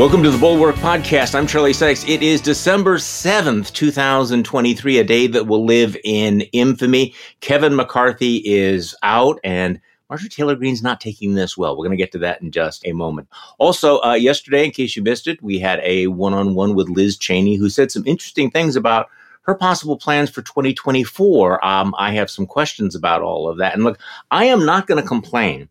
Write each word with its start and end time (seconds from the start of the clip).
Welcome 0.00 0.22
to 0.22 0.30
the 0.30 0.38
Bulwark 0.38 0.76
Podcast. 0.76 1.34
I'm 1.34 1.46
Charlie 1.46 1.74
Sykes. 1.74 2.08
It 2.08 2.22
is 2.22 2.40
December 2.40 2.96
7th, 2.96 3.70
2023, 3.74 4.98
a 4.98 5.04
day 5.04 5.26
that 5.26 5.46
will 5.46 5.66
live 5.66 5.94
in 6.04 6.40
infamy. 6.52 7.12
Kevin 7.40 7.76
McCarthy 7.76 8.36
is 8.36 8.96
out 9.02 9.38
and 9.44 9.78
Marjorie 10.08 10.30
Taylor 10.30 10.56
Greene's 10.56 10.82
not 10.82 11.02
taking 11.02 11.34
this 11.34 11.58
well. 11.58 11.76
We're 11.76 11.84
going 11.84 11.98
to 11.98 12.02
get 12.02 12.12
to 12.12 12.18
that 12.20 12.40
in 12.40 12.50
just 12.50 12.86
a 12.86 12.92
moment. 12.92 13.28
Also, 13.58 14.00
uh, 14.00 14.14
yesterday, 14.14 14.64
in 14.64 14.70
case 14.70 14.96
you 14.96 15.02
missed 15.02 15.26
it, 15.26 15.42
we 15.42 15.58
had 15.58 15.80
a 15.82 16.06
one 16.06 16.32
on 16.32 16.54
one 16.54 16.74
with 16.74 16.88
Liz 16.88 17.18
Cheney, 17.18 17.56
who 17.56 17.68
said 17.68 17.92
some 17.92 18.06
interesting 18.06 18.50
things 18.50 18.76
about 18.76 19.10
her 19.42 19.54
possible 19.54 19.98
plans 19.98 20.30
for 20.30 20.40
2024. 20.40 21.62
Um, 21.62 21.94
I 21.98 22.12
have 22.12 22.30
some 22.30 22.46
questions 22.46 22.94
about 22.94 23.20
all 23.20 23.50
of 23.50 23.58
that. 23.58 23.74
And 23.74 23.84
look, 23.84 23.98
I 24.30 24.46
am 24.46 24.64
not 24.64 24.86
going 24.86 25.02
to 25.02 25.06
complain 25.06 25.68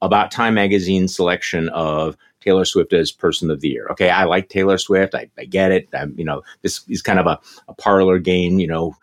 about 0.00 0.30
Time 0.30 0.54
Magazine's 0.54 1.14
selection 1.14 1.68
of 1.70 2.16
Taylor 2.46 2.64
Swift 2.64 2.92
as 2.92 3.10
Person 3.10 3.50
of 3.50 3.60
the 3.60 3.68
Year. 3.68 3.88
Okay, 3.90 4.08
I 4.08 4.24
like 4.24 4.48
Taylor 4.48 4.78
Swift. 4.78 5.14
I, 5.14 5.28
I 5.36 5.44
get 5.44 5.72
it. 5.72 5.88
I'm, 5.92 6.14
you 6.16 6.24
know, 6.24 6.42
this 6.62 6.84
is 6.88 7.02
kind 7.02 7.18
of 7.18 7.26
a, 7.26 7.40
a 7.68 7.74
parlor 7.74 8.18
game, 8.18 8.60
you 8.60 8.68
know, 8.68 8.96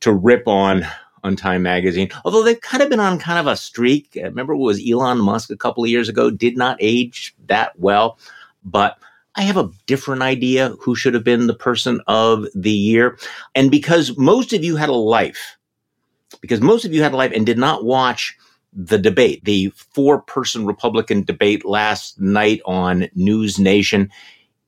to 0.00 0.12
rip 0.12 0.46
on 0.46 0.86
on 1.24 1.36
Time 1.36 1.62
Magazine. 1.62 2.10
Although 2.24 2.42
they've 2.42 2.60
kind 2.60 2.82
of 2.82 2.90
been 2.90 3.00
on 3.00 3.18
kind 3.18 3.38
of 3.38 3.46
a 3.46 3.56
streak. 3.56 4.16
Uh, 4.16 4.24
remember 4.24 4.52
it 4.52 4.58
was 4.58 4.82
Elon 4.86 5.18
Musk 5.18 5.50
a 5.50 5.56
couple 5.56 5.82
of 5.82 5.90
years 5.90 6.08
ago, 6.08 6.30
did 6.30 6.56
not 6.56 6.76
age 6.80 7.34
that 7.46 7.78
well. 7.78 8.18
But 8.64 8.98
I 9.34 9.42
have 9.42 9.56
a 9.56 9.70
different 9.86 10.22
idea 10.22 10.70
who 10.80 10.94
should 10.94 11.14
have 11.14 11.24
been 11.24 11.46
the 11.46 11.54
person 11.54 12.00
of 12.06 12.46
the 12.54 12.70
year. 12.70 13.18
And 13.54 13.70
because 13.70 14.16
most 14.18 14.52
of 14.52 14.62
you 14.62 14.76
had 14.76 14.88
a 14.88 14.94
life, 14.94 15.56
because 16.40 16.60
most 16.60 16.84
of 16.84 16.92
you 16.92 17.02
had 17.02 17.12
a 17.12 17.16
life 17.16 17.32
and 17.34 17.46
did 17.46 17.58
not 17.58 17.84
watch 17.84 18.36
the 18.72 18.98
debate, 18.98 19.44
the 19.44 19.70
four 19.70 20.20
person 20.22 20.66
Republican 20.66 21.24
debate 21.24 21.64
last 21.64 22.20
night 22.20 22.60
on 22.64 23.08
News 23.14 23.58
Nation, 23.58 24.10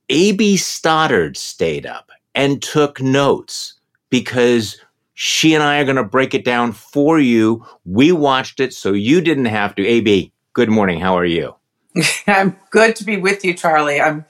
A.B. 0.09 0.57
Stoddard 0.57 1.37
stayed 1.37 1.85
up 1.85 2.09
and 2.35 2.61
took 2.61 3.01
notes 3.01 3.73
because 4.09 4.79
she 5.13 5.53
and 5.53 5.63
I 5.63 5.79
are 5.79 5.85
going 5.85 5.95
to 5.95 6.03
break 6.03 6.33
it 6.33 6.45
down 6.45 6.71
for 6.71 7.19
you. 7.19 7.65
We 7.85 8.11
watched 8.11 8.59
it, 8.59 8.73
so 8.73 8.93
you 8.93 9.21
didn't 9.21 9.45
have 9.45 9.75
to. 9.75 9.85
AB, 9.85 10.31
good 10.53 10.69
morning. 10.69 10.99
How 10.99 11.17
are 11.17 11.25
you? 11.25 11.55
I'm 12.27 12.59
good 12.71 12.95
to 12.97 13.03
be 13.03 13.17
with 13.17 13.45
you, 13.45 13.53
Charlie. 13.53 14.01
I'm 14.01 14.25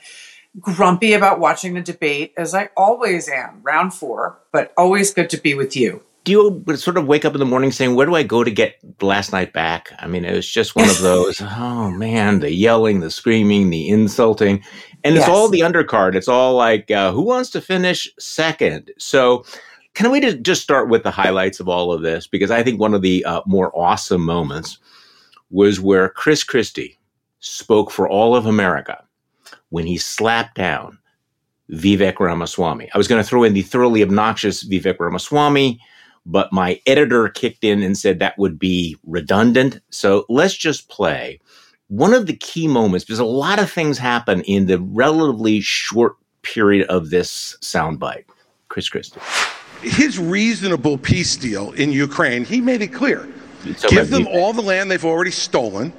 grumpy 0.60 1.14
about 1.14 1.40
watching 1.40 1.74
the 1.74 1.82
debate, 1.82 2.34
as 2.38 2.54
I 2.54 2.70
always 2.78 3.28
am, 3.28 3.62
round 3.64 3.94
four, 3.94 4.40
but 4.52 4.74
always 4.78 5.14
good 5.14 5.30
to 5.32 5.38
be 5.38 5.54
with 5.54 5.76
you. 5.76 6.04
Do 6.24 6.32
you 6.32 6.78
sort 6.78 6.98
of 6.98 7.06
wake 7.06 7.26
up 7.26 7.34
in 7.34 7.40
the 7.40 7.46
morning 7.46 7.72
saying, 7.72 7.96
Where 7.96 8.06
do 8.06 8.16
I 8.16 8.24
go 8.24 8.44
to 8.44 8.52
get 8.52 8.78
last 9.02 9.34
night 9.34 9.52
back? 9.52 9.92
I 10.00 10.08
mean, 10.08 10.24
it 10.24 10.34
was 10.34 10.48
just 10.48 10.76
one 10.76 10.90
of 10.90 11.00
those, 11.02 11.42
oh 11.44 11.92
man, 11.92 12.40
the 12.40 12.54
yelling, 12.54 13.02
the 13.02 13.12
screaming, 13.12 13.70
the 13.70 13.90
insulting. 13.90 14.64
And 15.04 15.16
it's 15.16 15.28
yes. 15.28 15.30
all 15.30 15.50
the 15.50 15.60
undercard. 15.60 16.16
It's 16.16 16.30
all 16.30 16.56
like, 16.56 16.90
uh, 16.92 17.12
Who 17.12 17.24
wants 17.24 17.50
to 17.52 17.62
finish 17.62 18.10
second? 18.20 18.92
So, 18.98 19.46
can 19.94 20.10
we 20.12 20.22
just 20.38 20.64
start 20.64 20.90
with 20.90 21.04
the 21.04 21.12
highlights 21.12 21.60
of 21.60 21.70
all 21.70 21.92
of 21.92 22.02
this? 22.02 22.26
Because 22.26 22.50
I 22.50 22.64
think 22.64 22.80
one 22.80 22.94
of 22.94 23.04
the 23.04 23.24
uh, 23.26 23.42
more 23.46 23.72
awesome 23.78 24.24
moments 24.24 24.80
was 25.52 25.80
where 25.80 26.10
Chris 26.10 26.44
Christie 26.44 26.98
spoke 27.42 27.92
for 27.92 28.10
all 28.10 28.36
of 28.36 28.46
America 28.46 29.04
when 29.70 29.86
he 29.86 29.98
slapped 29.98 30.56
down 30.56 30.98
Vivek 31.72 32.20
Ramaswamy. 32.20 32.90
I 32.94 32.98
was 32.98 33.08
going 33.08 33.22
to 33.22 33.28
throw 33.28 33.44
in 33.44 33.54
the 33.54 33.62
thoroughly 33.62 34.02
obnoxious 34.02 34.64
Vivek 34.64 35.00
Ramaswamy, 35.00 35.80
but 36.26 36.52
my 36.52 36.80
editor 36.86 37.30
kicked 37.30 37.64
in 37.64 37.84
and 37.84 37.98
said 37.98 38.20
that 38.20 38.38
would 38.38 38.58
be 38.58 38.98
redundant. 39.06 39.80
So 39.90 40.26
let's 40.30 40.56
just 40.56 40.90
play 40.90 41.40
one 41.88 42.14
of 42.14 42.28
the 42.28 42.36
key 42.36 42.68
moments 42.68 43.06
because 43.06 43.20
a 43.20 43.26
lot 43.26 43.60
of 43.60 43.72
things 43.72 43.98
happen 43.98 44.42
in 44.42 44.68
the 44.68 44.80
relatively 44.80 45.60
short 45.62 46.16
period 46.42 46.88
of 46.88 47.10
this 47.10 47.58
soundbite. 47.62 48.26
Chris 48.70 48.90
Christie 48.90 49.20
his 49.84 50.18
reasonable 50.18 50.98
peace 50.98 51.36
deal 51.36 51.72
in 51.74 51.92
Ukraine, 51.92 52.46
he 52.46 52.62
made 52.62 52.82
it 52.82 52.88
clear. 52.88 53.28
Give 53.88 54.10
them 54.10 54.28
all 54.28 54.54
the 54.54 54.62
land 54.62 54.90
they've 54.90 55.06
already 55.06 55.32
stolen. 55.32 55.94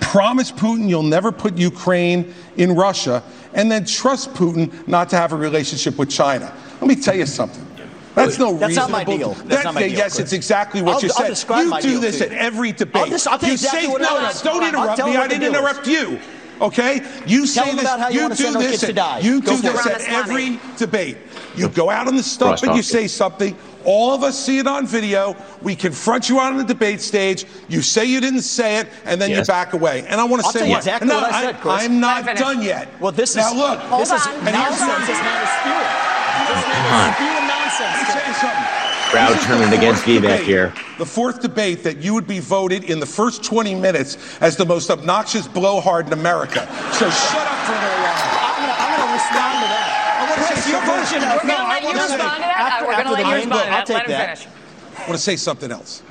Promise 0.00 0.52
Putin 0.52 0.88
you'll 0.88 1.02
never 1.02 1.32
put 1.32 1.56
Ukraine 1.56 2.34
in 2.56 2.74
Russia, 2.74 3.22
and 3.52 3.70
then 3.70 3.84
trust 3.84 4.32
Putin 4.34 4.86
not 4.86 5.08
to 5.10 5.16
have 5.16 5.32
a 5.32 5.36
relationship 5.36 5.98
with 5.98 6.10
China. 6.10 6.52
Let 6.80 6.88
me 6.88 6.96
tell 6.96 7.16
you 7.16 7.26
something. 7.26 7.66
That's 8.14 8.38
no 8.38 8.56
That's 8.56 8.68
reasonable. 8.68 8.90
not 8.90 9.06
my 9.06 9.16
deal. 9.16 9.30
That's 9.30 9.48
that, 9.48 9.64
not 9.64 9.74
my 9.74 9.88
deal. 9.88 9.90
Yes, 9.90 10.14
Chris. 10.14 10.18
it's 10.20 10.32
exactly 10.32 10.82
what 10.82 10.96
I'll, 10.96 11.02
you 11.02 11.10
I'll 11.16 11.34
said. 11.34 11.84
you 11.84 11.94
do 11.94 12.00
this 12.00 12.20
at 12.20 12.32
every 12.32 12.72
debate. 12.72 13.02
I'll, 13.02 13.08
just, 13.08 13.26
I'll 13.26 13.38
tell 13.38 13.48
you, 13.48 13.54
exactly 13.54 13.82
say 13.82 13.88
what 13.88 14.02
no. 14.02 14.24
it 14.24 14.30
is. 14.30 14.42
Don't 14.42 14.62
interrupt 14.62 14.98
me. 15.04 15.16
I 15.16 15.26
didn't 15.26 15.48
interrupt 15.48 15.86
you. 15.86 16.20
Okay? 16.60 17.02
You 17.26 17.46
Tell 17.46 17.64
say 17.64 17.72
this. 17.72 17.80
About 17.82 18.00
how 18.00 18.08
you, 18.08 18.22
you 18.22 18.28
do 18.28 18.52
this. 18.52 18.70
kids 18.70 18.84
at, 18.84 18.86
to 18.88 18.92
die. 18.92 19.18
You 19.20 19.40
Go 19.40 19.56
do 19.56 19.62
this 19.62 19.86
at 19.86 20.00
every 20.02 20.58
debate. 20.76 21.16
You 21.56 21.68
go 21.68 21.90
out 21.90 22.06
on 22.06 22.16
the 22.16 22.22
stump 22.22 22.62
and 22.62 22.76
you 22.76 22.82
say 22.82 23.06
something. 23.06 23.56
All 23.84 24.12
of 24.12 24.22
us 24.22 24.38
see 24.38 24.58
it 24.58 24.66
on 24.66 24.86
video. 24.86 25.36
We 25.60 25.76
confront 25.76 26.30
you 26.30 26.40
out 26.40 26.52
on 26.52 26.58
the 26.58 26.64
debate 26.64 27.02
stage. 27.02 27.44
You 27.68 27.82
say 27.82 28.06
you 28.06 28.18
didn't 28.20 28.42
say 28.42 28.78
it, 28.78 28.88
and 29.04 29.20
then 29.20 29.28
yes. 29.30 29.40
you 29.40 29.44
back 29.52 29.74
away. 29.74 30.06
And 30.08 30.20
I 30.20 30.24
want 30.24 30.42
to 30.42 30.48
say 30.50 30.70
what? 30.70 30.78
exactly 30.78 31.08
no, 31.08 31.16
what 31.16 31.32
I 31.32 31.42
said, 31.42 31.60
Chris. 31.60 31.82
I'm 31.82 32.00
not 32.00 32.24
done 32.36 32.62
yet. 32.62 32.88
Well, 32.98 33.12
this 33.12 33.30
is 33.30 33.36
now 33.36 33.52
is 33.52 33.58
look. 33.58 33.98
This 33.98 34.10
is 34.10 34.26
nonsense. 34.26 35.08
It's 35.08 35.20
not 35.20 35.42
a 35.42 35.48
spirit. 35.60 36.14
Is 36.44 36.64
spew 36.64 36.74
of 36.74 36.90
nonsense. 36.90 37.33
Let 37.80 37.98
me 37.98 38.04
tell 38.12 38.26
you 38.28 38.34
something. 38.34 38.64
Crowd 39.10 39.38
turning 39.42 39.76
against 39.78 40.04
Vivek 40.04 40.40
here. 40.44 40.72
The 40.98 41.06
fourth 41.06 41.40
debate 41.40 41.82
that 41.84 41.98
you 41.98 42.14
would 42.14 42.26
be 42.26 42.40
voted 42.40 42.84
in 42.84 42.98
the 43.00 43.06
first 43.06 43.44
20 43.44 43.74
minutes 43.74 44.38
as 44.40 44.56
the 44.56 44.64
most 44.66 44.90
obnoxious 44.90 45.46
blowhard 45.46 46.06
in 46.08 46.12
America. 46.12 46.66
So 46.92 47.08
shut 47.10 47.46
up 47.46 47.58
for 47.66 47.72
a 47.72 47.82
little 47.82 48.02
while. 48.02 48.34
I'm 48.80 48.96
going 48.96 49.08
to 49.08 49.14
respond 49.14 49.54
to 49.62 49.68
that. 49.70 50.18
I 50.18 50.24
want 50.30 50.40
to 50.40 50.46
say 50.56 50.70
your 50.70 50.80
something. 50.80 51.20
version 51.20 51.22
of 51.22 51.42
We're 51.42 51.48
going 51.48 51.62
to 51.62 51.68
let 51.68 51.82
you 51.82 51.92
respond 51.92 52.36
to 52.36 52.40
that. 52.40 52.56
After, 52.58 52.86
We're 52.86 52.92
going 52.92 53.06
to 53.06 53.12
let 53.12 53.26
you 53.26 53.34
respond 53.34 53.62
to 53.62 53.70
I'll 53.70 53.70
that. 53.70 53.86
take 53.86 53.96
Let 53.96 54.06
him 54.06 54.12
that. 54.12 54.38
finish. 54.38 54.54
I 54.96 55.00
want 55.02 55.12
to 55.12 55.18
say 55.18 55.36
something 55.36 55.70
else. 55.70 56.02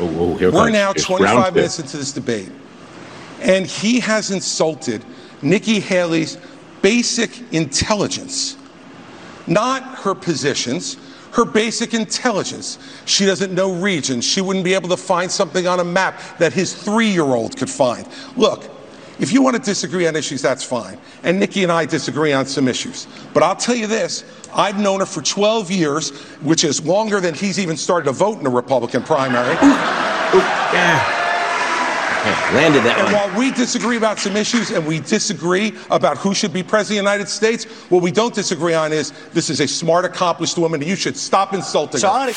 Oh, 0.00 0.08
oh 0.18 0.36
here 0.36 0.50
We're 0.50 0.70
comes. 0.70 0.72
now 0.72 0.92
25 0.92 1.54
minutes 1.54 1.78
into 1.78 1.96
this 1.98 2.12
debate, 2.12 2.50
and 3.42 3.66
he 3.66 4.00
has 4.00 4.30
insulted 4.30 5.04
Nikki 5.42 5.78
Haley's 5.80 6.38
basic 6.82 7.30
intelligence, 7.52 8.56
not 9.46 9.82
her 10.00 10.14
positions, 10.14 10.96
her 11.32 11.44
basic 11.44 11.94
intelligence. 11.94 12.78
She 13.04 13.26
doesn't 13.26 13.52
know 13.52 13.74
regions. 13.74 14.24
She 14.24 14.40
wouldn't 14.40 14.64
be 14.64 14.74
able 14.74 14.88
to 14.88 14.96
find 14.96 15.30
something 15.30 15.66
on 15.66 15.80
a 15.80 15.84
map 15.84 16.20
that 16.38 16.52
his 16.52 16.74
three 16.74 17.10
year 17.10 17.24
old 17.24 17.56
could 17.56 17.70
find. 17.70 18.06
Look, 18.36 18.64
if 19.20 19.32
you 19.32 19.42
want 19.42 19.54
to 19.56 19.62
disagree 19.62 20.06
on 20.06 20.16
issues, 20.16 20.40
that's 20.40 20.64
fine. 20.64 20.98
And 21.22 21.38
Nikki 21.38 21.62
and 21.62 21.70
I 21.70 21.84
disagree 21.84 22.32
on 22.32 22.46
some 22.46 22.66
issues. 22.66 23.06
But 23.34 23.42
I'll 23.42 23.56
tell 23.56 23.74
you 23.74 23.86
this 23.86 24.24
I've 24.52 24.78
known 24.78 25.00
her 25.00 25.06
for 25.06 25.22
12 25.22 25.70
years, 25.70 26.10
which 26.40 26.64
is 26.64 26.84
longer 26.84 27.20
than 27.20 27.34
he's 27.34 27.58
even 27.58 27.76
started 27.76 28.06
to 28.06 28.12
vote 28.12 28.40
in 28.40 28.46
a 28.46 28.50
Republican 28.50 29.02
primary. 29.02 29.54
Ooh, 29.54 30.38
yeah. 30.72 31.19
Okay, 32.20 32.54
landed 32.54 32.82
that 32.82 32.98
and 32.98 33.12
one. 33.14 33.14
while 33.14 33.38
we 33.38 33.50
disagree 33.50 33.96
about 33.96 34.18
some 34.18 34.36
issues 34.36 34.70
and 34.70 34.86
we 34.86 35.00
disagree 35.00 35.72
about 35.90 36.18
who 36.18 36.34
should 36.34 36.52
be 36.52 36.62
president 36.62 36.98
of 36.98 37.04
the 37.06 37.10
United 37.10 37.28
States, 37.30 37.64
what 37.88 38.02
we 38.02 38.10
don't 38.10 38.34
disagree 38.34 38.74
on 38.74 38.92
is 38.92 39.12
this 39.32 39.48
is 39.48 39.58
a 39.60 39.66
smart, 39.66 40.04
accomplished 40.04 40.58
woman, 40.58 40.82
and 40.82 40.90
you 40.90 40.96
should 40.96 41.16
stop 41.16 41.54
insulting 41.54 41.98
So 41.98 42.12
her. 42.12 42.32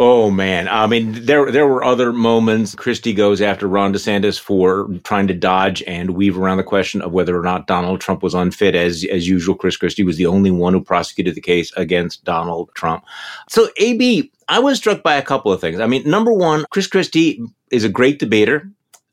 Oh 0.00 0.30
man, 0.30 0.68
I 0.68 0.86
mean, 0.86 1.24
there 1.24 1.50
there 1.50 1.66
were 1.66 1.82
other 1.82 2.12
moments. 2.12 2.74
Christie 2.74 3.14
goes 3.14 3.40
after 3.40 3.66
Ron 3.66 3.94
DeSantis 3.94 4.38
for 4.38 4.86
trying 5.02 5.28
to 5.28 5.34
dodge 5.34 5.82
and 5.86 6.10
weave 6.10 6.38
around 6.38 6.58
the 6.58 6.62
question 6.62 7.00
of 7.00 7.12
whether 7.12 7.38
or 7.38 7.42
not 7.42 7.66
Donald 7.66 8.02
Trump 8.02 8.22
was 8.22 8.34
unfit. 8.34 8.74
As 8.74 9.04
as 9.10 9.26
usual, 9.26 9.54
Chris 9.54 9.78
Christie 9.78 10.04
was 10.04 10.18
the 10.18 10.26
only 10.26 10.50
one 10.50 10.74
who 10.74 10.82
prosecuted 10.82 11.34
the 11.34 11.40
case 11.40 11.72
against 11.76 12.22
Donald 12.22 12.70
Trump. 12.74 13.02
So, 13.48 13.70
AB, 13.78 14.30
I 14.46 14.58
was 14.58 14.76
struck 14.76 15.02
by 15.02 15.16
a 15.16 15.22
couple 15.22 15.52
of 15.52 15.60
things. 15.60 15.80
I 15.80 15.86
mean, 15.86 16.08
number 16.08 16.32
one, 16.32 16.66
Chris 16.70 16.86
Christie 16.86 17.42
is 17.70 17.84
a 17.84 17.88
great 17.88 18.18
debater. 18.18 18.70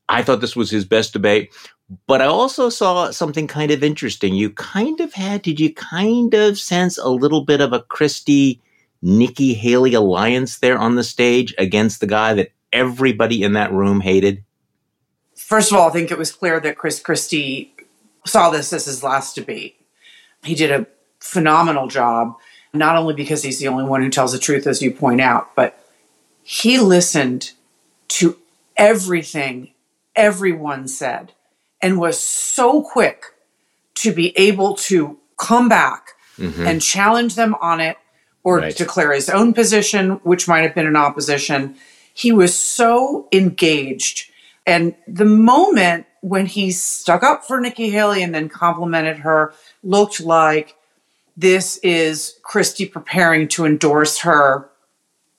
I 0.08 0.22
thought 0.22 0.40
this 0.40 0.56
was 0.56 0.70
his 0.70 0.84
best 0.84 1.12
debate. 1.12 1.52
But 2.06 2.20
I 2.20 2.26
also 2.26 2.68
saw 2.68 3.10
something 3.10 3.46
kind 3.46 3.70
of 3.70 3.84
interesting. 3.84 4.34
You 4.34 4.50
kind 4.50 5.00
of 5.00 5.12
had, 5.12 5.42
did 5.42 5.60
you 5.60 5.72
kind 5.72 6.34
of 6.34 6.58
sense 6.58 6.98
a 6.98 7.08
little 7.08 7.44
bit 7.44 7.60
of 7.60 7.72
a 7.72 7.82
Christie 7.82 8.60
Nikki 9.02 9.54
Haley 9.54 9.94
alliance 9.94 10.58
there 10.58 10.78
on 10.78 10.96
the 10.96 11.04
stage 11.04 11.54
against 11.58 12.00
the 12.00 12.06
guy 12.08 12.34
that 12.34 12.50
everybody 12.72 13.42
in 13.42 13.52
that 13.52 13.72
room 13.72 14.00
hated? 14.00 14.42
First 15.36 15.70
of 15.70 15.78
all, 15.78 15.88
I 15.88 15.92
think 15.92 16.10
it 16.10 16.18
was 16.18 16.32
clear 16.32 16.58
that 16.58 16.76
Chris 16.76 16.98
Christie 16.98 17.72
saw 18.24 18.50
this 18.50 18.72
as 18.72 18.86
his 18.86 19.04
last 19.04 19.36
debate. 19.36 19.80
He 20.42 20.56
did 20.56 20.72
a 20.72 20.86
phenomenal 21.20 21.86
job, 21.86 22.36
not 22.72 22.96
only 22.96 23.14
because 23.14 23.44
he's 23.44 23.60
the 23.60 23.68
only 23.68 23.84
one 23.84 24.02
who 24.02 24.10
tells 24.10 24.32
the 24.32 24.38
truth, 24.38 24.66
as 24.66 24.82
you 24.82 24.90
point 24.90 25.20
out, 25.20 25.54
but 25.54 25.78
he 26.42 26.78
listened 26.78 27.52
to 28.08 28.38
everything 28.76 29.72
everyone 30.14 30.88
said 30.88 31.32
and 31.82 31.98
was 31.98 32.18
so 32.18 32.82
quick 32.82 33.24
to 33.94 34.12
be 34.12 34.36
able 34.38 34.74
to 34.74 35.18
come 35.38 35.68
back 35.68 36.10
Mm-hmm. 36.38 36.66
and 36.66 36.82
challenge 36.82 37.34
them 37.34 37.54
on 37.62 37.80
it 37.80 37.96
or 38.44 38.58
Right. 38.58 38.76
declare 38.76 39.14
his 39.14 39.30
own 39.30 39.54
position, 39.54 40.20
which 40.22 40.46
might 40.46 40.60
have 40.64 40.74
been 40.74 40.86
in 40.86 40.94
opposition. 40.94 41.76
He 42.12 42.30
was 42.30 42.54
so 42.54 43.26
engaged. 43.32 44.30
And 44.66 44.94
the 45.08 45.24
moment 45.24 46.04
when 46.20 46.44
he 46.44 46.72
stuck 46.72 47.22
up 47.22 47.46
for 47.46 47.58
Nikki 47.58 47.88
Haley 47.88 48.22
and 48.22 48.34
then 48.34 48.50
complimented 48.50 49.20
her, 49.20 49.54
looked 49.82 50.20
like 50.20 50.76
this 51.38 51.78
is 51.78 52.38
Christie 52.42 52.84
preparing 52.84 53.48
to 53.48 53.64
endorse 53.64 54.18
her 54.18 54.68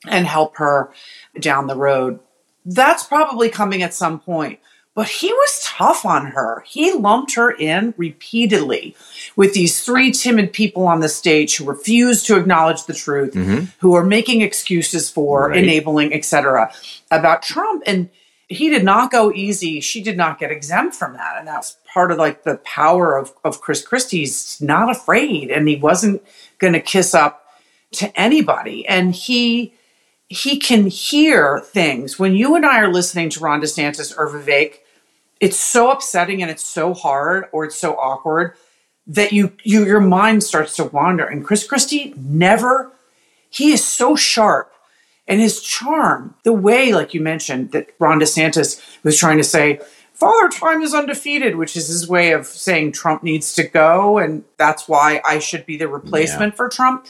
and 0.07 0.25
help 0.25 0.57
her 0.57 0.92
down 1.39 1.68
the 1.68 1.75
road. 1.78 2.19
That's 2.67 3.03
probably 3.03 3.49
coming 3.49 3.81
at 3.81 3.93
some 3.93 4.19
point. 4.19 4.59
But 4.93 5.07
he 5.07 5.31
was 5.31 5.61
tough 5.63 6.05
on 6.05 6.25
her. 6.31 6.63
He 6.65 6.91
lumped 6.91 7.35
her 7.35 7.51
in 7.51 7.93
repeatedly 7.97 8.95
with 9.35 9.53
these 9.53 9.83
three 9.83 10.11
timid 10.11 10.51
people 10.51 10.87
on 10.87 11.01
the 11.01 11.07
stage 11.09 11.55
who 11.55 11.65
refused 11.65 12.25
to 12.25 12.35
acknowledge 12.35 12.85
the 12.85 12.95
truth, 12.95 13.33
mm-hmm. 13.35 13.65
who 13.79 13.93
are 13.93 14.03
making 14.03 14.41
excuses 14.41 15.07
for, 15.07 15.49
Right. 15.49 15.63
enabling, 15.63 16.13
etc. 16.13 16.71
about 17.11 17.43
Trump. 17.43 17.83
And 17.85 18.09
he 18.49 18.69
did 18.69 18.83
not 18.83 19.11
go 19.11 19.31
easy. 19.31 19.81
She 19.81 20.01
did 20.01 20.17
not 20.17 20.39
get 20.39 20.51
exempt 20.51 20.95
from 20.95 21.13
that. 21.13 21.35
And 21.37 21.47
that's 21.47 21.77
part 21.93 22.11
of 22.11 22.17
like 22.17 22.41
the 22.41 22.57
power 22.57 23.17
of, 23.17 23.33
of 23.43 23.61
Chris 23.61 23.85
Christie's 23.85 24.59
not 24.59 24.89
afraid 24.89 25.51
and 25.51 25.67
he 25.67 25.75
wasn't 25.75 26.23
going 26.57 26.73
to 26.73 26.79
kiss 26.79 27.13
up 27.13 27.45
to 27.91 28.19
anybody. 28.19 28.87
And 28.87 29.13
he, 29.13 29.75
he 30.29 30.59
can 30.59 30.88
hear 30.88 31.59
things 31.59 32.19
when 32.19 32.35
you 32.35 32.56
and 32.56 32.65
I 32.65 32.79
are 32.79 32.91
listening 32.91 33.29
to 33.31 33.39
Ron 33.39 33.62
DeSantis 33.62 34.18
or 34.18 34.27
Vivek. 34.29 34.79
It's 35.39 35.57
so 35.57 35.91
upsetting 35.91 36.41
and 36.41 36.51
it's 36.51 36.65
so 36.65 36.94
hard 36.94 37.45
or 37.51 37.65
it's 37.65 37.77
so 37.77 37.95
awkward 37.95 38.53
that 39.06 39.31
you, 39.31 39.53
you 39.63 39.85
your 39.85 40.01
mind 40.01 40.44
starts 40.44 40.75
to 40.77 40.83
wander. 40.83 41.25
And 41.25 41.45
Chris 41.45 41.65
Christie 41.65 42.13
never, 42.18 42.91
he 43.50 43.71
is 43.71 43.85
so 43.85 44.15
sharp 44.15 44.74
and 45.27 45.41
his 45.41 45.62
charm, 45.62 46.35
the 46.44 46.53
way, 46.53 46.94
like 46.94 47.13
you 47.13 47.21
mentioned, 47.21 47.71
that 47.71 47.89
Ron 48.00 48.19
DeSantis 48.19 48.81
was 49.03 49.18
trying 49.18 49.38
to 49.38 49.44
say, 49.44 49.79
Father 50.13 50.50
Time 50.50 50.81
is 50.81 50.94
undefeated, 50.94 51.57
which 51.57 51.75
is 51.75 51.88
his 51.88 52.07
way 52.07 52.31
of 52.31 52.47
saying 52.47 52.94
Trump 52.94 53.24
needs 53.24 53.53
to 53.56 53.63
go, 53.63 54.18
and 54.18 54.44
that's 54.57 54.88
why 54.88 55.21
I 55.24 55.39
should 55.39 55.65
be 55.65 55.77
the 55.77 55.88
replacement 55.88 56.56
for 56.56 56.69
Trump. 56.69 57.06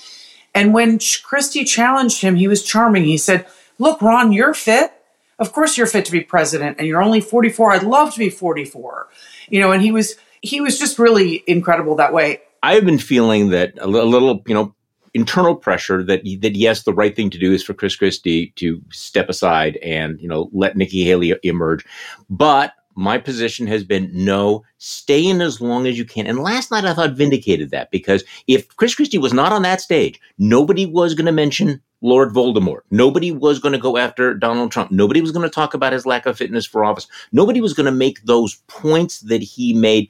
And 0.58 0.74
when 0.74 1.00
Christie 1.24 1.64
challenged 1.64 2.22
him, 2.22 2.36
he 2.36 2.48
was 2.48 2.64
charming. 2.64 3.04
He 3.04 3.18
said, 3.18 3.46
Look, 3.78 4.02
Ron, 4.02 4.34
you're 4.34 4.56
fit. 4.56 4.92
Of 5.38 5.54
course 5.54 5.78
you're 5.78 5.86
fit 5.86 6.04
to 6.06 6.12
be 6.12 6.22
president, 6.22 6.78
and 6.80 6.88
you're 6.88 7.02
only 7.02 7.22
44. 7.22 7.74
I'd 7.74 7.84
love 7.84 8.12
to 8.14 8.20
be 8.20 8.32
44. 8.32 9.08
You 9.50 9.60
know, 9.60 9.72
and 9.72 9.84
he 9.84 9.92
was 9.92 10.16
he 10.42 10.60
was 10.60 10.80
just 10.80 10.98
really 10.98 11.44
incredible 11.46 11.96
that 11.98 12.12
way. 12.12 12.42
I've 12.64 12.86
been 12.86 12.98
feeling 12.98 13.50
that 13.50 13.78
a 13.78 13.86
a 13.86 13.86
little, 13.86 14.42
you 14.48 14.56
know, 14.56 14.74
internal 15.14 15.56
pressure 15.56 16.04
that 16.04 16.22
that 16.42 16.56
yes, 16.56 16.84
the 16.84 16.94
right 16.94 17.16
thing 17.16 17.30
to 17.30 17.38
do 17.38 17.54
is 17.54 17.64
for 17.64 17.76
Chris 17.76 17.96
Christie 17.96 18.52
to 18.56 18.82
step 18.92 19.30
aside 19.30 19.78
and 19.78 20.20
you 20.20 20.28
know 20.28 20.50
let 20.54 20.76
Nikki 20.76 21.04
Haley 21.04 21.36
emerge, 21.44 21.86
but 22.32 22.74
my 22.98 23.18
position 23.18 23.68
has 23.68 23.84
been 23.84 24.10
no, 24.12 24.64
stay 24.80 25.26
in 25.26 25.42
as 25.42 25.62
long 25.62 25.86
as 25.88 25.98
you 25.98 26.04
can. 26.04 26.26
And 26.26 26.40
last 26.40 26.72
night 26.72 26.84
I 26.84 26.94
thought 26.94 27.14
vindicated 27.14 27.70
that 27.72 27.92
because 27.92 28.24
if 28.48 28.68
Chris 28.76 28.96
Christie 28.96 29.18
was 29.18 29.34
not 29.34 29.54
on 29.54 29.62
that 29.62 29.82
stage, 29.82 30.20
nobody 30.38 30.86
was 30.86 31.14
going 31.14 31.28
to 31.28 31.32
mention 31.32 31.82
Lord 32.02 32.34
Voldemort. 32.34 32.82
Nobody 32.92 33.32
was 33.32 33.60
going 33.60 33.74
to 33.74 33.80
go 33.80 33.98
after 33.98 34.34
Donald 34.34 34.72
Trump. 34.72 34.92
Nobody 34.92 35.22
was 35.22 35.32
going 35.32 35.48
to 35.48 35.54
talk 35.54 35.74
about 35.74 35.94
his 35.94 36.06
lack 36.06 36.26
of 36.26 36.38
fitness 36.38 36.66
for 36.66 36.84
office. 36.84 37.08
Nobody 37.32 37.62
was 37.62 37.74
going 37.74 37.86
to 37.86 37.92
make 37.92 38.24
those 38.24 38.56
points 38.68 39.22
that 39.22 39.42
he 39.42 39.74
made 39.74 40.10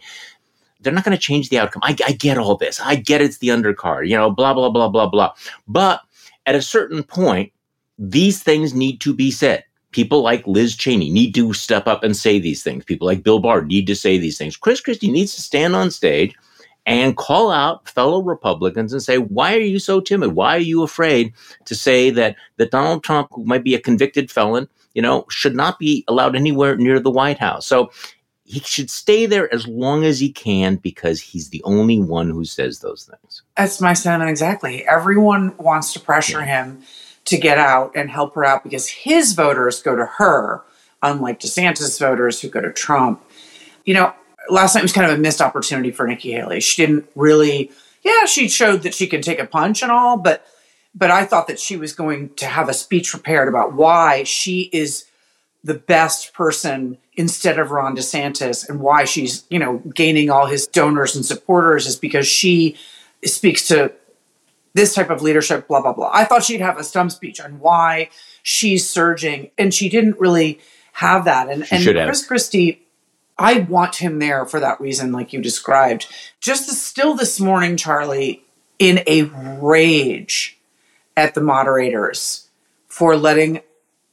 they're 0.80 0.94
not 0.94 1.04
going 1.04 1.18
to 1.18 1.22
change 1.22 1.50
the 1.50 1.58
outcome. 1.58 1.82
I, 1.84 1.96
I 2.06 2.12
get 2.12 2.38
all 2.38 2.56
this. 2.56 2.80
I 2.80 2.96
get 2.96 3.20
it's 3.20 3.40
the 3.40 3.48
undercard, 3.48 4.08
you 4.08 4.16
know, 4.16 4.30
blah, 4.30 4.54
blah, 4.54 4.70
blah, 4.70 4.88
blah, 4.88 5.08
blah. 5.08 5.34
But 5.68 6.02
at 6.46 6.56
a 6.56 6.62
certain 6.62 7.04
point, 7.04 7.52
these 7.98 8.44
things 8.44 8.74
need 8.74 9.02
to 9.02 9.14
be 9.14 9.32
said. 9.32 9.64
People 9.98 10.22
like 10.22 10.46
Liz 10.46 10.76
Cheney 10.76 11.10
need 11.10 11.34
to 11.34 11.54
step 11.54 11.88
up 11.88 12.04
and 12.04 12.16
say 12.16 12.38
these 12.38 12.62
things. 12.62 12.86
People 12.86 13.08
like 13.08 13.24
Bill 13.24 13.40
Barr 13.40 13.64
need 13.64 13.88
to 13.88 13.96
say 13.96 14.20
these 14.20 14.38
things. 14.38 14.56
Chris 14.56 14.80
Christie 14.80 15.10
needs 15.10 15.34
to 15.34 15.42
stand 15.42 15.76
on 15.76 15.90
stage 15.90 16.36
and 16.86 17.18
call 17.18 17.50
out 17.50 17.90
fellow 17.90 18.22
Republicans 18.22 18.94
and 18.94 19.02
say, 19.02 19.18
why 19.18 19.56
are 19.56 19.60
you 19.60 19.80
so 19.80 20.00
timid? 20.00 20.34
Why 20.36 20.56
are 20.56 20.60
you 20.60 20.84
afraid 20.84 21.34
to 21.66 21.74
say 21.74 22.12
that, 22.12 22.36
that 22.58 22.70
Donald 22.70 23.04
Trump, 23.04 23.30
who 23.32 23.44
might 23.44 23.64
be 23.64 23.74
a 23.74 23.82
convicted 23.82 24.30
felon, 24.30 24.70
you 24.94 25.02
know, 25.02 25.26
should 25.32 25.56
not 25.56 25.80
be 25.80 26.06
allowed 26.08 26.36
anywhere 26.36 26.76
near 26.78 27.00
the 27.00 27.10
White 27.10 27.40
House? 27.40 27.66
So 27.66 27.90
he 28.44 28.60
should 28.60 28.92
stay 28.92 29.26
there 29.26 29.52
as 29.52 29.68
long 29.68 30.04
as 30.04 30.20
he 30.20 30.32
can 30.32 30.76
because 30.76 31.20
he's 31.20 31.50
the 31.50 31.64
only 31.64 32.00
one 32.00 32.30
who 32.30 32.46
says 32.46 32.82
those 32.82 33.10
things. 33.12 33.42
That's 33.58 33.82
my 33.82 33.94
sentiment 33.94 34.30
exactly. 34.30 34.88
Everyone 34.88 35.58
wants 35.58 35.92
to 35.94 36.00
pressure 36.00 36.44
him 36.44 36.84
to 37.28 37.38
get 37.38 37.58
out 37.58 37.92
and 37.96 38.10
help 38.10 38.36
her 38.36 38.46
out 38.46 38.64
because 38.64 38.88
his 38.88 39.34
voters 39.34 39.82
go 39.82 39.96
to 39.96 40.06
her, 40.06 40.64
unlike 41.04 41.40
DeSantis 41.40 42.00
voters 42.00 42.42
who 42.42 42.50
go 42.50 42.62
to 42.62 42.72
Trump. 42.72 43.22
You 43.86 43.94
know, 43.94 44.14
last 44.50 44.76
night 44.76 44.82
was 44.82 44.94
kind 44.94 45.10
of 45.10 45.18
a 45.18 45.22
missed 45.22 45.42
opportunity 45.42 45.92
for 45.92 46.08
Nikki 46.08 46.32
Haley. 46.32 46.62
She 46.62 46.86
didn't 46.86 47.10
really, 47.16 47.72
yeah, 48.04 48.26
she 48.26 48.48
showed 48.48 48.84
that 48.84 48.94
she 48.94 49.08
can 49.08 49.22
take 49.22 49.40
a 49.40 49.46
punch 49.46 49.84
and 49.84 49.92
all, 49.92 50.18
but 50.18 50.46
but 50.96 51.12
I 51.12 51.26
thought 51.26 51.48
that 51.48 51.60
she 51.60 51.78
was 51.78 51.94
going 51.94 52.34
to 52.36 52.48
have 52.48 52.70
a 52.70 52.74
speech 52.74 53.12
prepared 53.12 53.48
about 53.48 53.74
why 53.74 54.24
she 54.24 54.62
is 54.74 55.06
the 55.64 55.76
best 55.76 56.34
person 56.34 56.98
instead 57.14 57.60
of 57.60 57.70
Ron 57.70 57.96
DeSantis 57.96 58.68
and 58.68 58.80
why 58.80 59.04
she's, 59.04 59.44
you 59.50 59.60
know, 59.60 59.78
gaining 59.94 60.32
all 60.32 60.48
his 60.48 60.66
donors 60.66 61.16
and 61.16 61.24
supporters 61.24 61.86
is 61.86 61.98
because 61.98 62.26
she 62.26 62.78
speaks 63.24 63.68
to 63.68 63.92
this 64.78 64.94
type 64.94 65.10
of 65.10 65.22
leadership, 65.22 65.68
blah, 65.68 65.82
blah, 65.82 65.92
blah. 65.92 66.10
I 66.14 66.24
thought 66.24 66.44
she'd 66.44 66.62
have 66.62 66.78
a 66.78 66.84
stump 66.84 67.12
speech 67.12 67.42
on 67.42 67.60
why 67.60 68.10
she's 68.44 68.88
surging, 68.88 69.50
and 69.58 69.74
she 69.74 69.90
didn't 69.90 70.20
really 70.20 70.60
have 70.94 71.26
that. 71.26 71.50
And, 71.50 71.66
and. 71.72 71.84
Chris 72.06 72.26
Christie, 72.26 72.84
I 73.38 73.60
want 73.60 73.96
him 73.98 74.20
there 74.20 74.46
for 74.46 74.60
that 74.60 74.80
reason, 74.80 75.12
like 75.12 75.34
you 75.34 75.42
described. 75.42 76.08
Just 76.40 76.70
still 76.70 77.16
this 77.16 77.40
morning, 77.40 77.76
Charlie, 77.76 78.44
in 78.80 79.02
a 79.08 79.24
rage 79.60 80.58
at 81.16 81.34
the 81.34 81.42
moderators 81.42 82.48
for 82.88 83.16
letting 83.18 83.62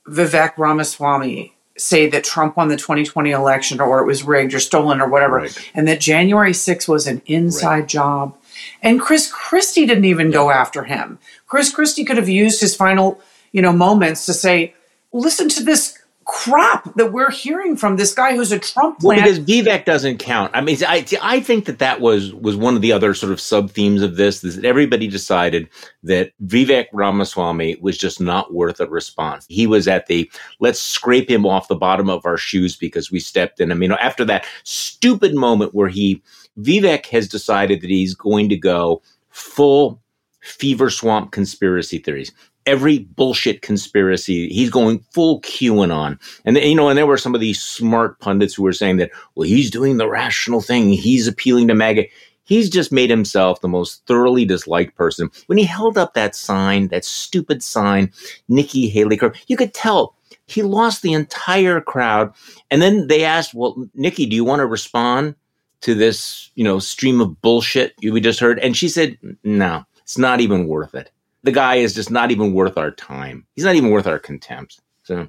Vivek 0.09 0.57
Ramaswamy 0.57 1.55
say 1.77 2.09
that 2.09 2.25
Trump 2.25 2.57
won 2.57 2.69
the 2.69 2.77
2020 2.77 3.31
election 3.33 3.81
or 3.81 4.01
it 4.01 4.07
was 4.07 4.23
rigged 4.23 4.55
or 4.55 4.61
stolen 4.61 5.01
or 5.01 5.09
whatever, 5.09 5.37
Right. 5.39 5.71
and 5.75 5.89
that 5.89 6.01
January 6.01 6.53
6th 6.53 6.89
was 6.89 7.07
an 7.07 7.21
inside 7.27 7.89
job. 7.89 8.37
And 8.83 9.01
Chris 9.01 9.31
Christie 9.31 9.87
didn't 9.87 10.05
even 10.05 10.31
go 10.31 10.51
after 10.51 10.85
him. 10.85 11.19
Chris 11.47 11.73
Christie 11.73 12.05
could 12.05 12.17
have 12.17 12.29
used 12.29 12.61
his 12.61 12.77
final, 12.77 13.21
you 13.53 13.63
know, 13.63 13.73
moments 13.73 14.27
to 14.27 14.35
say, 14.35 14.75
listen 15.13 15.49
to 15.51 15.63
this 15.63 15.99
crap 16.27 16.95
that 16.97 17.13
we're 17.13 17.31
hearing 17.31 17.77
from 17.77 17.97
this 17.97 18.15
guy 18.15 18.35
who's 18.35 18.53
a 18.53 18.59
Trump 18.59 19.03
Well, 19.03 19.17
because 19.17 19.41
Vivek 19.41 19.85
doesn't 19.85 20.19
count. 20.19 20.51
I 20.55 20.61
mean, 20.61 20.77
I 20.87 21.05
I 21.23 21.41
think 21.41 21.67
that 21.67 21.79
that 21.79 22.01
was 22.01 22.35
was 22.35 22.57
one 22.57 22.77
of 22.77 22.83
the 22.83 22.93
other 22.93 23.15
sort 23.15 23.33
of 23.33 23.41
sub 23.41 23.71
themes 23.71 24.03
of 24.03 24.17
this 24.17 24.43
is 24.45 24.57
that 24.57 24.65
everybody 24.65 25.07
decided 25.07 25.69
that 26.03 26.33
Vivek 26.45 26.87
Ramaswamy 26.93 27.77
was 27.81 27.99
just 27.99 28.21
not 28.21 28.53
worth 28.53 28.81
a 28.81 28.87
response. 28.87 29.47
He 29.49 29.67
was 29.67 29.89
at 29.89 30.07
the 30.07 30.31
let's 30.61 30.81
scrape 30.81 31.31
him 31.31 31.47
off 31.47 31.69
the 31.69 31.75
bottom 31.75 32.09
of 32.09 32.25
our 32.27 32.37
shoes 32.37 32.77
because 32.77 33.11
we 33.11 33.21
stepped 33.21 33.61
in. 33.61 33.71
I 33.71 33.75
mean, 33.75 33.93
after 33.93 34.25
that 34.25 34.47
stupid 34.65 35.35
moment 35.35 35.75
where 35.75 35.89
he 35.89 36.23
Vivek 36.61 37.07
has 37.07 37.29
decided 37.29 37.81
that 37.81 37.91
he's 37.91 38.15
going 38.15 38.49
to 38.49 38.57
go 38.57 39.03
full 39.31 40.01
fever 40.41 40.91
swamp 40.91 41.33
conspiracy 41.33 41.99
theories. 41.99 42.33
Every 42.67 43.01
bullshit 43.01 43.63
conspiracy, 43.63 44.49
he's 44.49 44.71
going 44.71 45.01
full 45.11 45.41
QAnon. 45.43 46.19
And 46.45 46.57
you 46.57 46.75
know, 46.75 46.89
and 46.89 46.97
there 46.97 47.07
were 47.07 47.19
some 47.19 47.35
of 47.35 47.41
these 47.41 47.61
smart 47.61 48.19
pundits 48.21 48.55
who 48.55 48.63
were 48.63 48.73
saying 48.73 48.97
that, 48.97 49.11
well, 49.35 49.47
he's 49.47 49.71
doing 49.71 49.99
the 49.99 50.09
rational 50.09 50.61
thing. 50.61 50.91
He's 50.91 51.29
appealing 51.29 51.69
to 51.69 51.75
MAGA. 51.75 52.07
He's 52.45 52.69
just 52.69 52.93
made 52.93 53.11
himself 53.11 53.61
the 53.61 53.69
most 53.69 54.07
thoroughly 54.07 54.45
disliked 54.45 54.97
person. 54.97 55.31
When 55.47 55.59
he 55.59 55.65
held 55.65 55.97
up 55.97 56.15
that 56.15 56.37
sign, 56.37 56.89
that 56.89 57.05
stupid 57.05 57.63
sign, 57.63 58.13
Nikki 58.49 58.89
Haley, 58.89 59.19
you 59.47 59.57
could 59.57 59.73
tell 59.73 60.15
he 60.47 60.63
lost 60.63 61.03
the 61.03 61.13
entire 61.13 61.81
crowd. 61.81 62.33
And 62.71 62.83
then 62.83 63.07
they 63.07 63.25
asked, 63.25 63.55
well, 63.55 63.77
Nikki, 63.95 64.27
do 64.27 64.37
you 64.37 64.45
want 64.45 64.61
to 64.61 64.67
respond 64.67 65.35
to 65.81 65.95
this, 65.95 66.51
you 66.55 66.65
know, 66.65 66.79
stream 66.79 67.21
of 67.21 67.41
bullshit 67.41 67.95
we 68.03 68.21
just 68.21 68.41
heard? 68.41 68.59
And 68.59 68.77
she 68.77 68.89
said, 68.89 69.17
no, 69.43 69.85
it's 70.03 70.19
not 70.19 70.41
even 70.41 70.69
worth 70.69 70.95
it. 70.95 71.11
The 71.45 71.53
guy 71.53 71.77
is 71.77 71.95
just 71.95 72.11
not 72.11 72.31
even 72.31 72.53
worth 72.53 72.77
our 72.77 72.91
time. 72.91 73.47
He's 73.55 73.65
not 73.65 73.77
even 73.77 73.91
worth 73.91 74.07
our 74.07 74.19
contempt. 74.19 74.81
So 75.05 75.29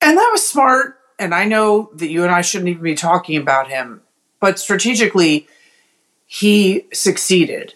And 0.00 0.16
that 0.18 0.28
was 0.32 0.46
smart. 0.46 0.98
And 1.18 1.34
I 1.34 1.44
know 1.44 1.90
that 1.96 2.08
you 2.08 2.22
and 2.22 2.32
I 2.32 2.40
shouldn't 2.42 2.68
even 2.68 2.82
be 2.82 2.94
talking 2.94 3.36
about 3.36 3.68
him, 3.68 4.02
but 4.40 4.58
strategically, 4.58 5.48
he 6.26 6.86
succeeded 6.92 7.74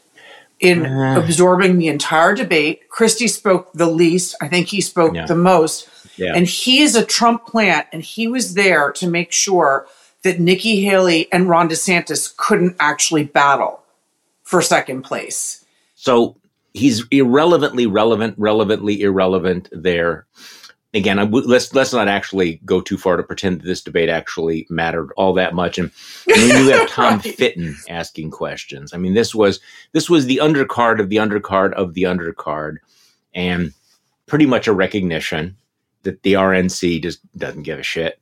in 0.61 0.87
Uh. 0.87 1.19
absorbing 1.21 1.79
the 1.79 1.89
entire 1.89 2.35
debate. 2.35 2.89
Christie 2.91 3.29
spoke 3.29 3.73
the 3.73 3.87
least. 3.87 4.35
I 4.41 4.49
think 4.49 4.69
he 4.69 4.81
spoke 4.81 5.15
Yeah. 5.15 5.27
the 5.27 5.37
most. 5.37 5.89
Yeah. 6.17 6.35
And 6.35 6.47
he 6.47 6.83
is 6.83 6.95
a 6.95 7.05
Trump 7.05 7.47
plant, 7.47 7.87
and 7.93 8.03
he 8.03 8.29
was 8.29 8.55
there 8.55 8.93
to 8.93 9.09
make 9.09 9.33
sure 9.33 9.87
that 10.23 10.39
Nikki 10.39 10.83
Haley 10.85 11.33
and 11.33 11.49
Ron 11.49 11.69
DeSantis 11.71 12.37
couldn't 12.37 12.77
actually 12.79 13.25
battle 13.25 13.83
for 14.43 14.61
second 14.61 15.03
place. 15.03 15.65
So 15.95 16.37
he's 16.75 17.05
irrelevantly 17.11 17.87
relevant, 17.87 18.35
relevantly 18.39 19.01
irrelevant 19.03 19.69
there. 19.73 20.27
again, 20.95 21.17
w- 21.19 21.47
let's 21.47 21.73
let's 21.75 21.93
not 21.93 22.09
actually 22.09 22.61
go 22.65 22.81
too 22.81 22.97
far 22.99 23.17
to 23.17 23.23
pretend 23.23 23.61
that 23.61 23.65
this 23.67 23.83
debate 23.83 24.09
actually 24.09 24.67
mattered 24.71 25.11
all 25.17 25.33
that 25.35 25.55
much. 25.55 25.79
And 25.79 25.91
when 26.27 26.49
you 26.65 26.71
have 26.71 26.89
Tom 26.91 27.15
Right. 27.19 27.35
Fitton 27.35 27.77
asking 27.89 28.31
questions, 28.33 28.93
I 28.93 28.97
mean, 28.97 29.15
this 29.15 29.35
was 29.35 29.61
this 29.93 30.11
was 30.11 30.27
the 30.27 30.41
undercard 30.43 31.01
of 31.01 31.09
the 31.09 31.17
undercard 31.17 31.73
of 31.75 31.95
the 31.95 32.03
undercard, 32.05 32.77
and 33.35 33.73
pretty 34.27 34.47
much 34.47 34.67
a 34.69 34.73
recognition 34.73 35.57
that 36.03 36.23
the 36.23 36.33
RNC 36.35 37.03
just 37.03 37.21
doesn't 37.37 37.63
give 37.65 37.79
a 37.79 37.83
shit. 37.83 38.19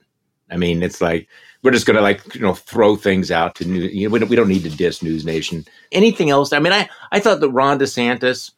I 0.51 0.57
mean, 0.57 0.81
it's 0.83 1.01
like 1.01 1.27
we're 1.61 1.71
just 1.71 1.85
going 1.85 1.95
to 1.95 2.01
like 2.01 2.35
you 2.35 2.41
know 2.41 2.53
throw 2.53 2.95
things 2.95 3.31
out 3.31 3.55
to 3.55 3.65
new. 3.65 3.81
You 3.81 4.07
know, 4.07 4.13
we 4.13 4.19
don't, 4.19 4.29
we 4.29 4.35
don't 4.35 4.47
need 4.47 4.63
to 4.63 4.69
diss 4.69 5.03
News 5.03 5.25
Nation. 5.25 5.65
Anything 5.91 6.29
else? 6.29 6.53
I 6.53 6.59
mean, 6.59 6.73
I 6.73 6.89
I 7.11 7.19
thought 7.19 7.39
that 7.41 7.49
Ron 7.49 7.79
DeSantis 7.79 8.51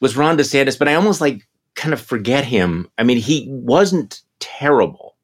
was 0.00 0.16
Ron 0.16 0.36
DeSantis, 0.38 0.78
but 0.78 0.88
I 0.88 0.94
almost 0.94 1.20
like 1.20 1.46
kind 1.74 1.92
of 1.92 2.00
forget 2.00 2.44
him. 2.44 2.88
I 2.98 3.04
mean, 3.04 3.18
he 3.18 3.46
wasn't 3.48 4.22
terrible. 4.38 5.14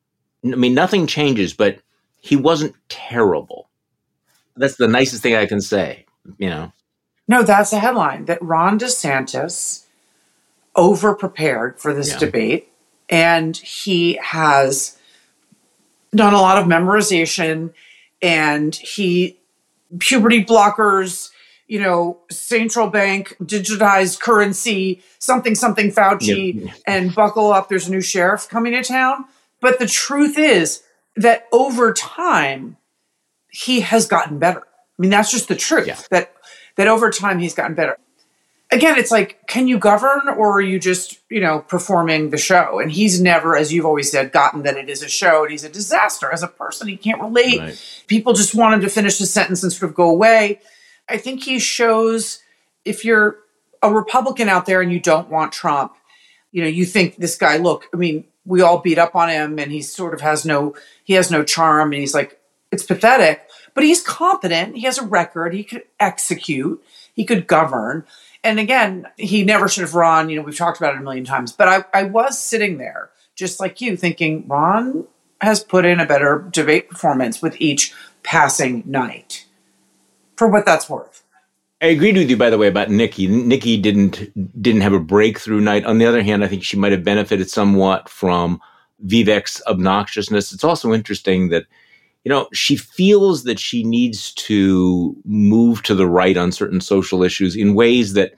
I 0.45 0.49
mean, 0.57 0.75
nothing 0.75 1.07
changes, 1.07 1.53
but 1.53 1.81
he 2.21 2.37
wasn't 2.37 2.75
terrible. 2.89 3.69
That's 4.57 4.77
the 4.77 4.89
nicest 4.89 5.23
thing 5.23 5.35
I 5.35 5.47
can 5.47 5.61
say. 5.61 6.07
You 6.39 6.51
know, 6.51 6.73
No, 7.29 7.43
that's 7.43 7.73
a 7.73 7.79
headline 7.79 8.25
that 8.25 8.43
Ron 8.43 8.79
DeSantis 8.79 9.85
over 10.75 11.15
prepared 11.15 11.79
for 11.81 11.95
this 11.95 12.11
Yeah. 12.13 12.19
debate 12.19 12.69
and 13.09 13.57
he 13.57 14.19
has 14.23 14.96
done 16.17 16.35
a 16.35 16.41
lot 16.41 16.59
of 16.59 16.67
memorization 16.67 17.73
and 18.23 18.75
he 18.75 19.39
puberty 19.99 20.45
blockers, 20.45 21.31
you 21.69 21.81
know, 21.81 22.19
central 22.31 22.89
bank 22.89 23.37
digitized 23.43 24.21
currency, 24.21 25.03
something 25.19 25.55
something 25.55 25.91
Fauci 25.93 26.65
Yep. 26.67 26.75
and 26.87 27.15
buckle 27.15 27.53
up 27.53 27.69
there's 27.69 27.89
a 27.89 27.91
new 27.91 28.01
sheriff 28.01 28.49
coming 28.49 28.73
to 28.73 28.83
town. 28.83 29.25
But 29.61 29.79
the 29.79 29.87
truth 29.87 30.39
is 30.39 30.83
that 31.17 31.47
over 31.53 31.93
time 31.93 32.77
he 33.51 33.81
has 33.81 34.07
gotten 34.07 34.39
better. 34.39 34.61
I 34.61 35.03
mean, 35.03 35.11
that's 35.11 35.31
just 35.31 35.49
the 35.49 35.57
truth. 35.57 35.87
Yeah. 35.87 35.99
That 36.11 36.33
that 36.77 36.89
over 36.89 37.11
time 37.11 37.39
he's 37.39 37.55
gotten 37.55 37.75
better. 37.75 37.97
Again, 38.73 38.99
it's 38.99 39.13
like, 39.13 39.47
can 39.47 39.69
you 39.69 39.79
govern 39.79 40.29
or 40.37 40.55
are 40.55 40.61
you 40.61 40.81
just, 40.81 41.21
you 41.31 41.41
know, 41.41 41.61
performing 41.61 42.31
the 42.31 42.37
show? 42.37 42.81
And 42.81 42.91
he's 42.91 43.21
never, 43.21 43.57
as 43.57 43.73
you've 43.73 43.87
always 43.87 44.11
said, 44.11 44.33
gotten 44.33 44.65
that 44.65 44.77
it 44.77 44.91
is 44.91 45.05
a 45.05 45.09
show 45.09 45.43
and 45.43 45.53
he's 45.53 45.63
a 45.63 45.69
disaster 45.69 46.33
as 46.33 46.43
a 46.43 46.49
person. 46.49 46.89
He 46.89 46.97
can't 46.97 47.21
relate. 47.21 47.61
Right. 47.61 48.05
People 48.09 48.33
just 48.33 48.57
want 48.57 48.75
him 48.75 48.81
to 48.81 48.89
finish 48.89 49.19
the 49.19 49.27
sentence 49.27 49.63
and 49.63 49.73
sort 49.73 49.91
of 49.91 49.95
go 49.95 50.11
away. 50.11 50.61
I 51.09 51.17
think 51.17 51.45
he 51.45 51.61
shows 51.61 52.43
if 52.85 53.05
you're 53.05 53.39
a 53.83 53.93
Republican 53.93 54.49
out 54.49 54.67
there 54.67 54.81
and 54.81 54.93
you 54.93 54.99
don't 54.99 55.29
want 55.29 55.53
Trump, 55.53 55.95
you 56.51 56.63
know, 56.63 56.69
you 56.69 56.85
think 56.85 57.17
this 57.17 57.37
guy, 57.37 57.59
look, 57.59 57.87
I 57.95 57.97
mean, 57.97 58.25
we 58.45 58.63
all 58.63 58.79
beat 58.79 58.99
up 58.99 59.15
on 59.15 59.29
him 59.29 59.61
and 59.61 59.71
he 59.71 59.83
sort 59.83 60.13
of 60.13 60.21
has 60.23 60.45
no, 60.45 60.75
he 61.05 61.15
has 61.15 61.31
no 61.31 61.45
charm 61.45 61.93
and 61.93 62.01
he's 62.01 62.15
like, 62.15 62.41
it's 62.73 62.83
pathetic, 62.83 63.49
but 63.75 63.85
he's 63.85 64.03
competent. 64.03 64.77
He 64.77 64.83
has 64.83 64.99
a 64.99 65.05
record. 65.05 65.55
He 65.55 65.63
could 65.63 65.85
execute. 66.01 66.83
He 67.15 67.25
could 67.25 67.47
govern. 67.47 68.05
And 68.47 68.61
again, 68.61 69.09
he 69.17 69.43
never 69.43 69.69
should 69.69 69.83
have 69.83 69.97
run. 69.97 70.31
You 70.31 70.37
know, 70.37 70.43
we've 70.43 70.57
talked 70.57 70.79
about 70.79 70.95
it 70.95 71.01
a 71.01 71.03
million 71.03 71.25
times, 71.25 71.51
but 71.51 71.69
I, 71.69 71.85
I 71.93 72.05
was 72.05 72.39
sitting 72.39 72.79
there 72.79 73.11
just 73.35 73.59
like 73.59 73.81
you 73.81 73.97
thinking 73.97 74.47
Ron 74.47 75.05
has 75.41 75.63
put 75.63 75.85
in 75.85 75.99
a 75.99 76.07
better 76.07 76.49
debate 76.53 76.89
performance 76.89 77.43
with 77.43 77.61
each 77.61 77.93
passing 78.23 78.85
night 78.87 79.47
for 80.37 80.47
what 80.47 80.65
that's 80.65 80.89
worth. 80.89 81.25
I 81.83 81.87
agreed 81.87 82.17
with 82.17 82.31
you, 82.31 82.37
by 82.37 82.49
the 82.51 82.57
way, 82.57 82.69
about 82.69 82.89
Nikki. 82.89 83.27
Nikki 83.27 83.77
didn't 83.77 84.63
didn't 84.63 84.81
have 84.81 84.95
a 84.95 85.01
breakthrough 85.01 85.61
night. 85.61 85.85
On 85.85 85.99
the 85.99 86.07
other 86.07 86.23
hand, 86.23 86.43
I 86.43 86.49
think 86.49 86.63
she 86.63 86.79
might 86.79 86.93
have 86.93 87.05
benefited 87.05 87.51
somewhat 87.51 88.09
from 88.09 88.61
Vivek's 89.05 89.61
obnoxiousness. 89.67 90.53
It's 90.53 90.65
also 90.65 90.95
interesting 90.95 91.51
that 91.51 91.67
you 92.27 92.31
know 92.31 92.49
she 92.53 92.75
feels 92.75 93.45
that 93.45 93.61
she 93.61 93.85
needs 93.85 94.33
to 94.33 95.17
move 95.25 95.85
to 95.85 95.95
the 95.95 96.09
right 96.09 96.37
on 96.37 96.51
certain 96.51 96.81
social 96.81 97.23
issues 97.23 97.55
in 97.55 97.77
ways 97.77 98.15
that 98.15 98.33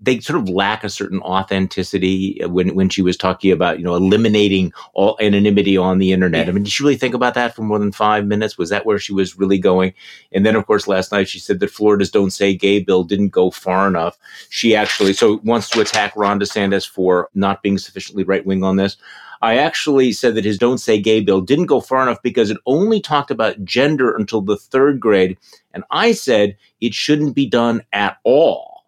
they 0.00 0.20
sort 0.20 0.38
of 0.38 0.48
lack 0.48 0.84
a 0.84 0.88
certain 0.88 1.18
authenticity 1.22 2.40
when 2.44 2.76
when 2.76 2.88
she 2.88 3.02
was 3.02 3.16
talking 3.16 3.50
about 3.50 3.78
you 3.78 3.84
know 3.84 3.96
eliminating 3.96 4.72
all 4.94 5.18
anonymity 5.20 5.76
on 5.76 5.98
the 5.98 6.12
internet. 6.12 6.48
I 6.48 6.52
mean, 6.52 6.62
did 6.62 6.72
she 6.72 6.84
really 6.84 6.96
think 6.96 7.14
about 7.14 7.34
that 7.34 7.56
for 7.56 7.62
more 7.62 7.80
than 7.80 7.90
five 7.90 8.24
minutes? 8.26 8.58
Was 8.58 8.70
that 8.70 8.86
where 8.86 9.00
she 9.00 9.12
was 9.12 9.36
really 9.36 9.58
going? 9.58 9.92
And 10.30 10.46
then, 10.46 10.54
of 10.54 10.64
course, 10.64 10.86
last 10.86 11.10
night 11.10 11.28
she 11.28 11.40
said 11.40 11.58
that 11.58 11.70
Florida's 11.70 12.12
"Don't 12.12 12.30
Say 12.30 12.54
Gay" 12.54 12.78
bill 12.78 13.02
didn't 13.02 13.30
go 13.30 13.50
far 13.50 13.88
enough. 13.88 14.16
She 14.50 14.76
actually 14.76 15.14
so 15.14 15.40
wants 15.42 15.68
to 15.70 15.80
attack 15.80 16.14
Ron 16.14 16.38
DeSantis 16.38 16.88
for 16.88 17.28
not 17.34 17.60
being 17.64 17.78
sufficiently 17.78 18.22
right 18.22 18.46
wing 18.46 18.62
on 18.62 18.76
this. 18.76 18.96
I 19.42 19.56
actually 19.56 20.12
said 20.12 20.34
that 20.34 20.44
his 20.44 20.58
"Don't 20.58 20.78
Say 20.78 21.00
Gay" 21.00 21.20
bill 21.20 21.40
didn't 21.40 21.66
go 21.66 21.80
far 21.80 22.02
enough 22.02 22.22
because 22.22 22.50
it 22.50 22.58
only 22.66 23.00
talked 23.00 23.30
about 23.30 23.64
gender 23.64 24.14
until 24.14 24.40
the 24.40 24.56
third 24.56 25.00
grade, 25.00 25.36
and 25.72 25.84
I 25.90 26.12
said 26.12 26.56
it 26.80 26.94
shouldn't 26.94 27.34
be 27.34 27.46
done 27.46 27.82
at 27.92 28.18
all. 28.24 28.84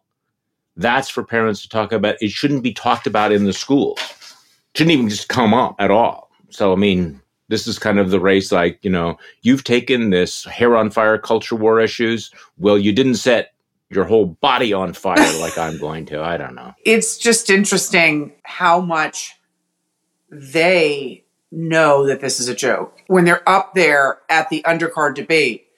That's 0.76 1.09
for 1.09 1.25
parents 1.25 1.62
to 1.62 1.69
talk 1.69 1.93
about. 1.93 2.17
It 2.21 2.31
shouldn't 2.31 2.62
be 2.62 2.73
talked 2.73 3.07
about 3.07 3.33
in 3.33 3.45
the 3.45 3.52
schools. 3.52 3.99
Shouldn't 4.75 4.93
even 4.93 5.09
just 5.09 5.28
come 5.28 5.55
up 5.55 5.75
at 5.78 5.90
all. 5.90 6.31
So 6.50 6.73
I 6.73 6.76
mean, 6.76 7.21
this 7.49 7.67
is 7.67 7.78
kind 7.78 7.99
of 7.99 8.11
the 8.11 8.21
race. 8.21 8.52
Like 8.52 8.78
you 8.83 8.90
know, 8.90 9.19
you've 9.43 9.64
taken 9.64 10.11
this 10.11 10.45
hair 10.45 10.76
on 10.76 10.90
fire 10.90 11.19
culture 11.19 11.57
war 11.57 11.81
issues. 11.81 12.31
Well, 12.59 12.78
you 12.78 12.93
didn't 12.93 13.17
set 13.17 13.52
your 13.90 14.05
whole 14.05 14.26
body 14.26 14.73
on 14.73 14.93
fire 14.93 15.40
like 15.40 15.57
I'm 15.57 15.78
going 15.78 16.07
to. 16.07 16.23
I 16.23 16.37
don't 16.37 16.55
know. 16.55 16.75
It's 16.85 17.17
just 17.17 17.50
interesting 17.50 18.33
how 18.45 18.81
much 18.81 19.35
they 20.30 21.25
know 21.50 22.06
that 22.06 22.20
this 22.20 22.40
is 22.40 22.49
a 22.49 22.54
joke. 22.54 23.02
When 23.06 23.25
they're 23.25 23.49
up 23.49 23.75
there 23.75 24.20
at 24.28 24.50
the 24.50 24.62
undercard 24.66 25.14
debate, 25.14 25.68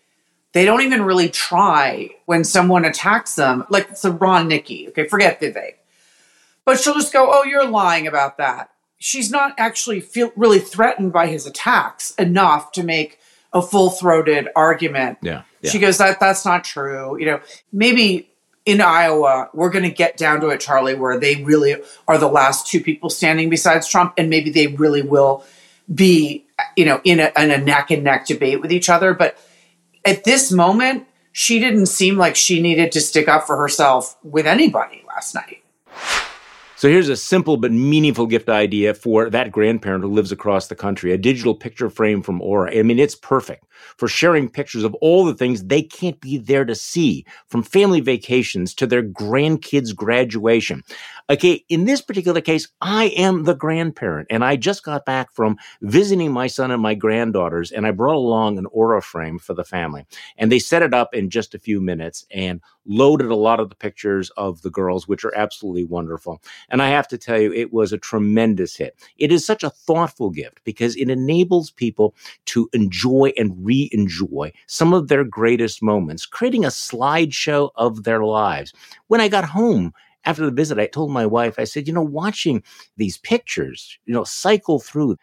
they 0.53 0.65
don't 0.65 0.83
even 0.83 1.03
really 1.03 1.29
try 1.29 2.11
when 2.27 2.43
someone 2.43 2.85
attacks 2.85 3.37
them, 3.37 3.65
like 3.69 3.91
it's 3.91 4.05
a 4.05 4.11
Ron 4.11 4.49
Nikki. 4.49 4.89
Okay, 4.89 5.07
forget 5.07 5.41
Vivek. 5.41 5.75
But 6.65 6.81
she'll 6.81 6.95
just 6.95 7.13
go, 7.13 7.29
Oh, 7.33 7.45
you're 7.45 7.69
lying 7.69 8.07
about 8.07 8.39
that. 8.39 8.71
She's 8.99 9.31
not 9.31 9.55
actually 9.59 10.01
feel 10.01 10.33
really 10.37 10.59
threatened 10.59 11.13
by 11.13 11.29
his 11.29 11.47
attacks 11.47 12.15
enough 12.17 12.73
to 12.73 12.83
make 12.83 13.19
a 13.53 13.63
full 13.63 13.91
throated 13.91 14.49
argument. 14.55 15.19
Yeah. 15.23 15.43
yeah. 15.63 15.71
She 15.71 15.79
goes, 15.79 15.99
That 15.99 16.19
that's 16.19 16.45
not 16.45 16.65
true. 16.65 17.19
You 17.19 17.27
know, 17.27 17.41
maybe 17.73 18.30
in 18.71 18.81
Iowa, 18.81 19.51
we're 19.53 19.71
gonna 19.71 19.91
get 19.91 20.17
down 20.17 20.41
to 20.41 20.49
it, 20.49 20.61
Charlie, 20.61 20.95
where 20.95 21.19
they 21.19 21.43
really 21.43 21.77
are 22.07 22.19
the 22.19 22.29
last 22.29 22.69
two 22.69 22.81
people 22.81 23.11
standing 23.11 23.51
besides 23.51 23.89
Trump, 23.89 24.15
and 24.17 24.31
maybe 24.31 24.51
they 24.51 24.69
really 24.69 25.03
will 25.03 25.45
be, 25.93 26.47
you 26.77 26.85
know, 26.85 27.01
in 27.03 27.19
a 27.19 27.33
in 27.37 27.51
a 27.51 27.59
neck 27.59 27.91
and 27.91 28.05
neck 28.05 28.27
debate 28.27 28.61
with 28.61 28.71
each 28.73 28.89
other. 28.89 29.13
But 29.13 29.37
at 30.05 30.25
this 30.25 30.53
moment, 30.53 31.07
she 31.33 31.59
didn't 31.59 31.87
seem 31.87 32.17
like 32.17 32.37
she 32.37 32.63
needed 32.63 32.93
to 32.93 33.01
stick 33.01 33.29
up 33.29 33.47
for 33.47 33.57
herself 33.57 34.17
with 34.23 34.47
anybody 34.47 35.03
last 35.09 35.35
night. 35.35 35.63
So 36.81 36.89
here's 36.89 37.11
a 37.11 37.17
simple 37.17 37.59
but 37.59 37.73
meaningful 37.73 38.25
gift 38.25 38.49
idea 38.49 38.95
for 38.95 39.29
that 39.29 39.53
grandparent 39.53 40.03
who 40.03 40.11
lives 40.11 40.33
across 40.33 40.69
the 40.69 40.75
country. 40.75 41.13
A 41.13 41.19
digital 41.19 41.55
picture 41.55 41.91
frame 41.91 42.23
from 42.23 42.41
Aura. 42.41 42.75
I 42.75 42.83
mean, 42.85 42.99
it's 42.99 43.15
perfect 43.15 43.67
for 43.99 44.09
sharing 44.09 44.49
pictures 44.49 44.83
of 44.83 44.95
all 44.95 45.27
the 45.27 45.35
things 45.35 45.63
they 45.63 45.83
can't 45.83 46.19
be 46.23 46.39
there 46.39 46.65
to 46.65 46.75
see, 46.75 47.27
from 47.49 47.63
family 47.63 48.01
vacations 48.01 48.73
to 48.77 48.87
their 48.87 49.03
grandkids' 49.03 49.95
graduation. 49.95 50.83
Okay, 51.31 51.65
in 51.69 51.85
this 51.85 52.01
particular 52.01 52.41
case, 52.41 52.67
I 52.81 53.05
am 53.17 53.45
the 53.45 53.55
grandparent, 53.55 54.27
and 54.31 54.45
I 54.45 54.57
just 54.57 54.83
got 54.83 55.07
back 55.07 55.33
from 55.33 55.59
visiting 55.81 56.33
my 56.33 56.49
son 56.49 56.73
and 56.73 56.83
my 56.83 56.97
granddaughters, 56.97 57.71
and 57.71 57.87
I 57.87 57.93
brought 57.93 58.17
along 58.17 58.59
an 58.59 58.67
Aura 58.73 59.01
frame 59.01 59.39
for 59.39 59.55
the 59.55 59.63
family. 59.63 60.05
And 60.37 60.51
they 60.51 60.59
set 60.59 60.83
it 60.83 60.93
up 60.93 61.15
in 61.15 61.31
just 61.31 61.55
a 61.55 61.61
few 61.61 61.81
minutes 61.81 62.27
and 62.33 62.61
loaded 62.85 63.29
a 63.29 63.37
lot 63.37 63.61
of 63.61 63.69
the 63.69 63.77
pictures 63.77 64.31
of 64.31 64.63
the 64.63 64.71
girls, 64.71 65.07
which 65.07 65.25
are 65.25 65.33
absolutely 65.37 65.85
wonderful. 65.85 66.43
And 66.69 66.83
I 66.83 66.89
have 66.89 67.07
to 67.07 67.19
tell 67.19 67.41
you, 67.41 67.53
it 67.53 67.73
was 67.73 67.93
a 67.93 67.99
tremendous 67.99 68.75
hit. 68.75 68.99
It 69.17 69.31
is 69.31 69.47
such 69.47 69.63
a 69.63 69.71
thoughtful 69.71 70.31
gift 70.31 70.59
because 70.65 70.97
it 70.97 71.11
enables 71.11 71.71
people 71.71 72.17
to 72.47 72.69
enjoy 72.73 73.33
and 73.37 73.55
re 73.65 73.89
enjoy 73.93 74.53
some 74.67 74.93
of 74.93 75.07
their 75.07 75.23
greatest 75.23 75.81
moments, 75.81 76.27
creating 76.27 76.65
a 76.65 76.69
slideshow 76.69 77.71
of 77.77 78.03
their 78.03 78.25
lives. 78.25 78.73
When 79.07 79.21
I 79.21 79.29
got 79.29 79.45
home, 79.45 79.93
after 80.25 80.45
the 80.45 80.53
visit, 80.53 80.79
I 80.79 80.87
told 80.87 81.11
my 81.11 81.27
wife, 81.27 81.59
I 81.59 81.65
said, 81.65 81.87
you 81.89 81.95
know, 81.95 82.03
watching 82.03 82.63
these 82.97 83.19
pictures, 83.19 83.99
you 84.07 84.15
know, 84.15 84.25
cycle 84.25 84.81
through 84.81 85.17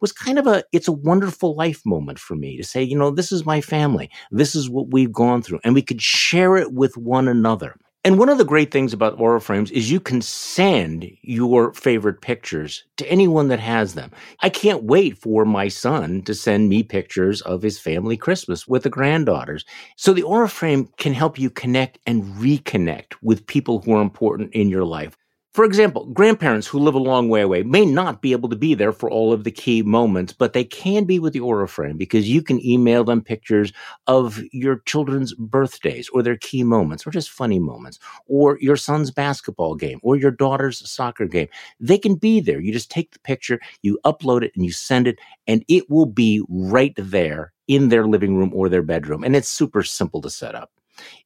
was 0.00 0.12
kind 0.12 0.38
of 0.38 0.46
a 0.46 0.64
it's 0.72 0.88
a 0.88 0.92
wonderful 0.92 1.54
life 1.54 1.80
moment 1.86 2.18
for 2.18 2.34
me 2.34 2.56
to 2.56 2.64
say, 2.64 2.82
you 2.82 2.98
know, 2.98 3.10
this 3.10 3.32
is 3.32 3.46
my 3.46 3.60
family. 3.60 4.10
This 4.30 4.54
is 4.54 4.68
what 4.68 4.90
we've 4.90 5.12
gone 5.12 5.42
through 5.42 5.60
and 5.64 5.74
we 5.74 5.82
could 5.82 6.02
share 6.02 6.56
it 6.56 6.72
with 6.72 6.96
one 6.96 7.28
another. 7.28 7.76
And 8.04 8.18
one 8.18 8.28
of 8.28 8.38
the 8.38 8.44
great 8.44 8.72
things 8.72 8.92
about 8.92 9.20
Aura 9.20 9.40
Frames 9.40 9.70
is 9.70 9.92
you 9.92 10.00
can 10.00 10.20
send 10.22 11.08
your 11.22 11.72
favorite 11.72 12.20
pictures 12.20 12.82
to 12.96 13.08
anyone 13.08 13.46
that 13.46 13.60
has 13.60 13.94
them. 13.94 14.10
I 14.40 14.48
can't 14.48 14.82
wait 14.82 15.16
for 15.18 15.44
my 15.44 15.68
son 15.68 16.22
to 16.22 16.34
send 16.34 16.68
me 16.68 16.82
pictures 16.82 17.42
of 17.42 17.62
his 17.62 17.78
family 17.78 18.16
Christmas 18.16 18.66
with 18.66 18.82
the 18.82 18.90
granddaughters. 18.90 19.64
So 19.96 20.12
the 20.12 20.24
Aura 20.24 20.48
Frame 20.48 20.88
can 20.96 21.12
help 21.14 21.38
you 21.38 21.48
connect 21.48 22.00
and 22.04 22.24
reconnect 22.24 23.14
with 23.22 23.46
people 23.46 23.82
who 23.82 23.94
are 23.94 24.02
important 24.02 24.52
in 24.52 24.68
your 24.68 24.84
life. 24.84 25.16
For 25.52 25.66
example, 25.66 26.06
grandparents 26.06 26.66
who 26.66 26.78
live 26.78 26.94
a 26.94 26.98
long 26.98 27.28
way 27.28 27.42
away 27.42 27.62
may 27.62 27.84
not 27.84 28.22
be 28.22 28.32
able 28.32 28.48
to 28.48 28.56
be 28.56 28.72
there 28.72 28.90
for 28.90 29.10
all 29.10 29.34
of 29.34 29.44
the 29.44 29.50
key 29.50 29.82
moments, 29.82 30.32
but 30.32 30.54
they 30.54 30.64
can 30.64 31.04
be 31.04 31.18
with 31.18 31.34
the 31.34 31.40
Aura 31.40 31.68
frame 31.68 31.98
because 31.98 32.26
you 32.26 32.40
can 32.40 32.64
email 32.64 33.04
them 33.04 33.20
pictures 33.20 33.70
of 34.06 34.42
your 34.52 34.78
children's 34.86 35.34
birthdays 35.34 36.08
or 36.08 36.22
their 36.22 36.38
key 36.38 36.64
moments 36.64 37.06
or 37.06 37.10
just 37.10 37.30
funny 37.30 37.58
moments 37.58 37.98
or 38.28 38.58
your 38.62 38.78
son's 38.78 39.10
basketball 39.10 39.74
game 39.74 40.00
or 40.02 40.16
your 40.16 40.30
daughter's 40.30 40.88
soccer 40.88 41.26
game. 41.26 41.48
They 41.78 41.98
can 41.98 42.14
be 42.14 42.40
there. 42.40 42.58
You 42.58 42.72
just 42.72 42.90
take 42.90 43.10
the 43.10 43.18
picture, 43.18 43.60
you 43.82 43.98
upload 44.06 44.42
it 44.44 44.52
and 44.56 44.64
you 44.64 44.72
send 44.72 45.06
it 45.06 45.18
and 45.46 45.62
it 45.68 45.90
will 45.90 46.06
be 46.06 46.42
right 46.48 46.94
there 46.96 47.52
in 47.68 47.90
their 47.90 48.06
living 48.06 48.36
room 48.36 48.52
or 48.54 48.70
their 48.70 48.80
bedroom. 48.80 49.22
And 49.22 49.36
it's 49.36 49.50
super 49.50 49.82
simple 49.82 50.22
to 50.22 50.30
set 50.30 50.54
up. 50.54 50.72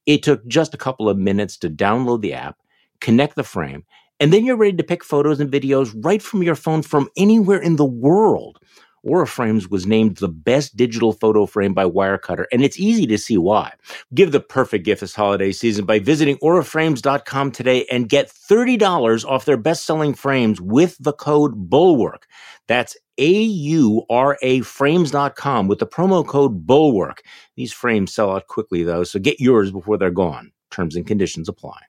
It 0.05 0.21
took 0.21 0.45
just 0.47 0.73
a 0.73 0.77
couple 0.77 1.07
of 1.07 1.17
minutes 1.17 1.55
to 1.59 1.69
download 1.69 2.19
the 2.19 2.33
app, 2.33 2.57
connect 2.99 3.37
the 3.37 3.43
frame, 3.45 3.85
and 4.19 4.33
then 4.33 4.45
you're 4.45 4.57
ready 4.57 4.77
to 4.77 4.83
pick 4.83 5.03
photos 5.03 5.39
and 5.39 5.51
videos 5.51 5.93
right 6.03 6.21
from 6.21 6.43
your 6.43 6.55
phone 6.55 6.81
from 6.81 7.09
anywhere 7.17 7.59
in 7.59 7.75
the 7.75 7.85
world. 7.85 8.59
Aura 9.03 9.27
Frames 9.27 9.69
was 9.69 9.85
named 9.85 10.17
the 10.17 10.27
best 10.27 10.75
digital 10.75 11.13
photo 11.13 11.45
frame 11.45 11.73
by 11.73 11.85
Wirecutter, 11.85 12.45
and 12.51 12.61
it's 12.63 12.79
easy 12.79 13.07
to 13.07 13.17
see 13.17 13.37
why. 13.37 13.73
Give 14.13 14.31
the 14.31 14.39
perfect 14.39 14.85
gift 14.85 15.01
this 15.01 15.15
holiday 15.15 15.51
season 15.51 15.85
by 15.85 15.99
visiting 15.99 16.37
auraframes.com 16.37 17.51
today 17.51 17.85
and 17.89 18.09
get 18.09 18.27
$30 18.29 19.25
off 19.25 19.45
their 19.45 19.57
best 19.57 19.85
selling 19.85 20.13
frames 20.13 20.59
with 20.59 20.97
the 20.99 21.13
code 21.13 21.69
BULWARK. 21.69 22.23
That's 22.67 22.97
A-U-R-A 23.17 24.61
frames.com 24.61 25.67
with 25.67 25.79
the 25.79 25.87
promo 25.87 26.27
code 26.27 26.65
BULWARK. 26.65 27.19
These 27.55 27.71
frames 27.71 28.13
sell 28.13 28.31
out 28.31 28.47
quickly 28.47 28.83
though, 28.83 29.03
so 29.03 29.19
get 29.19 29.39
yours 29.39 29.71
before 29.71 29.97
they're 29.97 30.11
gone. 30.11 30.51
Terms 30.69 30.95
and 30.97 31.07
conditions 31.07 31.47
apply. 31.47 31.79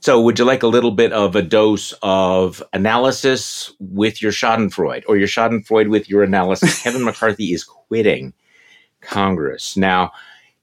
So, 0.00 0.20
would 0.20 0.38
you 0.38 0.44
like 0.44 0.62
a 0.62 0.68
little 0.68 0.92
bit 0.92 1.12
of 1.12 1.34
a 1.34 1.42
dose 1.42 1.92
of 2.02 2.62
analysis 2.72 3.72
with 3.80 4.22
your 4.22 4.30
Schadenfreude 4.30 5.02
or 5.08 5.16
your 5.16 5.26
Schadenfreude 5.26 5.90
with 5.90 6.08
your 6.08 6.22
analysis? 6.22 6.82
Kevin 6.82 7.04
McCarthy 7.04 7.52
is 7.52 7.64
quitting 7.64 8.32
Congress. 9.00 9.76
Now, 9.76 10.12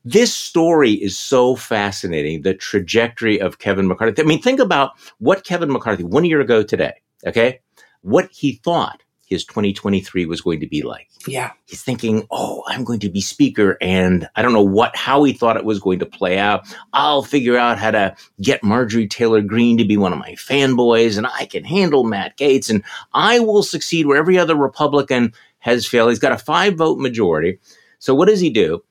this 0.05 0.33
story 0.33 0.91
is 0.91 1.17
so 1.17 1.55
fascinating 1.55 2.43
the 2.43 2.53
trajectory 2.53 3.41
of 3.41 3.59
Kevin 3.59 3.87
McCarthy. 3.87 4.21
I 4.21 4.25
mean, 4.25 4.41
think 4.41 4.59
about 4.59 4.91
what 5.17 5.43
Kevin 5.43 5.71
McCarthy, 5.71 6.03
one 6.03 6.23
year 6.23 6.39
ago 6.39 6.63
today, 6.63 6.93
okay, 7.25 7.59
what 8.01 8.29
he 8.31 8.53
thought 8.53 9.01
his 9.25 9.43
2023 9.45 10.25
was 10.25 10.41
going 10.41 10.59
to 10.59 10.67
be 10.67 10.83
like. 10.83 11.09
Yeah. 11.27 11.51
He's 11.65 11.81
thinking, 11.81 12.27
oh, 12.31 12.63
I'm 12.67 12.83
going 12.83 12.99
to 12.99 13.09
be 13.09 13.21
speaker 13.21 13.77
and 13.81 14.29
I 14.35 14.41
don't 14.41 14.53
know 14.53 14.61
what, 14.61 14.95
how 14.95 15.23
he 15.23 15.33
thought 15.33 15.57
it 15.57 15.65
was 15.65 15.79
going 15.79 15.99
to 15.99 16.05
play 16.05 16.37
out. 16.37 16.65
I'll 16.93 17.23
figure 17.23 17.57
out 17.57 17.79
how 17.79 17.91
to 17.91 18.15
get 18.41 18.63
Marjorie 18.63 19.07
Taylor 19.07 19.41
Greene 19.41 19.77
to 19.77 19.85
be 19.85 19.97
one 19.97 20.13
of 20.13 20.19
my 20.19 20.33
fanboys 20.33 21.17
and 21.17 21.27
I 21.27 21.45
can 21.45 21.63
handle 21.63 22.03
Matt 22.03 22.37
Gaetz 22.37 22.69
and 22.69 22.83
I 23.13 23.39
will 23.39 23.63
succeed 23.63 24.05
where 24.05 24.17
every 24.17 24.37
other 24.37 24.55
Republican 24.55 25.33
has 25.59 25.87
failed. 25.87 26.09
He's 26.09 26.19
got 26.19 26.31
a 26.31 26.37
five 26.37 26.75
vote 26.75 26.99
majority. 26.99 27.59
So 27.97 28.13
what 28.13 28.27
does 28.27 28.39
he 28.39 28.51
do? 28.51 28.83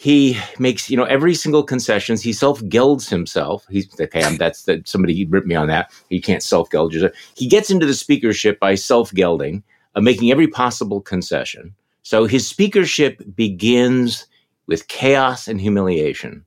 He 0.00 0.38
makes 0.58 0.88
you 0.88 0.96
know 0.96 1.04
every 1.04 1.34
single 1.34 1.62
concessions 1.62 2.22
he 2.22 2.32
self-gelds 2.32 3.10
himself. 3.10 3.66
He's 3.68 3.86
okay 4.00 4.24
I'm, 4.24 4.38
that's 4.38 4.62
that 4.62 4.88
somebody 4.88 5.26
ripped 5.26 5.46
me 5.46 5.54
on 5.54 5.68
that. 5.68 5.92
He 6.08 6.22
can't 6.22 6.42
self-geld 6.42 6.94
yourself. 6.94 7.12
He 7.36 7.46
gets 7.46 7.68
into 7.68 7.84
the 7.84 7.92
speakership 7.92 8.58
by 8.58 8.76
self-gelding 8.76 9.62
uh, 9.94 10.00
making 10.00 10.30
every 10.30 10.46
possible 10.46 11.02
concession. 11.02 11.74
So 12.02 12.24
his 12.24 12.48
speakership 12.48 13.22
begins 13.36 14.26
with 14.66 14.88
chaos 14.88 15.46
and 15.46 15.60
humiliation 15.60 16.46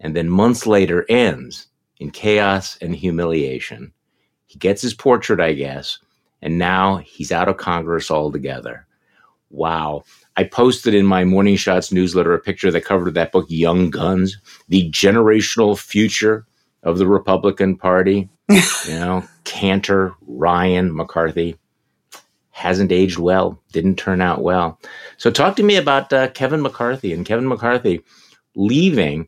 and 0.00 0.16
then 0.16 0.28
months 0.28 0.66
later 0.66 1.06
ends 1.08 1.68
in 2.00 2.10
chaos 2.10 2.78
and 2.80 2.96
humiliation. 2.96 3.92
He 4.46 4.58
gets 4.58 4.82
his 4.82 4.94
portrait 4.94 5.40
i 5.40 5.52
guess 5.52 6.00
and 6.42 6.58
now 6.58 6.96
he's 6.96 7.30
out 7.30 7.48
of 7.48 7.58
congress 7.58 8.10
altogether. 8.10 8.88
Wow 9.50 10.02
I 10.38 10.44
posted 10.44 10.94
in 10.94 11.04
my 11.04 11.24
Morning 11.24 11.56
Shots 11.56 11.90
newsletter 11.90 12.32
a 12.32 12.38
picture 12.38 12.70
that 12.70 12.84
covered 12.84 13.14
that 13.14 13.32
book, 13.32 13.46
Young 13.48 13.90
Guns, 13.90 14.38
the 14.68 14.88
generational 14.88 15.76
future 15.76 16.46
of 16.84 16.98
the 16.98 17.08
Republican 17.08 17.76
Party. 17.76 18.28
you 18.48 18.60
know, 18.86 19.24
Cantor, 19.42 20.14
Ryan, 20.28 20.94
McCarthy 20.94 21.56
hasn't 22.50 22.92
aged 22.92 23.18
well, 23.18 23.60
didn't 23.72 23.96
turn 23.96 24.20
out 24.20 24.40
well. 24.40 24.80
So, 25.16 25.32
talk 25.32 25.56
to 25.56 25.64
me 25.64 25.74
about 25.74 26.12
uh, 26.12 26.28
Kevin 26.28 26.62
McCarthy 26.62 27.12
and 27.12 27.26
Kevin 27.26 27.48
McCarthy 27.48 28.04
leaving 28.54 29.26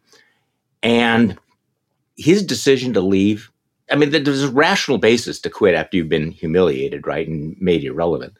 and 0.80 1.36
his 2.16 2.40
decision 2.46 2.92
to 2.92 3.00
leave. 3.00 3.50
I 3.90 3.96
mean, 3.96 4.10
there's 4.10 4.44
a 4.44 4.48
rational 4.52 4.98
basis 4.98 5.40
to 5.40 5.50
quit 5.50 5.74
after 5.74 5.96
you've 5.96 6.08
been 6.08 6.30
humiliated, 6.30 7.08
right, 7.08 7.26
and 7.26 7.60
made 7.60 7.82
irrelevant. 7.82 8.34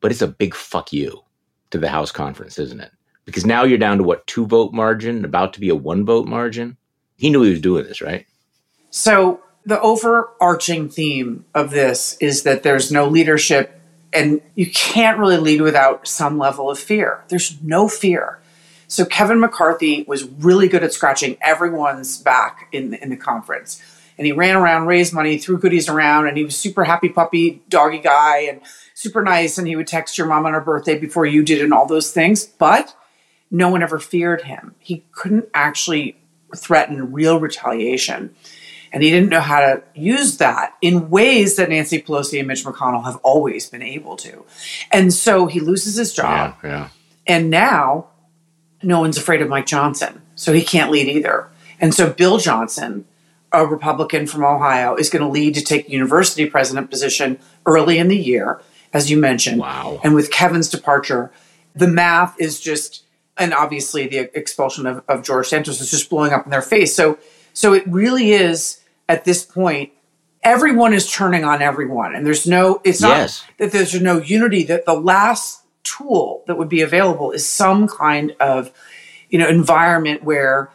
But 0.00 0.12
it's 0.12 0.22
a 0.22 0.28
big 0.28 0.54
fuck 0.54 0.92
you 0.92 1.24
to 1.72 1.78
the 1.78 1.88
House 1.88 2.12
conference, 2.12 2.58
isn't 2.58 2.80
it? 2.80 2.92
Because 3.24 3.44
now 3.46 3.64
you're 3.64 3.78
down 3.78 3.98
to 3.98 4.04
what, 4.04 4.26
two 4.26 4.46
vote 4.46 4.72
margin, 4.72 5.24
about 5.24 5.54
to 5.54 5.60
be 5.60 5.68
a 5.68 5.74
one 5.74 6.04
vote 6.04 6.26
margin? 6.26 6.76
He 7.16 7.30
knew 7.30 7.42
he 7.42 7.50
was 7.50 7.60
doing 7.60 7.84
this, 7.84 8.00
right? 8.00 8.26
So, 8.90 9.42
the 9.64 9.80
overarching 9.80 10.88
theme 10.88 11.44
of 11.54 11.70
this 11.70 12.16
is 12.18 12.42
that 12.42 12.62
there's 12.62 12.90
no 12.90 13.06
leadership, 13.06 13.80
and 14.12 14.40
you 14.54 14.70
can't 14.70 15.18
really 15.18 15.36
lead 15.36 15.60
without 15.60 16.08
some 16.08 16.36
level 16.36 16.68
of 16.68 16.78
fear. 16.78 17.24
There's 17.28 17.62
no 17.62 17.88
fear. 17.88 18.40
So, 18.88 19.04
Kevin 19.04 19.40
McCarthy 19.40 20.04
was 20.08 20.24
really 20.24 20.68
good 20.68 20.82
at 20.82 20.92
scratching 20.92 21.36
everyone's 21.40 22.18
back 22.18 22.68
in, 22.72 22.94
in 22.94 23.10
the 23.10 23.16
conference. 23.16 23.80
And 24.18 24.26
he 24.26 24.32
ran 24.32 24.56
around, 24.56 24.86
raised 24.86 25.14
money, 25.14 25.38
threw 25.38 25.58
goodies 25.58 25.88
around, 25.88 26.28
and 26.28 26.36
he 26.36 26.44
was 26.44 26.56
super 26.56 26.84
happy 26.84 27.08
puppy, 27.08 27.62
doggy 27.68 27.98
guy. 27.98 28.40
And 28.40 28.60
super 28.94 29.22
nice 29.22 29.58
and 29.58 29.66
he 29.66 29.76
would 29.76 29.86
text 29.86 30.16
your 30.16 30.26
mom 30.26 30.46
on 30.46 30.52
her 30.52 30.60
birthday 30.60 30.98
before 30.98 31.26
you 31.26 31.42
did 31.42 31.60
and 31.62 31.72
all 31.72 31.86
those 31.86 32.12
things. 32.12 32.46
But 32.46 32.94
no 33.50 33.68
one 33.68 33.82
ever 33.82 33.98
feared 33.98 34.42
him. 34.42 34.74
He 34.78 35.04
couldn't 35.12 35.48
actually 35.52 36.16
threaten 36.56 37.12
real 37.12 37.40
retaliation. 37.40 38.34
And 38.92 39.02
he 39.02 39.10
didn't 39.10 39.30
know 39.30 39.40
how 39.40 39.60
to 39.60 39.82
use 39.94 40.36
that 40.36 40.76
in 40.82 41.08
ways 41.08 41.56
that 41.56 41.70
Nancy 41.70 42.00
Pelosi 42.00 42.38
and 42.38 42.46
Mitch 42.46 42.64
McConnell 42.64 43.04
have 43.04 43.16
always 43.22 43.68
been 43.68 43.82
able 43.82 44.16
to. 44.16 44.44
And 44.90 45.12
so 45.12 45.46
he 45.46 45.60
loses 45.60 45.96
his 45.96 46.12
job. 46.12 46.56
Yeah, 46.62 46.70
yeah. 46.70 46.88
And 47.26 47.48
now 47.48 48.08
no 48.82 49.00
one's 49.00 49.16
afraid 49.16 49.40
of 49.40 49.48
Mike 49.48 49.66
Johnson. 49.66 50.20
So 50.34 50.52
he 50.52 50.62
can't 50.62 50.90
lead 50.90 51.08
either. 51.08 51.48
And 51.80 51.94
so 51.94 52.12
Bill 52.12 52.36
Johnson, 52.36 53.06
a 53.52 53.66
Republican 53.66 54.26
from 54.26 54.44
Ohio, 54.44 54.96
is 54.96 55.10
going 55.10 55.22
to 55.22 55.28
lead 55.28 55.54
to 55.54 55.62
take 55.62 55.88
university 55.88 56.46
president 56.46 56.90
position 56.90 57.38
early 57.66 57.98
in 57.98 58.08
the 58.08 58.16
year 58.16 58.60
as 58.92 59.10
you 59.10 59.16
mentioned. 59.16 59.58
Wow. 59.58 60.00
And 60.02 60.14
with 60.14 60.30
Kevin's 60.30 60.68
departure, 60.68 61.32
the 61.74 61.86
math 61.86 62.38
is 62.38 62.60
just, 62.60 63.04
and 63.36 63.54
obviously 63.54 64.06
the 64.06 64.36
expulsion 64.36 64.86
of, 64.86 65.02
of 65.08 65.22
George 65.22 65.48
Santos 65.48 65.80
is 65.80 65.90
just 65.90 66.10
blowing 66.10 66.32
up 66.32 66.44
in 66.44 66.50
their 66.50 66.62
face. 66.62 66.94
So, 66.94 67.18
so 67.54 67.72
it 67.72 67.86
really 67.86 68.32
is 68.32 68.80
at 69.08 69.24
this 69.24 69.44
point, 69.44 69.92
everyone 70.42 70.92
is 70.92 71.10
turning 71.10 71.44
on 71.44 71.62
everyone, 71.62 72.14
and 72.14 72.26
there's 72.26 72.46
no. 72.46 72.80
It's 72.84 73.00
not 73.00 73.16
Yes. 73.16 73.44
that 73.58 73.72
there's 73.72 74.00
no 74.00 74.18
unity. 74.18 74.64
That 74.64 74.86
the 74.86 74.94
last 74.94 75.62
tool 75.84 76.44
that 76.46 76.56
would 76.56 76.68
be 76.68 76.80
available 76.80 77.32
is 77.32 77.44
some 77.46 77.88
kind 77.88 78.34
of, 78.40 78.70
you 79.28 79.38
know, 79.38 79.48
environment 79.48 80.22
where 80.24 80.70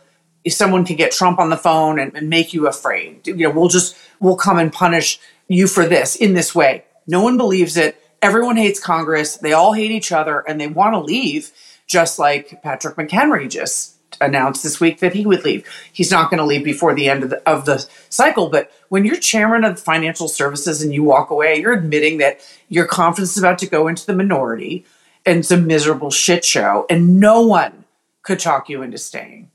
if 0.47 0.53
someone 0.53 0.86
can 0.86 0.95
get 0.95 1.12
Trump 1.12 1.39
on 1.39 1.49
the 1.49 1.57
phone 1.57 1.99
and, 1.99 2.15
and 2.15 2.29
make 2.29 2.53
you 2.53 2.67
afraid. 2.69 3.27
You 3.27 3.36
know, 3.36 3.49
we'll 3.49 3.67
just 3.67 3.97
we'll 4.21 4.38
come 4.38 4.57
and 4.57 4.71
punish 4.71 5.19
you 5.49 5.67
for 5.67 5.86
this 5.86 6.15
in 6.15 6.36
this 6.36 6.55
way. 6.55 6.86
No 7.05 7.21
one 7.21 7.36
believes 7.36 7.75
it. 7.75 8.01
Everyone 8.21 8.55
hates 8.55 8.79
Congress. 8.79 9.36
They 9.36 9.51
all 9.51 9.73
hate 9.73 9.91
each 9.91 10.13
other 10.13 10.39
and 10.39 10.60
they 10.60 10.67
want 10.67 10.93
to 10.93 10.99
leave, 10.99 11.51
just 11.86 12.17
like 12.17 12.63
Patrick 12.63 12.95
McHenry 12.95 13.49
just 13.49 13.95
announced 14.21 14.63
this 14.63 14.79
week 14.79 15.01
that 15.01 15.13
he 15.13 15.25
would 15.25 15.43
leave. 15.43 15.67
He's 15.91 16.12
not 16.12 16.29
going 16.29 16.38
to 16.38 16.45
leave 16.45 16.63
before 16.63 16.95
the 16.95 17.10
end 17.10 17.23
of 17.23 17.29
the, 17.31 17.49
of 17.49 17.65
the 17.65 17.86
cycle. 18.07 18.47
But 18.47 18.71
when 18.88 19.03
you're 19.03 19.17
chairman 19.17 19.65
of 19.65 19.77
financial 19.77 20.29
services 20.29 20.81
and 20.81 20.93
you 20.93 21.03
walk 21.03 21.29
away, 21.29 21.60
you're 21.60 21.73
admitting 21.73 22.19
that 22.19 22.39
your 22.69 22.86
conference 22.86 23.31
is 23.31 23.38
about 23.38 23.60
to 23.60 23.67
go 23.67 23.89
into 23.89 24.05
the 24.05 24.15
minority 24.15 24.86
and 25.25 25.39
it's 25.39 25.51
a 25.51 25.57
miserable 25.57 26.10
shit 26.10 26.45
show. 26.45 26.86
And 26.89 27.19
no 27.19 27.45
one 27.45 27.83
could 28.21 28.39
talk 28.39 28.69
you 28.69 28.81
into 28.81 28.97
staying 28.97 29.51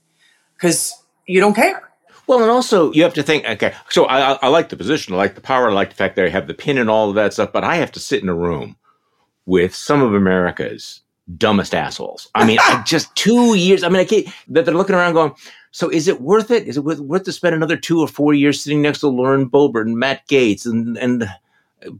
because 0.62 0.94
you 1.27 1.40
don't 1.40 1.55
care. 1.55 1.90
Well, 2.29 2.40
and 2.40 2.51
also 2.51 2.92
you 2.92 3.03
have 3.03 3.14
to 3.14 3.22
think. 3.22 3.44
Okay, 3.44 3.75
so 3.90 4.05
I, 4.05 4.35
I, 4.35 4.46
like 4.46 4.68
the 4.68 4.77
position, 4.77 5.12
I 5.12 5.16
like 5.16 5.35
the 5.35 5.40
power, 5.40 5.68
I 5.68 5.72
like 5.72 5.90
the 5.90 5.96
fact 5.96 6.14
that 6.16 6.25
I 6.25 6.29
have 6.29 6.46
the 6.46 6.55
pin 6.55 6.79
and 6.79 6.88
all 6.88 7.09
of 7.09 7.16
that 7.16 7.33
stuff. 7.33 7.53
But 7.53 7.64
I 7.64 7.77
have 7.77 7.90
to 7.92 8.01
sit 8.01 8.22
in 8.22 8.29
a 8.29 8.35
room 8.35 8.77
with 9.44 9.75
some 9.75 10.03
of 10.03 10.14
America's 10.14 11.01
dumbest 11.37 11.75
assholes. 11.75 12.29
I 12.37 12.46
mean, 12.46 12.59
I 12.62 12.81
just 12.87 13.14
two 13.16 13.57
years. 13.57 13.83
I 13.83 13.88
mean, 13.88 13.98
I 13.98 14.05
can't, 14.05 14.29
that 14.48 14.64
they're 14.64 14.75
looking 14.75 14.94
around 14.94 15.14
going. 15.14 15.33
So 15.72 15.88
is 15.88 16.07
it 16.07 16.20
worth 16.20 16.51
it? 16.53 16.68
Is 16.68 16.77
it 16.77 16.85
worth, 16.85 17.01
worth 17.01 17.25
to 17.25 17.33
spend 17.33 17.57
another 17.57 17.77
two 17.77 18.01
or 18.01 18.07
four 18.07 18.33
years 18.33 18.62
sitting 18.62 18.83
next 18.83 19.01
to 19.01 19.09
Lauren 19.09 19.51
Boebert 19.51 19.87
and 19.87 19.98
Matt 19.98 20.27
Gaetz 20.29 20.64
and 20.64 20.96
and 20.96 21.29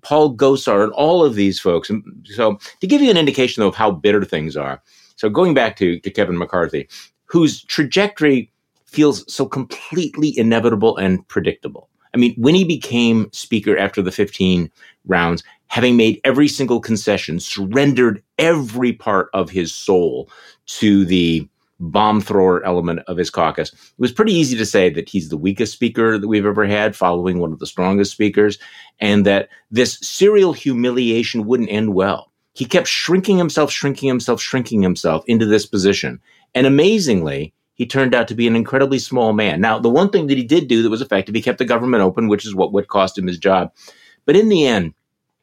Paul 0.03 0.37
Gosar 0.37 0.85
and 0.85 0.93
all 0.93 1.25
of 1.25 1.35
these 1.35 1.59
folks? 1.59 1.91
And 1.91 2.05
so 2.31 2.61
to 2.81 2.87
give 2.87 3.03
you 3.03 3.11
an 3.11 3.17
indication 3.17 3.61
though, 3.61 3.69
of 3.69 3.75
how 3.75 3.91
bitter 3.91 4.25
things 4.25 4.57
are. 4.57 4.81
So 5.17 5.29
going 5.29 5.53
back 5.53 5.77
to, 5.77 6.01
to 6.01 6.11
Kevin 6.11 6.39
McCarthy, 6.39 6.89
whose 7.33 7.65
trajectory 7.65 8.52
feels 8.93 9.31
so 9.33 9.47
completely 9.47 10.37
inevitable 10.37 10.97
and 10.97 11.27
predictable. 11.29 11.89
I 12.15 12.19
mean, 12.19 12.35
when 12.37 12.55
he 12.55 12.65
became 12.65 13.31
speaker 13.33 13.77
after 13.77 14.03
the 14.03 14.13
15 14.13 14.71
rounds, 15.07 15.43
having 15.69 15.97
made 15.97 16.21
every 16.25 16.47
single 16.47 16.81
concession, 16.81 17.41
surrendered 17.41 18.23
every 18.39 18.93
part 18.93 19.31
of 19.33 19.49
his 19.49 19.75
soul 19.75 20.29
to 20.67 21.07
the 21.07 21.49
bomb 21.81 22.21
thrower 22.21 22.65
element 22.65 23.01
of 23.09 23.17
his 23.17 23.31
caucus, 23.31 23.73
it 23.73 23.79
was 23.99 24.13
pretty 24.13 24.35
easy 24.35 24.57
to 24.57 24.67
say 24.67 24.91
that 24.91 25.09
he's 25.09 25.31
the 25.31 25.39
weakest 25.39 25.73
speaker 25.73 26.19
that 26.19 26.29
we've 26.29 26.45
ever 26.45 26.67
had, 26.67 26.95
following 26.95 27.39
one 27.39 27.53
of 27.53 27.59
the 27.59 27.67
strongest 27.67 28.13
speakers, 28.13 28.59
and 29.01 29.25
that 29.25 29.49
this 29.71 29.99
serial 30.01 30.53
humiliation 30.53 31.47
wouldn't 31.47 31.73
end 31.73 31.95
well. 31.95 32.31
He 32.53 32.67
kept 32.67 32.87
shrinking 32.87 33.39
himself, 33.39 33.73
shrinking 33.73 34.09
himself, 34.09 34.41
shrinking 34.43 34.83
himself 34.83 35.25
into 35.27 35.47
this 35.47 35.65
position. 35.65 36.21
And 36.55 36.67
amazingly, 36.67 37.55
he 37.83 37.87
turned 37.87 38.15
out 38.15 38.29
to 38.29 38.35
be 38.37 38.47
an 38.47 38.55
incredibly 38.55 39.01
small 39.01 39.33
man. 39.33 39.61
Now, 39.61 39.77
the 39.77 39.91
one 39.91 40.09
thing 40.09 40.29
that 40.29 40.37
he 40.37 40.45
did 40.45 40.69
do 40.69 40.85
that 40.85 40.91
was 40.91 41.03
effective, 41.03 41.35
he 41.35 41.43
kept 41.43 41.59
the 41.59 41.65
government 41.65 42.05
open, 42.05 42.29
which 42.29 42.47
is 42.47 42.55
what 42.55 42.73
would 42.73 42.87
cost 42.87 43.19
him 43.19 43.27
his 43.27 43.39
job. 43.39 43.73
But 44.25 44.37
in 44.37 44.49
the 44.49 44.65
end, 44.65 44.95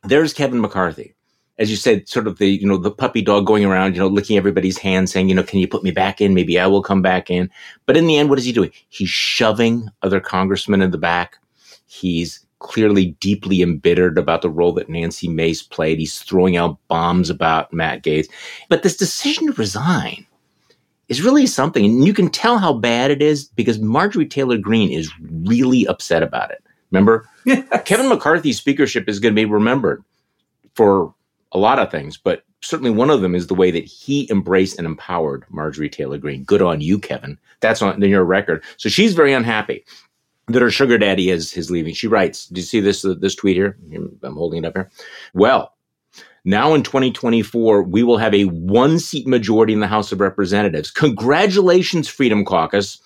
there's 0.04 0.32
Kevin 0.32 0.62
McCarthy. 0.62 1.15
As 1.58 1.69
you 1.69 1.75
said, 1.75 2.08
sort 2.08 2.28
of 2.28 2.38
the, 2.38 2.47
you 2.47 2.65
know, 2.65 2.78
the 2.78 2.91
puppy 2.91 3.21
dog 3.21 3.45
going 3.45 3.65
around, 3.65 3.93
you 3.93 3.99
know, 3.99 4.08
licking 4.08 4.38
everybody's 4.38 4.78
hand, 4.78 5.10
saying, 5.10 5.28
you 5.28 5.36
know, 5.36 5.43
can 5.43 5.60
you 5.60 5.67
put 5.67 5.84
me 5.84 5.91
back 5.91 6.21
in? 6.21 6.34
Maybe 6.34 6.58
I 6.58 6.65
will 6.65 6.82
come 6.82 7.02
back 7.02 7.30
in. 7.30 7.49
But 7.86 7.97
in 7.97 8.08
the 8.08 8.15
end, 8.15 8.30
what 8.30 8.39
is 8.39 8.45
he 8.45 8.54
doing? 8.54 8.71
He's 8.88 9.10
shoving 9.10 9.89
other 10.02 10.21
congressmen 10.21 10.82
in 10.82 10.91
the 10.91 10.97
back. 10.97 11.39
He's 11.88 12.45
clearly 12.60 13.17
deeply 13.19 13.62
embittered 13.62 14.17
about 14.17 14.41
the 14.41 14.49
role 14.49 14.71
that 14.75 14.88
Nancy 14.88 15.28
Mace 15.28 15.62
played. 15.62 15.99
He's 15.99 16.19
throwing 16.19 16.56
out 16.56 16.78
bombs 16.88 17.30
about 17.30 17.73
Matt 17.73 18.02
Gaetz. 18.02 18.30
But 18.69 18.84
this 18.84 18.95
decision 18.95 19.47
to 19.47 19.54
resign 19.54 20.25
is 21.09 21.21
really 21.21 21.45
something. 21.45 21.83
And 21.83 22.07
you 22.07 22.13
can 22.13 22.29
tell 22.29 22.57
how 22.57 22.73
bad 22.73 23.11
it 23.11 23.21
is 23.21 23.45
because 23.45 23.79
Marjorie 23.79 24.27
Taylor 24.27 24.57
Greene 24.57 24.91
is 24.91 25.11
really 25.43 25.85
upset 25.87 26.23
about 26.23 26.51
it. 26.51 26.63
Remember? 26.91 27.27
Kevin 27.85 28.07
McCarthy's 28.07 28.57
speakership 28.57 29.09
is 29.09 29.19
going 29.19 29.33
to 29.33 29.39
be 29.39 29.45
remembered 29.45 30.03
for 30.75 31.13
a 31.51 31.57
lot 31.57 31.79
of 31.79 31.91
things, 31.91 32.17
but 32.17 32.43
certainly 32.61 32.91
one 32.91 33.09
of 33.09 33.21
them 33.21 33.35
is 33.35 33.47
the 33.47 33.55
way 33.55 33.71
that 33.71 33.83
he 33.83 34.29
embraced 34.29 34.77
and 34.77 34.85
empowered 34.85 35.43
Marjorie 35.49 35.89
Taylor 35.89 36.17
Greene. 36.17 36.43
Good 36.43 36.61
on 36.61 36.81
you, 36.81 36.99
Kevin. 36.99 37.37
That's 37.59 37.81
on 37.81 38.01
your 38.01 38.23
record. 38.23 38.63
So 38.77 38.89
she's 38.89 39.13
very 39.13 39.33
unhappy 39.33 39.83
that 40.47 40.61
her 40.61 40.71
sugar 40.71 40.97
daddy 40.97 41.29
is 41.29 41.51
his 41.51 41.69
leaving. 41.69 41.93
She 41.93 42.07
writes, 42.07 42.47
"Do 42.47 42.59
you 42.59 42.65
see 42.65 42.79
this 42.79 43.03
this 43.03 43.35
tweet 43.35 43.55
here? 43.55 43.77
I'm 44.23 44.35
holding 44.35 44.63
it 44.63 44.67
up 44.67 44.73
here. 44.75 44.89
Well, 45.33 45.73
now 46.45 46.73
in 46.73 46.84
2024, 46.84 47.84
we 47.84 48.04
will 48.04 48.17
have 48.17 48.34
a 48.34 48.45
one 48.45 48.99
seat 48.99 49.28
majority 49.28 49.73
in 49.73 49.80
the 49.80 49.88
House 49.88 50.12
of 50.12 50.19
Representatives. 50.19 50.91
Congratulations, 50.91 52.08
Freedom 52.08 52.45
Caucus, 52.45 52.99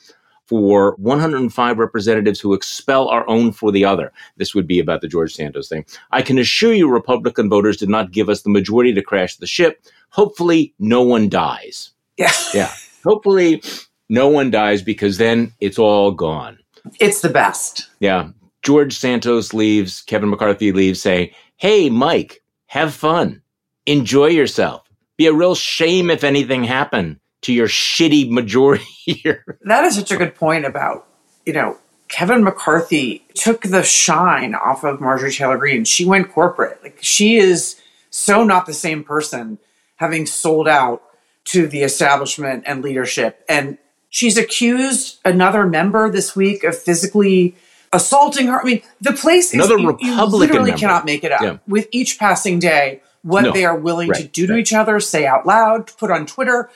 for 0.48 0.96
105 0.98 1.78
representatives 1.78 2.40
who 2.40 2.54
expel 2.54 3.08
our 3.08 3.28
own 3.28 3.52
for 3.52 3.72
the 3.72 3.86
other. 3.86 4.12
This 4.38 4.54
would 4.54 4.68
be 4.68 4.80
about 4.80 5.02
the 5.02 5.08
George 5.08 5.34
Santos 5.34 5.70
thing. 5.70 5.86
I 6.12 6.22
can 6.22 6.38
assure 6.38 6.74
you, 6.74 6.90
Republican 6.90 7.50
voters 7.50 7.78
did 7.78 7.90
not 7.90 8.12
give 8.12 8.30
us 8.30 8.42
the 8.42 8.50
majority 8.50 8.94
to 8.94 9.02
crash 9.02 9.38
the 9.38 9.48
ship. 9.48 9.84
Hopefully, 10.10 10.74
no 10.80 11.02
one 11.02 11.30
dies. 11.30 11.92
Yeah. 12.18 12.32
Yeah. 12.54 12.72
Hopefully, 13.04 13.64
no 14.10 14.30
one 14.30 14.52
dies 14.52 14.82
because 14.82 15.18
then 15.18 15.54
it's 15.60 15.80
all 15.80 16.12
gone. 16.12 16.60
It's 17.00 17.22
the 17.22 17.30
best. 17.30 17.90
Yeah. 18.00 18.30
George 18.62 18.94
Santos 18.94 19.54
leaves, 19.54 20.02
Kevin 20.02 20.30
McCarthy 20.30 20.72
leaves 20.72 21.02
saying, 21.02 21.32
Hey, 21.58 21.90
Mike, 21.90 22.43
have 22.74 22.92
fun. 22.92 23.44
Enjoy 23.86 24.26
yourself. 24.26 24.82
Be 25.16 25.28
a 25.28 25.34
real 25.34 25.54
shame 25.54 26.10
if 26.10 26.24
anything 26.24 26.64
happened 26.64 27.20
to 27.44 27.54
your 27.54 27.68
shitty 27.68 28.32
majority 28.32 28.84
here. 29.06 29.46
That 29.62 29.84
is 29.84 29.96
such 29.96 30.10
a 30.10 30.18
good 30.18 30.34
point 30.34 30.66
about, 30.66 31.08
you 31.46 31.54
know, 31.54 31.78
Kevin 32.08 32.44
McCarthy 32.44 33.28
took 33.36 33.62
the 33.62 33.84
shine 33.84 34.56
off 34.56 34.84
of 34.84 35.00
Marjorie 35.00 35.32
Taylor 35.32 35.60
Greene. 35.60 35.86
She 35.86 36.04
went 36.04 36.32
corporate. 36.32 36.82
Like 36.82 36.98
she 37.00 37.36
is 37.36 37.80
so 38.10 38.44
not 38.44 38.66
the 38.66 38.74
same 38.74 39.04
person 39.04 39.60
having 39.98 40.26
sold 40.26 40.68
out 40.68 41.04
to 41.46 41.68
the 41.68 41.84
establishment 41.84 42.64
and 42.66 42.82
leadership. 42.82 43.46
And 43.48 43.78
she's 44.10 44.36
accused 44.36 45.20
another 45.24 45.68
member 45.68 46.10
this 46.10 46.36
week 46.36 46.64
of 46.64 46.76
physically 46.76 47.56
assaulting 47.94 48.48
her. 48.48 48.60
I 48.60 48.64
mean, 48.64 48.82
the 49.02 49.14
place 49.14 49.54
Another 49.54 49.78
is 49.78 49.84
you, 49.84 49.98
you 50.02 50.26
literally 50.26 50.72
member. 50.72 50.80
cannot 50.80 51.06
make 51.06 51.24
it 51.24 51.32
up. 51.32 51.42
Yeah. 51.42 51.58
With 51.68 51.88
each 51.92 52.20
passing 52.20 52.60
day, 52.60 53.02
what 53.22 53.42
No. 53.44 53.52
they 53.52 53.66
are 53.66 53.78
willing 53.78 54.12
to 54.14 54.24
do 54.24 54.48
to 54.48 54.54
right. 54.54 54.60
each 54.60 54.74
other, 54.74 55.00
say 55.00 55.26
out 55.26 55.46
loud, 55.46 55.92
put 55.98 56.12
on 56.12 56.26
Twitter, 56.26 56.70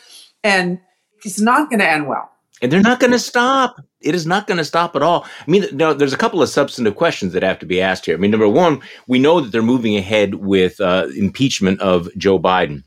and 0.43 0.79
it's 1.25 1.39
not 1.39 1.69
going 1.69 1.79
to 1.79 1.89
end 1.89 2.07
well. 2.07 2.31
And 2.61 2.71
they're 2.71 2.81
not 2.81 2.99
going 2.99 3.11
to 3.11 3.19
stop. 3.19 3.81
It 4.01 4.15
is 4.15 4.25
not 4.25 4.47
going 4.47 4.57
to 4.57 4.65
stop 4.65 4.95
at 4.95 5.01
all. 5.03 5.25
I 5.45 5.51
mean, 5.51 5.65
no, 5.73 5.93
there's 5.93 6.13
a 6.13 6.17
couple 6.17 6.41
of 6.41 6.49
substantive 6.49 6.95
questions 6.95 7.33
that 7.33 7.43
have 7.43 7.59
to 7.59 7.65
be 7.65 7.81
asked 7.81 8.05
here. 8.05 8.15
I 8.15 8.17
mean, 8.17 8.31
number 8.31 8.47
one, 8.47 8.81
we 9.07 9.19
know 9.19 9.41
that 9.41 9.51
they're 9.51 9.61
moving 9.61 9.97
ahead 9.97 10.35
with 10.35 10.79
uh, 10.79 11.07
impeachment 11.15 11.81
of 11.81 12.07
Joe 12.17 12.39
Biden, 12.39 12.83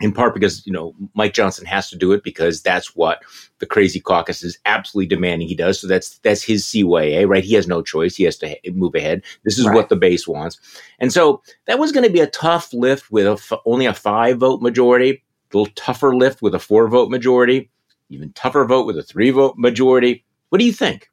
in 0.00 0.12
part 0.12 0.34
because, 0.34 0.66
you 0.66 0.72
know, 0.72 0.94
Mike 1.14 1.34
Johnson 1.34 1.66
has 1.66 1.90
to 1.90 1.96
do 1.96 2.12
it 2.12 2.22
because 2.24 2.62
that's 2.62 2.96
what 2.96 3.22
the 3.58 3.66
crazy 3.66 4.00
caucus 4.00 4.42
is 4.42 4.58
absolutely 4.64 5.14
demanding 5.14 5.46
he 5.48 5.54
does. 5.54 5.80
So 5.80 5.86
that's 5.86 6.18
that's 6.18 6.42
his 6.42 6.64
CYA, 6.64 7.28
right? 7.28 7.44
He 7.44 7.54
has 7.54 7.66
no 7.68 7.82
choice. 7.82 8.16
He 8.16 8.24
has 8.24 8.36
to 8.38 8.48
ha- 8.48 8.70
move 8.72 8.94
ahead. 8.94 9.22
This 9.44 9.58
is 9.58 9.66
Right. 9.66 9.74
what 9.74 9.88
the 9.88 9.96
base 9.96 10.26
wants. 10.26 10.58
And 10.98 11.12
so 11.12 11.42
that 11.66 11.78
was 11.78 11.92
going 11.92 12.06
to 12.06 12.12
be 12.12 12.20
a 12.20 12.26
tough 12.26 12.72
lift 12.72 13.10
with 13.10 13.26
a 13.26 13.32
f- 13.32 13.60
only 13.66 13.86
a 13.86 13.94
five 13.94 14.38
vote 14.38 14.62
majority, 14.62 15.22
a 15.52 15.56
little 15.56 15.72
tougher 15.76 16.16
lift 16.16 16.42
with 16.42 16.54
a 16.54 16.58
four 16.58 16.88
vote 16.88 17.10
majority 17.10 17.70
even 18.12 18.32
tougher 18.32 18.64
vote 18.64 18.86
with 18.86 18.98
a 18.98 19.04
three 19.04 19.30
vote 19.30 19.54
majority. 19.56 20.24
What 20.48 20.58
do 20.58 20.64
you 20.64 20.72
think? 20.72 21.08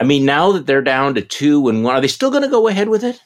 I 0.00 0.04
mean, 0.04 0.26
now 0.26 0.52
that 0.52 0.66
they're 0.66 0.82
down 0.82 1.14
to 1.14 1.22
two 1.22 1.66
and 1.68 1.82
one, 1.82 1.94
are 1.96 2.00
they 2.02 2.08
still 2.08 2.30
going 2.30 2.42
to 2.42 2.48
go 2.50 2.68
ahead 2.68 2.90
with 2.90 3.02
it? 3.04 3.22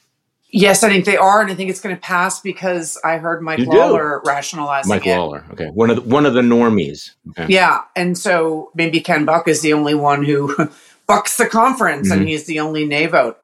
Yes, 0.59 0.83
I 0.83 0.88
think 0.88 1.05
they 1.05 1.16
are, 1.16 1.42
and 1.42 1.51
I 1.51 1.55
think 1.55 1.69
it's 1.71 1.81
going 1.81 1.95
to 1.95 2.01
pass 2.01 2.40
because 2.40 2.99
I 3.05 3.19
heard 3.19 3.42
Mike 3.42 3.59
You 3.59 3.66
do? 3.66 3.77
Lawler 3.77 4.23
rationalizing 4.25 4.88
Mike 4.88 5.07
it. 5.07 5.16
Lawler, 5.16 5.45
okay, 5.53 5.66
one 5.66 5.90
of 5.90 5.97
the, 5.97 6.03
one 6.03 6.25
of 6.25 6.35
the 6.35 6.40
normies. 6.40 7.11
Okay. 7.31 7.47
Yeah, 7.53 7.83
and 7.95 8.16
so 8.16 8.71
maybe 8.75 9.01
Ken 9.01 9.25
Buck 9.25 9.49
is 9.49 9.61
the 9.61 9.73
only 9.75 9.95
one 9.95 10.25
who 10.25 10.55
bucks 11.07 11.37
the 11.37 11.47
conference, 11.47 12.09
Mm-hmm. 12.09 12.21
and 12.21 12.29
he's 12.29 12.47
the 12.47 12.61
only 12.61 12.87
nay 12.87 13.07
vote. 13.07 13.38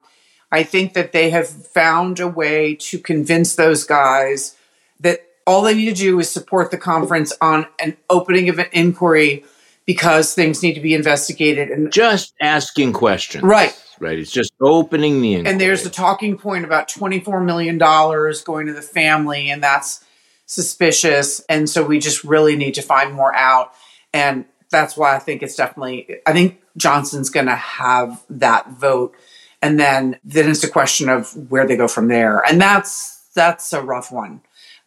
I 0.51 0.63
think 0.63 0.93
that 0.93 1.11
they 1.13 1.29
have 1.31 1.47
found 1.47 2.19
a 2.19 2.27
way 2.27 2.75
to 2.75 2.99
convince 2.99 3.55
those 3.55 3.83
guys 3.83 4.55
that 4.99 5.21
all 5.45 5.61
they 5.61 5.73
need 5.75 5.89
to 5.89 5.93
do 5.95 6.19
is 6.19 6.29
support 6.29 6.71
the 6.71 6.77
conference 6.77 7.33
on 7.41 7.67
an 7.79 7.97
opening 8.09 8.49
of 8.49 8.59
an 8.59 8.67
inquiry 8.71 9.43
because 9.85 10.33
things 10.33 10.63
need 10.63 10.73
to 10.75 10.79
be 10.79 10.93
investigated. 10.93 11.69
And 11.69 11.91
Just 11.91 12.33
asking 12.41 12.93
questions, 12.93 13.43
Right. 13.43 13.77
Right. 14.03 14.19
It's 14.19 14.31
just 14.31 14.51
opening 14.59 15.21
the 15.21 15.35
inquiry. 15.35 15.51
and 15.51 15.61
there's 15.61 15.83
the 15.83 15.89
talking 15.89 16.37
point 16.37 16.65
about 16.65 16.89
$24 16.89 17.45
million 17.45 17.77
going 17.77 18.67
to 18.67 18.73
the 18.73 18.81
family, 18.81 19.49
and 19.49 19.63
that's 19.63 20.03
suspicious. 20.45 21.39
And 21.47 21.69
so 21.69 21.85
we 21.85 21.99
just 21.99 22.25
really 22.25 22.57
need 22.57 22.73
to 22.73 22.81
find 22.81 23.13
more 23.13 23.33
out. 23.33 23.71
And 24.13 24.43
that's 24.69 24.97
why 24.97 25.15
I 25.15 25.19
think 25.19 25.41
it's 25.41 25.55
definitely, 25.55 26.17
I 26.25 26.33
think 26.33 26.61
Johnson's 26.75 27.29
going 27.29 27.45
to 27.45 27.55
have 27.55 28.21
that 28.29 28.71
vote. 28.71 29.15
And 29.61 29.79
then, 29.79 30.19
then 30.25 30.49
it's 30.49 30.65
a 30.65 30.69
question 30.69 31.07
of 31.07 31.33
where 31.49 31.65
they 31.65 31.77
go 31.77 31.87
from 31.87 32.09
there. 32.09 32.43
And 32.45 32.59
that's, 32.59 33.29
that's 33.33 33.71
a 33.71 33.81
rough 33.81 34.11
one. 34.11 34.41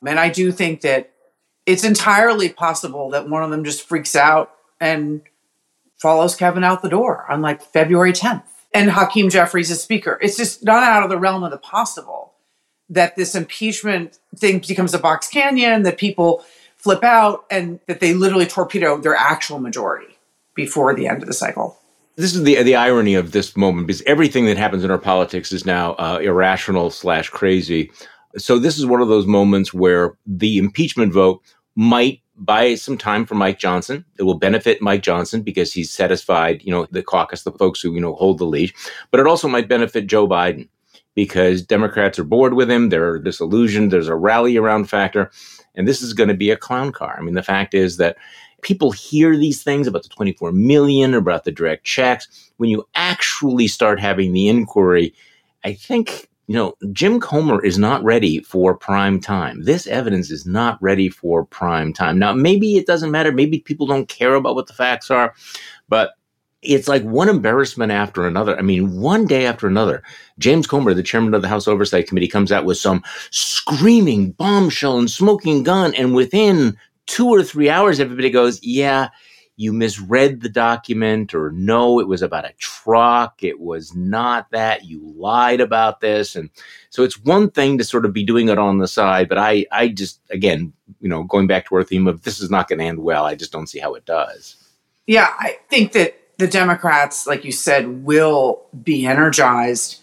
And 0.07 0.21
I 0.21 0.29
do 0.29 0.53
think 0.53 0.83
that 0.83 1.13
it's 1.65 1.85
entirely 1.85 2.51
possible 2.51 3.11
that 3.11 3.31
one 3.31 3.43
of 3.43 3.51
them 3.51 3.65
just 3.65 3.89
freaks 3.89 4.15
out 4.15 4.53
and 4.79 5.23
follows 5.97 6.37
Kevin 6.37 6.63
out 6.63 6.83
the 6.83 6.91
door 6.91 7.25
on 7.31 7.41
like 7.41 7.63
February 7.63 8.13
10th. 8.13 8.43
And 8.77 8.91
Hakeem 8.91 9.31
Jeffries 9.31 9.71
is 9.71 9.81
speaker. 9.81 10.19
It's 10.21 10.37
just 10.37 10.63
not 10.63 10.83
out 10.83 11.03
of 11.03 11.09
the 11.09 11.17
realm 11.17 11.43
of 11.43 11.51
the 11.51 11.57
possible 11.57 12.35
that 12.91 13.17
this 13.17 13.35
impeachment 13.35 14.19
thing 14.37 14.59
becomes 14.59 14.93
a 14.93 14.99
box 14.99 15.29
canyon, 15.29 15.83
that 15.85 15.97
people 15.97 16.45
flip 16.77 17.03
out, 17.03 17.47
and 17.51 17.81
that 17.87 18.01
they 18.01 18.13
literally 18.13 18.45
torpedo 18.45 18.99
their 18.99 19.17
actual 19.17 19.61
majority 19.61 20.19
before 20.55 20.95
the 20.95 21.09
end 21.09 21.23
of 21.23 21.27
the 21.27 21.33
cycle. 21.33 21.79
this 22.17 22.35
is 22.35 22.43
the 22.43 22.63
the 22.63 22.77
irony 22.77 23.15
of 23.15 23.33
this 23.33 23.57
moment 23.57 23.87
because 23.87 24.03
everything 24.03 24.45
that 24.45 24.59
happens 24.59 24.85
in 24.85 24.91
our 24.91 24.99
politics 24.99 25.53
is 25.53 25.65
now 25.65 25.95
uh, 25.95 26.19
irrational 26.23 26.91
slash 26.91 27.31
crazy. 27.31 27.91
So 28.37 28.59
this 28.59 28.79
is 28.79 28.85
one 28.85 29.01
of 29.01 29.09
those 29.09 29.27
moments 29.27 29.73
where 29.73 30.19
the 30.27 30.59
impeachment 30.59 31.15
vote 31.15 31.41
might 31.77 32.21
buy 32.39 32.75
some 32.75 32.99
time 32.99 33.25
for 33.25 33.35
Mike 33.35 33.59
Johnson. 33.59 34.05
It 34.19 34.25
will 34.25 34.39
benefit 34.39 34.83
Mike 34.83 35.03
Johnson 35.03 35.43
because 35.43 35.73
he's 35.73 35.91
satisfied, 35.91 36.63
you 36.63 36.71
know, 36.71 36.87
the 36.91 37.03
caucus, 37.03 37.43
the 37.43 37.53
folks 37.53 37.81
who 37.81 37.93
you 37.93 38.01
know 38.01 38.15
hold 38.15 38.39
the 38.39 38.45
lead. 38.45 38.73
But 39.11 39.21
it 39.21 39.27
also 39.27 39.49
might 39.49 39.69
benefit 39.69 40.07
Joe 40.07 40.29
Biden 40.29 40.69
because 41.15 41.63
Democrats 41.63 42.19
are 42.19 42.25
bored 42.25 42.55
with 42.55 42.71
him. 42.71 42.89
They're 42.89 43.19
disillusioned. 43.19 43.91
There's 43.91 44.09
a 44.09 44.15
rally 44.15 44.57
around 44.57 44.89
factor, 44.89 45.31
and 45.75 45.89
this 45.89 46.03
is 46.03 46.13
going 46.13 46.29
to 46.29 46.35
be 46.35 46.51
a 46.51 46.57
clown 46.57 46.93
car. 46.93 47.17
I 47.19 47.23
mean, 47.23 47.35
the 47.35 47.43
fact 47.43 47.75
is 47.75 47.97
that 47.97 48.17
people 48.63 48.91
hear 48.91 49.37
these 49.37 49.63
things 49.63 49.87
about 49.87 50.03
the 50.03 50.09
24 50.09 50.53
million, 50.53 51.15
about 51.15 51.45
the 51.45 51.53
direct 51.53 51.85
checks. 51.85 52.51
When 52.59 52.71
you 52.71 52.87
actually 52.95 53.69
start 53.69 54.01
having 54.01 54.33
the 54.33 54.49
inquiry, 54.49 55.15
I 55.65 55.73
think, 55.73 56.29
you 56.47 56.55
know, 56.55 56.75
Jim 56.93 57.19
Comer 57.19 57.65
is 57.65 57.79
not 57.79 58.05
ready 58.05 58.41
for 58.41 58.77
prime 58.77 59.21
time. 59.21 59.65
This 59.65 59.87
evidence 59.87 60.31
is 60.31 60.47
not 60.47 60.81
ready 60.81 61.09
for 61.09 61.45
prime 61.45 61.93
time. 61.93 62.19
Now, 62.19 62.33
maybe 62.33 62.77
it 62.77 62.87
doesn't 62.87 63.11
matter. 63.11 63.33
Maybe 63.33 63.59
people 63.59 63.87
don't 63.87 64.09
care 64.09 64.35
about 64.35 64.55
what 64.55 64.69
the 64.69 64.73
facts 64.73 65.11
are, 65.11 65.35
but 65.89 66.13
it's 66.63 66.89
like 66.89 67.03
one 67.03 67.29
embarrassment 67.29 67.93
after 67.93 68.27
another. 68.27 68.57
I 68.59 68.63
mean, 68.63 69.01
one 69.01 69.27
day 69.27 69.47
after 69.47 69.67
another, 69.67 70.03
James 70.39 70.67
Comer, 70.67 70.95
the 70.95 71.03
chairman 71.03 71.35
of 71.35 71.43
the 71.43 71.49
House 71.49 71.69
Oversight 71.69 72.07
Committee, 72.07 72.29
comes 72.29 72.53
out 72.53 72.65
with 72.65 72.79
some 72.79 73.03
screaming 73.31 74.33
bombshell 74.33 74.99
and 74.99 75.11
smoking 75.11 75.63
gun. 75.63 75.95
And 75.95 76.15
within 76.15 76.77
two 77.07 77.29
or 77.29 77.43
three 77.43 77.69
hours, 77.69 78.01
everybody 78.01 78.31
goes, 78.31 78.63
Yeah, 78.63 79.09
you 79.57 79.73
misread 79.73 80.43
the 80.43 80.51
document, 80.51 81.35
or 81.35 81.51
no, 81.51 81.99
it 81.99 82.07
was 82.07 82.21
about 82.21 82.45
a 82.45 82.53
truck. 82.59 83.43
It 83.43 83.59
was 83.59 83.95
not 83.95 84.51
that. 84.51 84.85
You 84.85 85.01
lied 85.17 85.61
about 85.61 86.01
this. 86.01 86.37
And 86.37 86.51
so 86.91 87.03
it's 87.03 87.19
one 87.19 87.51
thing 87.51 87.79
to 87.79 87.85
sort 87.85 88.05
of 88.05 88.13
be 88.13 88.23
doing 88.23 88.49
it 88.49 88.59
on 88.59 88.79
the 88.79 88.87
side. 88.87 89.29
But 89.29 89.39
I, 89.39 89.65
I 89.73 89.89
just, 89.89 90.21
again, 90.31 90.75
you 91.01 91.09
know, 91.09 91.25
going 91.25 91.47
back 91.47 91.67
to 91.69 91.75
our 91.77 91.85
theme 91.85 92.07
of 92.07 92.23
this 92.23 92.39
is 92.41 92.51
not 92.51 92.69
going 92.69 92.81
to 92.81 92.85
end 92.85 92.99
well, 92.99 93.25
I 93.25 93.35
just 93.35 93.51
don't 93.51 93.67
see 93.67 93.79
how 93.79 93.95
it 93.95 94.05
does. 94.05 94.57
Yeah, 95.07 95.33
I 95.39 95.59
think 95.71 95.93
that 95.93 96.21
the 96.39 96.49
Democrats, 96.49 97.27
like 97.27 97.45
you 97.45 97.53
said, 97.53 98.05
will 98.05 98.67
be 98.83 99.07
energized 99.07 100.03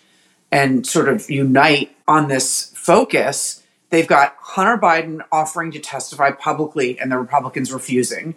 and 0.52 0.86
sort 0.86 1.10
of 1.10 1.30
unite 1.30 1.96
on 2.08 2.28
this 2.28 2.74
focus. 2.76 3.64
They've 3.92 4.08
got 4.08 4.36
Hunter 4.40 4.82
Biden 4.82 5.22
offering 5.32 5.72
to 5.74 5.80
testify 5.80 6.32
publicly 6.32 7.00
and 7.00 7.12
the 7.12 7.20
Republicans 7.20 7.72
refusing. 7.72 8.34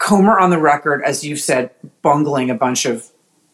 Comer 0.00 0.38
on 0.38 0.48
the 0.48 0.58
record, 0.58 1.02
as 1.04 1.24
you've 1.24 1.40
said, 1.40 1.70
bungling 2.00 2.48
a 2.50 2.54
bunch 2.54 2.86
of 2.86 3.10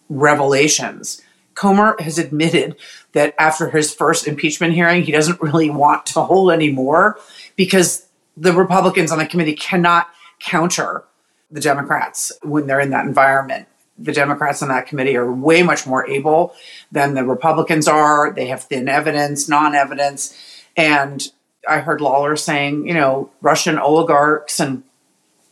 revelations. 0.08 1.20
Comer 1.56 1.96
has 1.98 2.20
admitted 2.20 2.76
that 3.12 3.34
after 3.36 3.68
his 3.68 3.92
first 3.92 4.28
impeachment 4.28 4.72
hearing, 4.72 5.02
he 5.02 5.10
doesn't 5.10 5.42
really 5.42 5.70
want 5.70 6.06
to 6.06 6.20
hold 6.22 6.52
anymore 6.52 7.18
because 7.56 8.06
the 8.36 8.52
Republicans 8.52 9.10
on 9.10 9.18
the 9.18 9.26
committee 9.26 9.56
cannot 9.56 10.08
counter 10.38 11.02
the 11.50 11.60
Democrats 11.60 12.30
when 12.42 12.68
they're 12.68 12.80
in 12.80 12.90
that 12.90 13.06
environment. 13.06 13.66
The 13.98 14.12
Democrats 14.12 14.62
on 14.62 14.68
that 14.68 14.86
committee 14.86 15.16
are 15.16 15.30
way 15.30 15.64
much 15.64 15.84
more 15.84 16.06
able 16.06 16.54
than 16.92 17.14
the 17.14 17.24
Republicans 17.24 17.88
are. 17.88 18.30
They 18.30 18.46
have 18.46 18.62
thin 18.62 18.88
evidence, 18.88 19.48
non 19.48 19.74
evidence. 19.74 20.36
And 20.76 21.26
I 21.66 21.80
heard 21.80 22.00
Lawler 22.00 22.36
saying, 22.36 22.86
you 22.86 22.94
know, 22.94 23.30
Russian 23.40 23.80
oligarchs. 23.80 24.60
And 24.60 24.84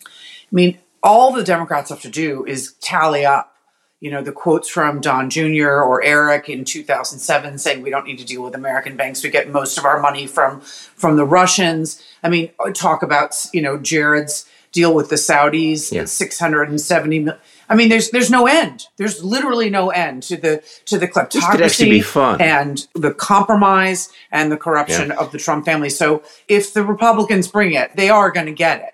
I 0.06 0.08
mean, 0.52 0.78
all 1.04 1.32
the 1.32 1.44
Democrats 1.44 1.90
have 1.90 2.00
to 2.00 2.08
do 2.10 2.44
is 2.46 2.72
tally 2.80 3.24
up, 3.24 3.52
you 4.00 4.10
know, 4.10 4.22
the 4.22 4.32
quotes 4.32 4.68
from 4.68 5.00
Don 5.00 5.30
Jr. 5.30 5.68
or 5.68 6.02
Eric 6.02 6.48
in 6.48 6.64
2007 6.64 7.58
saying 7.58 7.82
we 7.82 7.90
don't 7.90 8.06
need 8.06 8.18
to 8.18 8.24
deal 8.24 8.42
with 8.42 8.54
American 8.54 8.96
banks. 8.96 9.22
We 9.22 9.30
get 9.30 9.48
most 9.50 9.78
of 9.78 9.84
our 9.84 10.00
money 10.00 10.26
from 10.26 10.60
from 10.62 11.16
the 11.16 11.24
Russians. 11.24 12.02
I 12.22 12.28
mean, 12.30 12.50
uh, 12.58 12.70
talk 12.72 13.02
about, 13.02 13.46
you 13.52 13.62
know, 13.62 13.78
Jared's 13.78 14.46
deal 14.72 14.92
with 14.92 15.08
the 15.10 15.16
Saudis, 15.16 15.92
Yeah. 15.92 16.04
670 16.06 17.18
million. 17.20 17.40
I 17.68 17.76
mean, 17.76 17.88
there's 17.90 18.10
there's 18.10 18.30
no 18.30 18.46
end. 18.46 18.86
There's 18.96 19.22
literally 19.22 19.70
no 19.70 19.90
end 19.90 20.22
to 20.24 20.36
the 20.36 20.62
to 20.86 20.98
the 20.98 21.06
kleptocracy 21.08 22.40
and 22.40 22.86
the 22.94 23.12
compromise 23.14 24.08
and 24.32 24.50
the 24.50 24.56
corruption 24.56 25.08
Yeah. 25.10 25.16
of 25.16 25.32
the 25.32 25.38
Trump 25.38 25.64
family. 25.64 25.90
So 25.90 26.22
if 26.48 26.72
the 26.74 26.82
Republicans 26.84 27.46
bring 27.48 27.72
it, 27.72 27.94
they 27.96 28.08
are 28.10 28.30
going 28.30 28.46
to 28.46 28.52
get 28.52 28.80
it. 28.80 28.90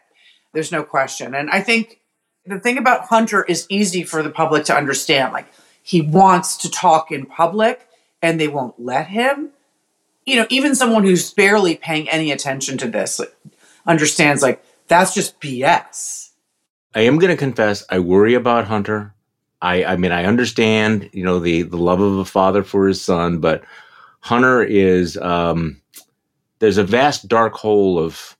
There's 0.52 0.72
no 0.72 0.82
question. 0.82 1.34
And 1.34 1.48
I 1.50 1.60
think 1.60 1.99
the 2.50 2.60
thing 2.60 2.78
about 2.78 3.06
Hunter 3.06 3.44
is 3.44 3.66
easy 3.68 4.02
for 4.02 4.22
the 4.22 4.30
public 4.30 4.64
to 4.66 4.76
understand. 4.76 5.32
Like 5.32 5.46
he 5.82 6.00
wants 6.00 6.56
to 6.58 6.70
talk 6.70 7.10
in 7.10 7.26
public 7.26 7.88
and 8.22 8.40
they 8.40 8.48
won't 8.48 8.78
let 8.78 9.08
him. 9.08 9.50
You 10.26 10.36
know, 10.36 10.46
even 10.50 10.74
someone 10.74 11.04
who's 11.04 11.32
barely 11.32 11.76
paying 11.76 12.08
any 12.08 12.30
attention 12.30 12.78
to 12.78 12.88
this 12.88 13.18
like, 13.18 13.34
understands 13.86 14.42
like 14.42 14.62
that's 14.88 15.14
just 15.14 15.40
BS. 15.40 16.30
I 16.94 17.02
am 17.02 17.18
going 17.18 17.30
to 17.30 17.36
confess, 17.36 17.84
I 17.88 18.00
worry 18.00 18.34
about 18.34 18.66
Hunter. 18.66 19.14
I, 19.62 19.84
I 19.84 19.96
mean, 19.96 20.10
I 20.12 20.24
understand, 20.24 21.10
you 21.12 21.22
know, 21.22 21.38
the 21.38 21.62
the 21.62 21.76
love 21.76 22.00
of 22.00 22.18
a 22.18 22.24
father 22.24 22.62
for 22.64 22.88
his 22.88 23.00
son, 23.00 23.38
but 23.38 23.62
Hunter 24.20 24.62
is 24.62 25.16
um, 25.18 25.80
there's 26.58 26.78
a 26.78 26.84
vast 26.84 27.28
dark 27.28 27.54
hole 27.54 27.98
of 27.98 28.36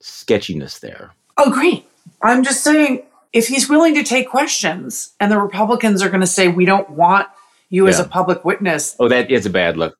sketchiness 0.00 0.78
there. 0.78 1.12
Oh, 1.36 1.50
great. 1.50 1.86
I'm 2.24 2.42
just 2.42 2.64
saying, 2.64 3.02
if 3.32 3.46
he's 3.48 3.68
willing 3.68 3.94
to 3.94 4.02
take 4.02 4.28
questions 4.28 5.12
and 5.20 5.30
the 5.30 5.38
Republicans 5.38 6.02
are 6.02 6.08
going 6.08 6.20
to 6.22 6.26
say, 6.26 6.48
we 6.48 6.64
don't 6.64 6.90
want 6.90 7.28
you 7.68 7.86
as 7.86 7.98
a 8.00 8.04
public 8.04 8.44
witness, 8.44 8.96
Oh, 8.98 9.08
that 9.08 9.30
is 9.30 9.46
a 9.46 9.50
bad 9.50 9.76
look. 9.76 9.96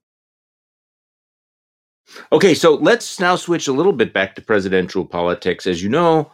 Okay, 2.32 2.54
so 2.54 2.74
let's 2.74 3.18
now 3.18 3.34
switch 3.36 3.66
a 3.68 3.72
little 3.72 3.92
bit 3.92 4.12
back 4.12 4.34
to 4.36 4.42
presidential 4.42 5.04
politics. 5.04 5.66
As 5.66 5.82
you 5.82 5.88
know, 5.88 6.30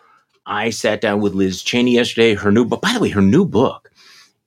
I 0.46 0.70
sat 0.70 1.00
down 1.00 1.20
with 1.20 1.34
Liz 1.34 1.62
Cheney 1.62 1.94
yesterday. 1.94 2.34
Her 2.34 2.52
new 2.52 2.64
book, 2.64 2.82
by 2.82 2.92
the 2.92 3.00
way, 3.00 3.08
her 3.10 3.22
new 3.22 3.44
book 3.44 3.90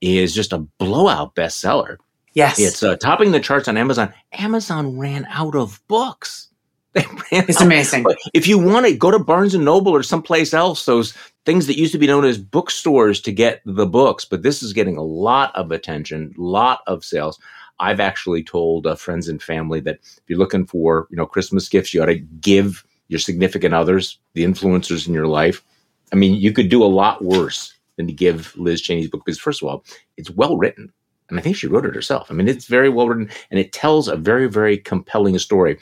is 0.01 0.35
just 0.35 0.53
a 0.53 0.59
blowout 0.79 1.33
bestseller. 1.35 1.97
yes. 2.33 2.59
It's 2.59 2.83
uh, 2.83 2.97
topping 2.97 3.31
the 3.31 3.39
charts 3.39 3.67
on 3.67 3.77
Amazon. 3.77 4.13
Amazon 4.33 4.97
ran 4.97 5.25
out 5.29 5.55
of 5.55 5.81
books. 5.87 6.49
It's 7.31 7.61
amazing. 7.61 8.05
If 8.33 8.47
you 8.47 8.59
want 8.59 8.85
to 8.85 8.95
go 8.95 9.09
to 9.09 9.17
Barnes 9.17 9.55
and 9.55 9.65
Noble 9.65 9.91
or 9.91 10.03
someplace 10.03 10.53
else, 10.53 10.85
those 10.85 11.13
things 11.45 11.65
that 11.67 11.77
used 11.77 11.91
to 11.93 11.97
be 11.97 12.07
known 12.07 12.25
as 12.25 12.37
bookstores 12.37 13.19
to 13.21 13.31
get 13.31 13.61
the 13.65 13.87
books, 13.87 14.23
but 14.23 14.43
this 14.43 14.61
is 14.61 14.73
getting 14.73 14.97
a 14.97 15.01
lot 15.03 15.55
of 15.55 15.71
attention, 15.71 16.33
lot 16.37 16.81
of 16.85 17.03
sales. 17.03 17.39
I've 17.79 17.99
actually 17.99 18.43
told 18.43 18.85
uh, 18.85 18.95
friends 18.95 19.27
and 19.27 19.41
family 19.41 19.79
that 19.81 19.99
if 20.03 20.21
you're 20.27 20.37
looking 20.37 20.65
for, 20.65 21.07
you 21.09 21.17
know, 21.17 21.25
Christmas 21.25 21.67
gifts, 21.67 21.93
you 21.93 22.03
ought 22.03 22.07
to 22.07 22.19
give 22.19 22.85
your 23.07 23.19
significant 23.19 23.73
others, 23.73 24.19
the 24.33 24.43
influencers 24.43 25.07
in 25.07 25.13
your 25.13 25.27
life. 25.27 25.63
I 26.11 26.15
mean, 26.15 26.35
you 26.35 26.51
could 26.51 26.69
do 26.69 26.83
a 26.83 26.85
lot 26.85 27.23
worse 27.23 27.73
than 27.97 28.07
to 28.07 28.13
give 28.13 28.55
Liz 28.55 28.81
Cheney's 28.81 29.09
book 29.09 29.23
because, 29.25 29.39
first 29.39 29.61
of 29.61 29.67
all, 29.67 29.83
it's 30.17 30.29
well 30.29 30.57
written. 30.57 30.93
And 31.29 31.39
I 31.39 31.41
think 31.41 31.55
she 31.55 31.67
wrote 31.67 31.85
it 31.85 31.95
herself. 31.95 32.29
I 32.29 32.33
mean, 32.33 32.47
it's 32.47 32.65
very 32.65 32.89
well 32.89 33.07
written 33.07 33.29
and 33.49 33.59
it 33.59 33.71
tells 33.71 34.07
a 34.07 34.15
very, 34.15 34.47
very 34.47 34.77
compelling 34.77 35.37
story. 35.39 35.79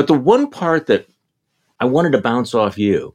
But 0.00 0.06
the 0.06 0.14
one 0.14 0.48
part 0.48 0.86
that 0.86 1.06
I 1.78 1.84
wanted 1.84 2.12
to 2.12 2.22
bounce 2.22 2.54
off 2.54 2.78
you 2.78 3.14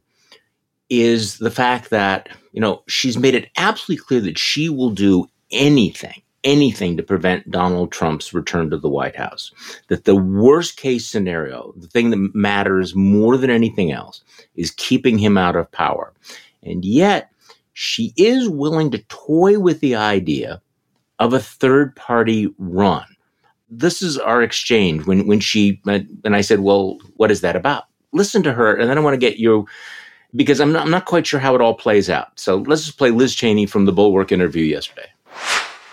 is 0.88 1.38
the 1.38 1.50
fact 1.50 1.90
that, 1.90 2.28
you 2.52 2.60
know, 2.60 2.84
she's 2.86 3.18
made 3.18 3.34
it 3.34 3.50
absolutely 3.56 4.04
clear 4.04 4.20
that 4.20 4.38
she 4.38 4.68
will 4.68 4.90
do 4.90 5.26
anything, 5.50 6.22
anything 6.44 6.96
to 6.96 7.02
prevent 7.02 7.50
Donald 7.50 7.90
Trump's 7.90 8.32
return 8.32 8.70
to 8.70 8.76
the 8.76 8.88
White 8.88 9.16
House. 9.16 9.50
That 9.88 10.04
the 10.04 10.14
worst 10.14 10.76
case 10.76 11.08
scenario, 11.08 11.74
the 11.76 11.88
thing 11.88 12.10
that 12.10 12.30
matters 12.36 12.94
more 12.94 13.36
than 13.36 13.50
anything 13.50 13.90
else, 13.90 14.22
is 14.54 14.70
keeping 14.70 15.18
him 15.18 15.36
out 15.36 15.56
of 15.56 15.72
power. 15.72 16.12
And 16.62 16.84
yet, 16.84 17.32
she 17.72 18.12
is 18.16 18.48
willing 18.48 18.92
to 18.92 19.02
toy 19.08 19.58
with 19.58 19.80
the 19.80 19.96
idea 19.96 20.62
of 21.18 21.32
a 21.32 21.40
third 21.40 21.96
party 21.96 22.54
run. 22.58 23.15
This 23.68 24.02
is 24.02 24.18
our 24.18 24.42
exchange 24.42 25.06
when, 25.06 25.26
when 25.26 25.40
she, 25.40 25.80
and 25.86 26.36
I 26.36 26.40
said, 26.40 26.60
well, 26.60 26.98
what 27.16 27.30
is 27.30 27.40
that 27.40 27.56
about? 27.56 27.84
Listen 28.12 28.42
to 28.44 28.52
her, 28.52 28.74
and 28.74 28.88
then 28.88 28.96
I 28.96 29.00
want 29.00 29.14
to 29.14 29.18
get 29.18 29.38
you, 29.38 29.66
because 30.34 30.60
I'm 30.60 30.72
not, 30.72 30.84
I'm 30.84 30.90
not 30.90 31.06
quite 31.06 31.26
sure 31.26 31.40
how 31.40 31.54
it 31.54 31.60
all 31.60 31.74
plays 31.74 32.08
out. 32.08 32.38
So 32.38 32.58
let's 32.58 32.84
just 32.84 32.98
play 32.98 33.10
Liz 33.10 33.34
Cheney 33.34 33.66
from 33.66 33.84
the 33.84 33.92
Bulwark 33.92 34.32
interview 34.32 34.64
yesterday. 34.64 35.08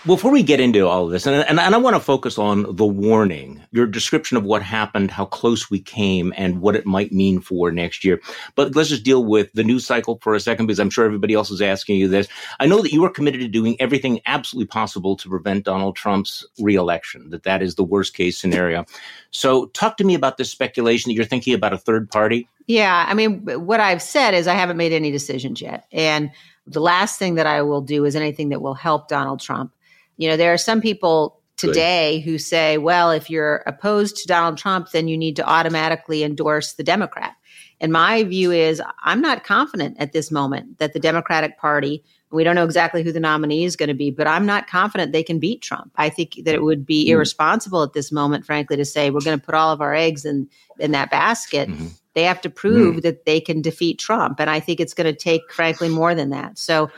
Before 0.06 0.32
we 0.32 0.44
get 0.44 0.60
into 0.60 0.86
all 0.86 1.06
of 1.06 1.12
this, 1.12 1.26
and, 1.26 1.34
and, 1.48 1.58
and 1.58 1.74
I 1.74 1.78
want 1.78 1.96
to 1.96 2.00
focus 2.02 2.38
on 2.38 2.76
the 2.76 2.86
warning, 2.86 3.64
your 3.72 3.88
description 3.88 4.36
of 4.36 4.44
what 4.44 4.62
happened, 4.62 5.12
how 5.12 5.24
close 5.24 5.70
we 5.70 5.80
came, 5.80 6.34
and 6.36 6.60
what 6.60 6.76
it 6.76 6.86
might 6.86 7.14
mean 7.14 7.40
for 7.40 7.72
next 7.72 8.04
year. 8.04 8.22
But 8.56 8.76
let's 8.76 8.90
just 8.90 9.06
deal 9.06 9.24
with 9.24 9.50
the 9.54 9.64
news 9.64 9.86
cycle 9.86 10.20
for 10.22 10.36
a 10.36 10.42
second, 10.42 10.66
because 10.66 10.80
I'm 10.80 10.90
sure 10.90 11.06
everybody 11.06 11.34
else 11.34 11.50
is 11.52 11.62
asking 11.62 12.00
you 12.00 12.10
this. 12.10 12.28
I 12.60 12.66
know 12.66 12.82
that 12.82 12.92
you 12.92 13.06
are 13.06 13.10
committed 13.10 13.40
to 13.42 13.48
doing 13.48 13.80
everything 13.80 14.20
absolutely 14.26 14.68
possible 14.68 15.16
to 15.16 15.30
prevent 15.30 15.64
Donald 15.64 15.96
Trump's 15.96 16.46
reelection, 16.60 17.30
that 17.30 17.44
that 17.44 17.62
is 17.62 17.76
the 17.76 17.84
worst 17.86 18.14
case 18.14 18.38
scenario. 18.38 18.86
So 19.32 19.68
talk 19.68 19.96
to 19.98 20.04
me 20.04 20.16
about 20.16 20.36
this 20.36 20.52
speculation 20.52 21.10
that 21.10 21.14
you're 21.14 21.24
thinking 21.24 21.54
about 21.54 21.72
a 21.72 21.78
third 21.78 22.12
party. 22.12 22.50
Yeah, 22.68 23.06
I 23.08 23.14
mean, 23.14 23.46
what 23.46 23.80
I've 23.80 24.02
said 24.02 24.34
is 24.34 24.50
I 24.50 24.56
haven't 24.56 24.76
made 24.76 24.92
any 24.92 25.12
decisions 25.12 25.62
yet. 25.62 25.86
And 25.94 26.30
the 26.68 26.82
last 26.82 27.20
thing 27.20 27.36
that 27.36 27.48
I 27.48 27.62
will 27.62 27.82
do 27.82 28.04
is 28.04 28.18
anything 28.18 28.50
that 28.50 28.62
will 28.62 28.74
help 28.74 29.08
Donald 29.08 29.40
Trump. 29.40 29.72
You 30.18 30.30
know, 30.30 30.38
there 30.38 30.54
are 30.54 30.58
some 30.58 30.82
people 30.82 31.40
today 31.56 32.20
who 32.22 32.38
say, 32.38 32.78
well, 32.78 33.12
if 33.12 33.30
you're 33.30 33.64
opposed 33.68 34.18
to 34.18 34.28
Donald 34.28 34.58
Trump, 34.58 34.92
then 34.92 35.08
you 35.08 35.18
need 35.18 35.36
to 35.38 35.48
automatically 35.48 36.24
endorse 36.24 36.74
the 36.74 36.84
Democrat. 36.84 37.36
And 37.80 37.92
my 37.92 38.24
view 38.24 38.52
is 38.52 38.82
I'm 39.04 39.22
not 39.22 39.44
confident 39.44 39.98
at 40.00 40.14
this 40.14 40.32
moment 40.32 40.80
that 40.80 40.94
the 40.94 41.00
Democratic 41.00 41.58
Party, 41.58 42.04
we 42.32 42.44
don't 42.44 42.56
know 42.56 42.64
exactly 42.64 43.04
who 43.04 43.12
the 43.12 43.20
nominee 43.20 43.66
is 43.66 43.76
going 43.76 43.90
to 43.90 43.94
be, 43.94 44.10
but 44.10 44.28
I'm 44.28 44.46
not 44.46 44.68
confident 44.68 45.12
they 45.12 45.24
can 45.24 45.40
beat 45.40 45.62
Trump. 45.62 45.92
I 45.96 46.10
think 46.10 46.40
that 46.46 46.56
it 46.56 46.64
would 46.64 46.86
be 46.86 47.10
irresponsible 47.10 47.84
at 47.84 47.94
this 47.94 48.12
moment, 48.12 48.46
frankly, 48.46 48.78
to 48.78 48.86
say 48.86 49.10
we're 49.10 49.20
going 49.22 49.40
to 49.40 49.46
put 49.46 49.56
all 49.56 49.72
of 49.72 49.82
our 49.82 49.94
eggs 49.94 50.26
in, 50.26 50.50
in 50.80 50.92
that 50.92 51.12
basket. 51.12 51.70
Mhm. 51.70 51.92
They 52.14 52.24
have 52.24 52.42
to 52.42 52.50
prove 52.50 53.02
that 53.02 53.26
they 53.26 53.40
can 53.40 53.62
defeat 53.62 54.00
Trump. 54.00 54.40
And 54.40 54.50
I 54.50 54.60
think 54.60 54.80
it's 54.80 54.94
going 54.94 55.12
to 55.12 55.18
take, 55.20 55.52
frankly, 55.52 55.90
more 55.90 56.14
than 56.16 56.30
that. 56.30 56.58
So 56.58 56.90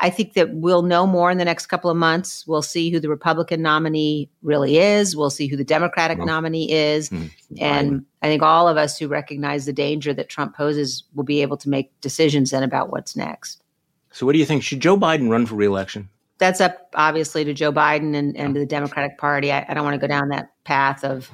I 0.00 0.10
think 0.10 0.34
that 0.34 0.54
we'll 0.54 0.82
know 0.82 1.06
more 1.06 1.30
in 1.30 1.38
the 1.38 1.44
next 1.44 1.66
couple 1.66 1.90
of 1.90 1.96
months. 1.96 2.46
We'll 2.46 2.62
see 2.62 2.90
who 2.90 3.00
the 3.00 3.08
Republican 3.08 3.62
nominee 3.62 4.28
really 4.42 4.78
is. 4.78 5.16
We'll 5.16 5.30
see 5.30 5.46
who 5.46 5.56
the 5.56 5.64
Democratic 5.64 6.18
Well, 6.18 6.26
nominee 6.26 6.70
is. 6.70 7.08
Mhm. 7.10 7.30
And 7.60 8.04
I 8.22 8.26
think 8.26 8.42
all 8.42 8.68
of 8.68 8.76
us 8.76 8.98
who 8.98 9.08
recognize 9.08 9.64
the 9.64 9.72
danger 9.72 10.12
that 10.14 10.28
Trump 10.28 10.56
poses 10.56 11.04
will 11.14 11.24
be 11.24 11.42
able 11.42 11.56
to 11.58 11.68
make 11.68 11.98
decisions 12.00 12.50
then 12.50 12.62
about 12.62 12.90
what's 12.90 13.16
next. 13.16 13.62
So 14.12 14.26
what 14.26 14.32
do 14.32 14.38
you 14.38 14.46
think? 14.46 14.62
Should 14.62 14.80
Joe 14.80 14.96
Biden 14.96 15.30
run 15.30 15.46
for 15.46 15.54
reelection? 15.54 16.08
that's 16.38 16.60
up 16.60 16.90
obviously 16.94 17.44
to 17.44 17.54
Joe 17.54 17.72
Biden 17.72 18.14
and, 18.14 18.36
and 18.36 18.54
to 18.54 18.60
the 18.60 18.66
Democratic 18.66 19.18
Party. 19.18 19.52
I, 19.52 19.64
I 19.68 19.74
don't 19.74 19.84
want 19.84 19.94
to 19.94 19.98
go 20.00 20.06
down 20.06 20.28
that 20.28 20.50
path 20.64 21.04
of 21.04 21.30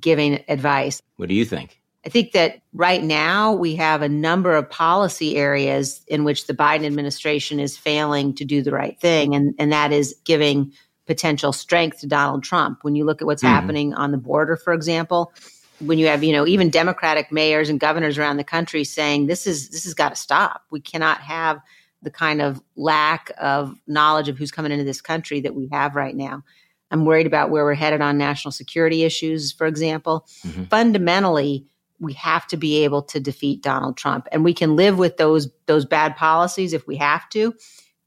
giving 0.00 0.42
advice. 0.48 1.02
What 1.16 1.28
do 1.28 1.34
you 1.34 1.44
think? 1.44 1.80
I 2.06 2.08
think 2.08 2.32
that 2.32 2.62
right 2.72 3.02
now 3.02 3.52
we 3.52 3.74
have 3.74 4.00
a 4.00 4.08
number 4.08 4.54
of 4.54 4.70
policy 4.70 5.36
areas 5.36 6.04
in 6.06 6.22
which 6.22 6.46
the 6.46 6.54
Biden 6.54 6.86
administration 6.86 7.58
is 7.58 7.76
failing 7.76 8.32
to 8.36 8.44
do 8.44 8.62
the 8.62 8.70
right 8.70 8.98
thing, 9.00 9.34
and, 9.34 9.56
and 9.58 9.72
that 9.72 9.90
is 9.90 10.14
giving 10.24 10.72
potential 11.08 11.52
strength 11.52 12.00
to 12.00 12.06
Donald 12.06 12.44
Trump. 12.44 12.78
When 12.82 12.94
you 12.94 13.04
look 13.04 13.20
at 13.20 13.26
what's 13.26 13.42
mm-hmm. 13.42 13.52
happening 13.52 13.94
on 13.94 14.12
the 14.12 14.18
border, 14.18 14.56
for 14.56 14.72
example, 14.72 15.32
when 15.80 15.98
you 15.98 16.06
have 16.06 16.22
you 16.22 16.32
know 16.32 16.46
even 16.46 16.70
Democratic 16.70 17.32
mayors 17.32 17.68
and 17.68 17.80
governors 17.80 18.18
around 18.18 18.36
the 18.36 18.44
country 18.44 18.84
saying 18.84 19.26
this 19.26 19.44
is 19.44 19.70
this 19.70 19.82
has 19.82 19.94
got 19.94 20.10
to 20.10 20.16
stop. 20.16 20.62
We 20.70 20.80
cannot 20.80 21.20
have 21.22 21.60
the 22.02 22.10
kind 22.12 22.40
of 22.40 22.62
lack 22.76 23.32
of 23.36 23.76
knowledge 23.88 24.28
of 24.28 24.38
who's 24.38 24.52
coming 24.52 24.70
into 24.70 24.84
this 24.84 25.00
country 25.00 25.40
that 25.40 25.56
we 25.56 25.68
have 25.72 25.96
right 25.96 26.14
now. 26.14 26.44
I'm 26.92 27.04
worried 27.04 27.26
about 27.26 27.50
where 27.50 27.64
we're 27.64 27.74
headed 27.74 28.00
on 28.00 28.16
national 28.16 28.52
security 28.52 29.02
issues, 29.02 29.50
for 29.50 29.66
example. 29.66 30.24
Mm-hmm. 30.46 30.64
Fundamentally, 30.64 31.66
we 32.00 32.12
have 32.14 32.46
to 32.48 32.56
be 32.56 32.84
able 32.84 33.02
to 33.02 33.20
defeat 33.20 33.62
Donald 33.62 33.96
Trump, 33.96 34.28
and 34.32 34.44
we 34.44 34.54
can 34.54 34.76
live 34.76 34.98
with 34.98 35.16
those 35.16 35.48
those 35.66 35.84
bad 35.84 36.16
policies 36.16 36.72
if 36.72 36.86
we 36.86 36.96
have 36.96 37.28
to, 37.30 37.54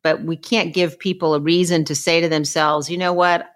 but 0.04 0.23
we 0.23 0.38
can't 0.38 0.73
give 0.73 0.99
people 0.99 1.34
a 1.34 1.39
reason 1.39 1.84
to 1.86 1.95
say 1.95 2.21
to 2.21 2.30
themselves, 2.30 2.89
you 2.89 2.97
know 2.97 3.13
what, 3.13 3.49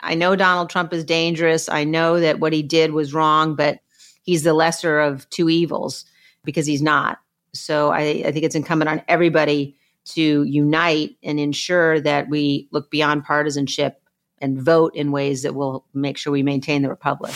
I 0.00 0.14
know 0.14 0.36
Donald 0.36 0.70
Trump 0.70 0.92
is 0.92 1.04
dangerous. 1.04 1.68
I 1.68 1.84
know 1.84 2.20
that 2.20 2.40
what 2.40 2.52
he 2.52 2.62
did 2.62 2.92
was 2.92 3.14
wrong, 3.14 3.54
but 3.54 3.78
he's 4.22 4.42
the 4.42 4.54
lesser 4.54 5.00
of 5.00 5.28
two 5.30 5.48
evils 5.48 6.04
because 6.44 6.66
he's 6.66 6.82
not. 6.82 7.18
So 7.52 7.90
I, 7.90 8.24
I 8.26 8.32
think 8.32 8.44
it's 8.44 8.54
incumbent 8.54 8.88
on 8.88 9.02
everybody 9.08 9.76
to 10.06 10.42
unite 10.42 11.16
and 11.22 11.40
ensure 11.40 12.00
that 12.00 12.28
we 12.28 12.68
look 12.72 12.90
beyond 12.90 13.24
partisanship 13.24 14.00
and 14.38 14.60
vote 14.60 14.94
in 14.94 15.12
ways 15.12 15.42
that 15.42 15.54
will 15.54 15.86
make 15.94 16.18
sure 16.18 16.32
we 16.32 16.42
maintain 16.42 16.82
the 16.82 16.88
republic. 16.88 17.34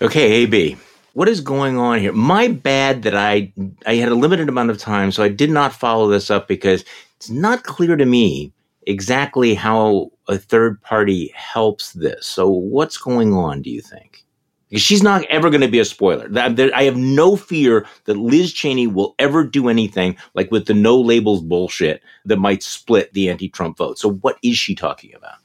Okay, 0.00 0.32
AB, 0.32 0.76
what 1.14 1.28
is 1.28 1.40
going 1.40 1.78
on 1.78 2.00
here? 2.00 2.12
My 2.12 2.48
bad 2.48 3.02
that 3.02 3.14
I 3.16 3.52
I 3.86 3.96
had 3.96 4.10
a 4.10 4.14
limited 4.14 4.48
amount 4.48 4.70
of 4.70 4.78
time, 4.78 5.12
so 5.12 5.22
I 5.22 5.28
did 5.28 5.50
not 5.50 5.72
follow 5.72 6.08
this 6.08 6.30
up 6.30 6.48
because 6.48 6.84
it's 7.16 7.30
not 7.30 7.64
clear 7.64 7.96
to 7.96 8.06
me 8.06 8.52
exactly 8.86 9.54
how 9.54 10.10
a 10.28 10.38
third 10.38 10.80
party 10.82 11.32
helps 11.34 11.92
this. 11.92 12.26
So 12.26 12.48
what's 12.48 12.96
going 12.96 13.32
on, 13.34 13.62
do 13.62 13.70
you 13.70 13.80
think? 13.80 14.24
Because 14.68 14.82
she's 14.82 15.02
not 15.02 15.24
ever 15.26 15.50
going 15.50 15.60
to 15.60 15.68
be 15.68 15.80
a 15.80 15.84
spoiler. 15.84 16.28
I 16.34 16.84
have 16.84 16.96
no 16.96 17.36
fear 17.36 17.86
that 18.06 18.16
Liz 18.16 18.52
Cheney 18.54 18.86
will 18.86 19.14
ever 19.18 19.44
do 19.44 19.68
anything 19.68 20.16
like 20.34 20.50
with 20.50 20.66
the 20.66 20.72
no 20.72 20.98
labels 20.98 21.42
bullshit 21.42 22.02
that 22.24 22.38
might 22.38 22.62
split 22.62 23.12
the 23.12 23.28
anti 23.28 23.50
Trump 23.50 23.76
vote. 23.76 23.98
So, 23.98 24.12
what 24.14 24.38
is 24.42 24.56
she 24.56 24.74
talking 24.74 25.14
about? 25.14 25.36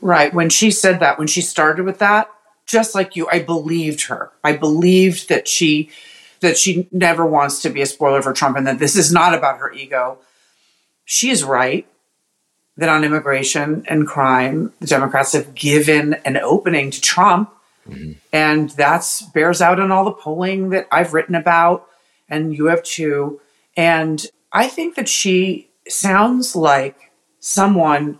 Right. 0.00 0.32
When 0.32 0.50
she 0.50 0.70
said 0.70 1.00
that, 1.00 1.18
when 1.18 1.26
she 1.26 1.40
started 1.40 1.84
with 1.84 1.98
that, 1.98 2.28
just 2.66 2.94
like 2.94 3.16
you, 3.16 3.28
I 3.30 3.40
believed 3.40 4.06
her. 4.06 4.30
I 4.42 4.56
believed 4.56 5.28
that 5.28 5.48
she 5.48 5.90
that 6.40 6.58
she 6.58 6.86
never 6.92 7.24
wants 7.24 7.62
to 7.62 7.70
be 7.70 7.80
a 7.80 7.86
spoiler 7.86 8.20
for 8.20 8.32
Trump 8.32 8.56
and 8.56 8.66
that 8.66 8.78
this 8.78 8.96
is 8.96 9.10
not 9.10 9.34
about 9.34 9.58
her 9.58 9.72
ego. 9.72 10.18
She 11.06 11.30
is 11.30 11.42
right 11.42 11.86
that 12.76 12.88
on 12.88 13.04
immigration 13.04 13.84
and 13.88 14.06
crime, 14.06 14.72
the 14.80 14.86
Democrats 14.86 15.32
have 15.32 15.54
given 15.54 16.14
an 16.24 16.36
opening 16.36 16.90
to 16.90 17.00
Trump. 17.00 17.50
Mm-hmm. 17.88 18.12
And 18.32 18.70
that's 18.70 19.22
bears 19.22 19.60
out 19.60 19.78
in 19.78 19.90
all 19.90 20.04
the 20.04 20.12
polling 20.12 20.70
that 20.70 20.88
I've 20.90 21.14
written 21.14 21.34
about, 21.34 21.86
and 22.28 22.56
you 22.56 22.66
have 22.66 22.82
too. 22.82 23.40
And 23.76 24.24
I 24.52 24.68
think 24.68 24.96
that 24.96 25.08
she 25.08 25.68
sounds 25.88 26.56
like 26.56 27.12
someone 27.40 28.18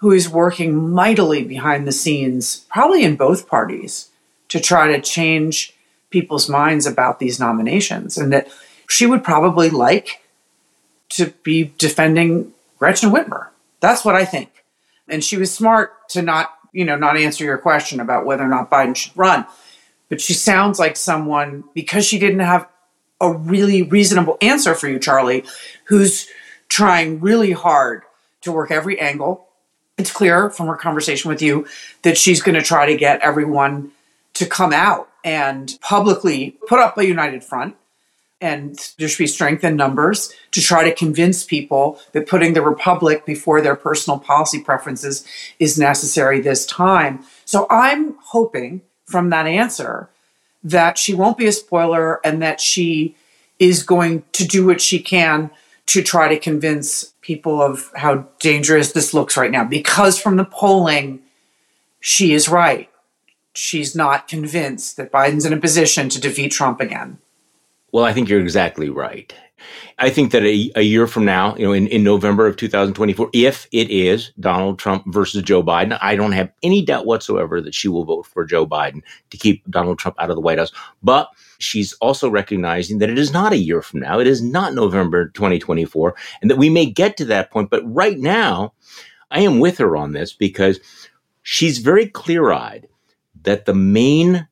who 0.00 0.12
is 0.12 0.28
working 0.28 0.90
mightily 0.90 1.44
behind 1.44 1.86
the 1.86 1.92
scenes, 1.92 2.66
probably 2.70 3.04
in 3.04 3.16
both 3.16 3.48
parties, 3.48 4.08
to 4.48 4.58
try 4.60 4.88
to 4.88 5.00
change 5.00 5.74
people's 6.10 6.48
minds 6.48 6.86
about 6.86 7.18
these 7.18 7.38
nominations. 7.38 8.18
And 8.18 8.32
that 8.32 8.48
she 8.88 9.06
would 9.06 9.22
probably 9.22 9.70
like 9.70 10.22
to 11.10 11.32
be 11.42 11.72
defending 11.78 12.52
Gretchen 12.78 13.10
Whitmer 13.10 13.50
that's 13.80 14.04
what 14.04 14.14
I 14.14 14.24
think. 14.24 14.64
And 15.08 15.24
she 15.24 15.36
was 15.36 15.52
smart 15.52 16.08
to 16.10 16.22
not, 16.22 16.50
you 16.72 16.84
know, 16.84 16.96
not 16.96 17.16
answer 17.16 17.44
your 17.44 17.58
question 17.58 17.98
about 17.98 18.24
whether 18.24 18.44
or 18.44 18.48
not 18.48 18.70
Biden 18.70 18.94
should 18.94 19.16
run. 19.16 19.46
But 20.08 20.20
she 20.20 20.34
sounds 20.34 20.78
like 20.78 20.96
someone, 20.96 21.64
because 21.74 22.04
she 22.04 22.18
didn't 22.18 22.40
have 22.40 22.68
a 23.20 23.32
really 23.32 23.82
reasonable 23.82 24.38
answer 24.40 24.74
for 24.74 24.88
you, 24.88 24.98
Charlie, 24.98 25.44
who's 25.84 26.28
trying 26.68 27.20
really 27.20 27.52
hard 27.52 28.02
to 28.42 28.52
work 28.52 28.70
every 28.70 28.98
angle. 29.00 29.46
It's 30.00 30.10
clear 30.10 30.48
from 30.48 30.66
her 30.68 30.76
conversation 30.76 31.28
with 31.28 31.42
you 31.42 31.66
that 32.04 32.16
she's 32.16 32.40
going 32.40 32.54
to 32.54 32.62
try 32.62 32.86
to 32.86 32.96
get 32.96 33.20
everyone 33.20 33.90
to 34.32 34.46
come 34.46 34.72
out 34.72 35.10
and 35.22 35.76
publicly 35.82 36.56
put 36.66 36.78
up 36.78 36.96
a 36.96 37.06
united 37.06 37.44
front 37.44 37.76
and 38.40 38.94
there 38.98 39.06
should 39.06 39.18
be 39.18 39.26
strength 39.26 39.62
in 39.62 39.76
numbers 39.76 40.32
to 40.52 40.62
try 40.62 40.82
to 40.84 40.94
convince 40.94 41.44
people 41.44 42.00
that 42.12 42.26
putting 42.26 42.54
the 42.54 42.62
republic 42.62 43.26
before 43.26 43.60
their 43.60 43.76
personal 43.76 44.18
policy 44.18 44.62
preferences 44.62 45.26
is 45.58 45.78
necessary 45.78 46.40
this 46.40 46.64
time. 46.64 47.22
So 47.44 47.66
I'm 47.68 48.16
hoping 48.24 48.80
from 49.04 49.28
that 49.28 49.46
answer 49.46 50.08
that 50.64 50.96
she 50.96 51.12
won't 51.12 51.36
be 51.36 51.46
a 51.46 51.52
spoiler 51.52 52.24
and 52.24 52.40
that 52.40 52.58
she 52.58 53.14
is 53.58 53.82
going 53.82 54.22
to 54.32 54.46
do 54.46 54.64
what 54.64 54.80
she 54.80 55.00
can 55.00 55.50
to 55.90 56.02
try 56.02 56.28
to 56.28 56.38
convince 56.38 57.14
people 57.20 57.60
of 57.60 57.90
how 57.96 58.24
dangerous 58.38 58.92
this 58.92 59.12
looks 59.12 59.36
right 59.36 59.50
now. 59.50 59.64
Because 59.64 60.20
from 60.20 60.36
the 60.36 60.44
polling, 60.44 61.20
she 61.98 62.32
is 62.32 62.48
right. 62.48 62.88
She's 63.54 63.96
not 63.96 64.28
convinced 64.28 64.96
that 64.98 65.10
Biden's 65.10 65.44
in 65.44 65.52
a 65.52 65.56
position 65.56 66.08
to 66.10 66.20
defeat 66.20 66.52
Trump 66.52 66.80
again. 66.80 67.18
Well, 67.90 68.04
I 68.04 68.12
think 68.12 68.28
you're 68.28 68.40
exactly 68.40 68.88
right. 68.88 69.34
I 69.98 70.10
think 70.10 70.30
that 70.30 70.44
a, 70.44 70.70
a, 70.76 70.82
year 70.82 71.08
from 71.08 71.24
now, 71.24 71.56
you 71.56 71.66
know, 71.66 71.72
in, 71.72 71.88
in 71.88 72.04
November 72.04 72.46
of 72.46 72.56
2024, 72.56 73.30
if 73.32 73.66
it 73.72 73.90
is 73.90 74.30
Donald 74.38 74.78
Trump 74.78 75.02
versus 75.08 75.42
Joe 75.42 75.60
Biden, 75.60 75.98
I 76.00 76.14
don't 76.14 76.32
have 76.32 76.52
any 76.62 76.84
doubt 76.84 77.04
whatsoever 77.04 77.60
that 77.60 77.74
she 77.74 77.88
will 77.88 78.04
vote 78.04 78.26
for 78.26 78.44
Joe 78.44 78.64
Biden 78.64 79.02
to 79.30 79.36
keep 79.36 79.68
Donald 79.68 79.98
Trump 79.98 80.16
out 80.20 80.30
of 80.30 80.36
the 80.36 80.40
White 80.40 80.58
House. 80.58 80.72
But 81.02 81.28
she's 81.60 81.92
also 81.94 82.28
recognizing 82.28 82.98
that 82.98 83.10
it 83.10 83.18
is 83.18 83.32
not 83.32 83.52
a 83.52 83.58
year 83.58 83.82
from 83.82 84.00
now. 84.00 84.18
It 84.18 84.26
is 84.26 84.42
not 84.42 84.74
November 84.74 85.28
2024, 85.28 86.14
and 86.42 86.50
that 86.50 86.58
we 86.58 86.70
may 86.70 86.86
get 86.86 87.16
to 87.18 87.24
that 87.26 87.50
point. 87.50 87.70
But 87.70 87.82
right 87.84 88.18
now, 88.18 88.72
I 89.30 89.40
am 89.42 89.60
with 89.60 89.78
her 89.78 89.96
on 89.96 90.12
this 90.12 90.32
because 90.32 90.80
she's 91.42 91.78
very 91.78 92.06
clear 92.06 92.50
eyed 92.52 92.88
that 93.42 93.66
the 93.66 93.74
main 93.74 94.48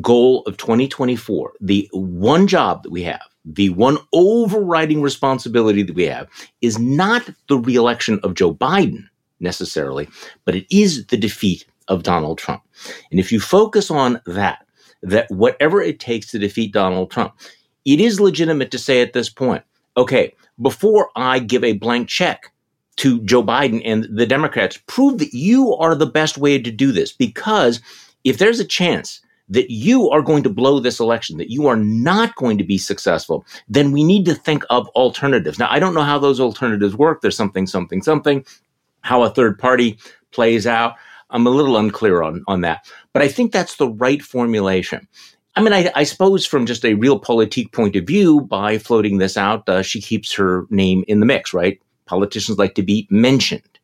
goal 0.00 0.42
of 0.46 0.56
2024, 0.56 1.52
the 1.60 1.88
one 1.92 2.46
job 2.46 2.82
that 2.82 2.90
we 2.90 3.02
have, 3.04 3.22
the 3.44 3.70
one 3.70 3.98
overriding 4.12 5.00
responsibility 5.00 5.82
that 5.82 5.96
we 5.96 6.04
have 6.04 6.28
is 6.60 6.78
not 6.78 7.28
the 7.48 7.58
reelection 7.58 8.20
of 8.22 8.34
Joe 8.34 8.52
Biden 8.52 9.04
necessarily, 9.40 10.08
but 10.44 10.54
it 10.54 10.66
is 10.70 11.06
the 11.06 11.16
defeat 11.16 11.64
of 11.86 12.02
Donald 12.02 12.38
Trump. 12.38 12.62
And 13.10 13.18
if 13.18 13.32
you 13.32 13.40
focus 13.40 13.90
on 13.90 14.20
that, 14.26 14.66
that 15.02 15.30
whatever 15.30 15.80
it 15.80 16.00
takes 16.00 16.26
to 16.28 16.38
defeat 16.38 16.72
Donald 16.72 17.10
Trump, 17.10 17.34
it 17.84 18.00
is 18.00 18.20
legitimate 18.20 18.70
to 18.70 18.78
say 18.78 19.00
at 19.00 19.12
this 19.12 19.30
point, 19.30 19.62
okay, 19.96 20.34
before 20.60 21.10
I 21.16 21.38
give 21.38 21.64
a 21.64 21.74
blank 21.74 22.08
check 22.08 22.52
to 22.96 23.22
Joe 23.22 23.42
Biden 23.42 23.80
and 23.84 24.08
the 24.10 24.26
Democrats, 24.26 24.78
prove 24.86 25.18
that 25.18 25.32
you 25.32 25.74
are 25.76 25.94
the 25.94 26.06
best 26.06 26.36
way 26.36 26.60
to 26.60 26.70
do 26.70 26.90
this. 26.90 27.12
Because 27.12 27.80
if 28.24 28.38
there's 28.38 28.58
a 28.60 28.64
chance 28.64 29.20
that 29.48 29.70
you 29.70 30.10
are 30.10 30.20
going 30.20 30.42
to 30.42 30.50
blow 30.50 30.80
this 30.80 31.00
election, 31.00 31.38
that 31.38 31.50
you 31.50 31.66
are 31.68 31.76
not 31.76 32.34
going 32.34 32.58
to 32.58 32.64
be 32.64 32.76
successful, 32.76 33.46
then 33.68 33.92
we 33.92 34.04
need 34.04 34.26
to 34.26 34.34
think 34.34 34.64
of 34.68 34.88
alternatives. 34.88 35.58
Now, 35.58 35.68
I 35.70 35.78
don't 35.78 35.94
know 35.94 36.02
how 36.02 36.18
those 36.18 36.40
alternatives 36.40 36.96
work. 36.96 37.20
There's 37.20 37.36
something, 37.36 37.66
something, 37.66 38.02
something, 38.02 38.44
how 39.00 39.22
a 39.22 39.30
third 39.30 39.58
party 39.58 39.98
plays 40.32 40.66
out. 40.66 40.96
I'm 41.30 41.46
a 41.46 41.50
little 41.50 41.76
unclear 41.76 42.22
on, 42.22 42.42
on 42.46 42.62
that, 42.62 42.86
but 43.12 43.22
I 43.22 43.28
think 43.28 43.52
that's 43.52 43.76
the 43.76 43.88
right 43.88 44.22
formulation. 44.22 45.06
I 45.56 45.60
mean, 45.60 45.72
I, 45.72 45.90
I 45.94 46.04
suppose 46.04 46.46
from 46.46 46.66
just 46.66 46.84
a 46.84 46.94
realpolitik 46.94 47.72
point 47.72 47.96
of 47.96 48.06
view, 48.06 48.42
by 48.42 48.78
floating 48.78 49.18
this 49.18 49.36
out, 49.36 49.68
uh, 49.68 49.82
she 49.82 50.00
keeps 50.00 50.32
her 50.34 50.66
name 50.70 51.04
in 51.08 51.20
the 51.20 51.26
mix, 51.26 51.52
right? 51.52 51.80
Politicians 52.06 52.58
like 52.58 52.74
to 52.76 52.82
be 52.82 53.08
mentioned. 53.10 53.78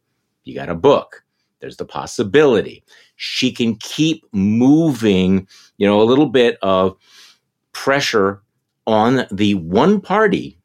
You 0.44 0.54
got 0.54 0.68
a 0.68 0.74
book. 0.74 1.24
There's 1.60 1.76
the 1.76 1.84
possibility 1.84 2.84
she 3.16 3.52
can 3.52 3.76
keep 3.76 4.24
moving, 4.32 5.48
you 5.78 5.86
know, 5.86 6.00
a 6.00 6.04
little 6.04 6.28
bit 6.28 6.58
of 6.62 6.96
pressure 7.72 8.42
on 8.86 9.26
the 9.32 9.54
one 9.54 10.00
party, 10.00 10.58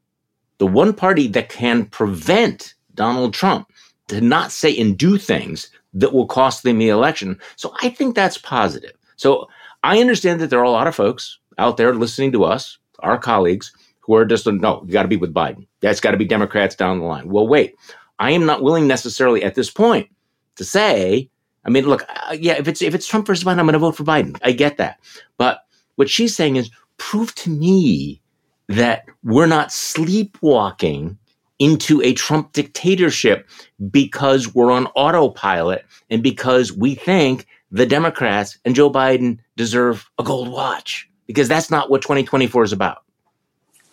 the 0.57 0.67
one 0.67 0.93
party 0.93 1.27
that 1.29 1.49
can 1.49 1.85
prevent 1.85 2.73
Donald 2.95 3.33
Trump 3.33 3.71
to 4.07 4.19
not 4.21 4.51
say 4.51 4.77
and 4.77 4.97
do 4.97 5.17
things 5.17 5.69
that 5.93 6.13
will 6.13 6.27
cost 6.27 6.63
them 6.63 6.77
the 6.77 6.89
election. 6.89 7.39
So 7.55 7.73
I 7.81 7.89
think 7.89 8.15
that's 8.15 8.37
positive. 8.37 8.93
So 9.15 9.47
I 9.83 9.99
understand 9.99 10.39
that 10.41 10.49
there 10.49 10.59
are 10.59 10.63
a 10.63 10.71
lot 10.71 10.87
of 10.87 10.95
folks 10.95 11.39
out 11.57 11.77
there 11.77 11.93
listening 11.93 12.31
to 12.33 12.43
us, 12.43 12.77
our 12.99 13.17
colleagues, 13.17 13.71
who 14.01 14.15
are 14.15 14.25
just 14.25 14.47
no, 14.47 14.83
you 14.85 14.93
got 14.93 15.03
to 15.03 15.07
be 15.07 15.17
with 15.17 15.33
Biden. 15.33 15.67
That's 15.81 15.99
got 15.99 16.11
to 16.11 16.17
be 16.17 16.25
Democrats 16.25 16.75
down 16.75 16.99
the 16.99 17.05
line. 17.05 17.29
Well, 17.29 17.47
wait. 17.47 17.75
I 18.19 18.31
am 18.31 18.45
not 18.45 18.61
willing 18.61 18.85
necessarily 18.85 19.43
at 19.43 19.55
this 19.55 19.71
point 19.71 20.09
to 20.57 20.65
say, 20.65 21.29
I 21.65 21.69
mean, 21.69 21.85
look, 21.85 22.03
uh, 22.09 22.35
yeah, 22.37 22.53
if 22.53 22.67
it's 22.67 22.81
if 22.81 22.93
it's 22.93 23.07
Trump 23.07 23.27
versus 23.27 23.43
Biden, 23.43 23.59
I'm 23.59 23.65
going 23.65 23.73
to 23.73 23.79
vote 23.79 23.95
for 23.95 24.03
Biden. 24.03 24.37
I 24.43 24.51
get 24.51 24.77
that, 24.77 24.99
but 25.37 25.61
what 25.95 26.09
she's 26.09 26.35
saying 26.35 26.57
is, 26.57 26.69
prove 26.97 27.33
to 27.35 27.49
me 27.49 28.21
that 28.67 29.05
we're 29.23 29.45
not 29.45 29.71
sleepwalking 29.71 31.17
into 31.59 32.01
a 32.01 32.13
Trump 32.13 32.53
dictatorship 32.53 33.47
because 33.91 34.55
we're 34.55 34.71
on 34.71 34.87
autopilot 34.87 35.85
and 36.09 36.23
because 36.23 36.71
we 36.71 36.95
think 36.95 37.45
the 37.71 37.85
Democrats 37.85 38.57
and 38.65 38.73
Joe 38.73 38.89
Biden 38.89 39.39
deserve 39.55 40.09
a 40.17 40.23
gold 40.23 40.49
watch 40.49 41.09
because 41.27 41.47
that's 41.47 41.69
not 41.69 41.91
what 41.91 42.01
2024 42.01 42.63
is 42.63 42.73
about. 42.73 43.03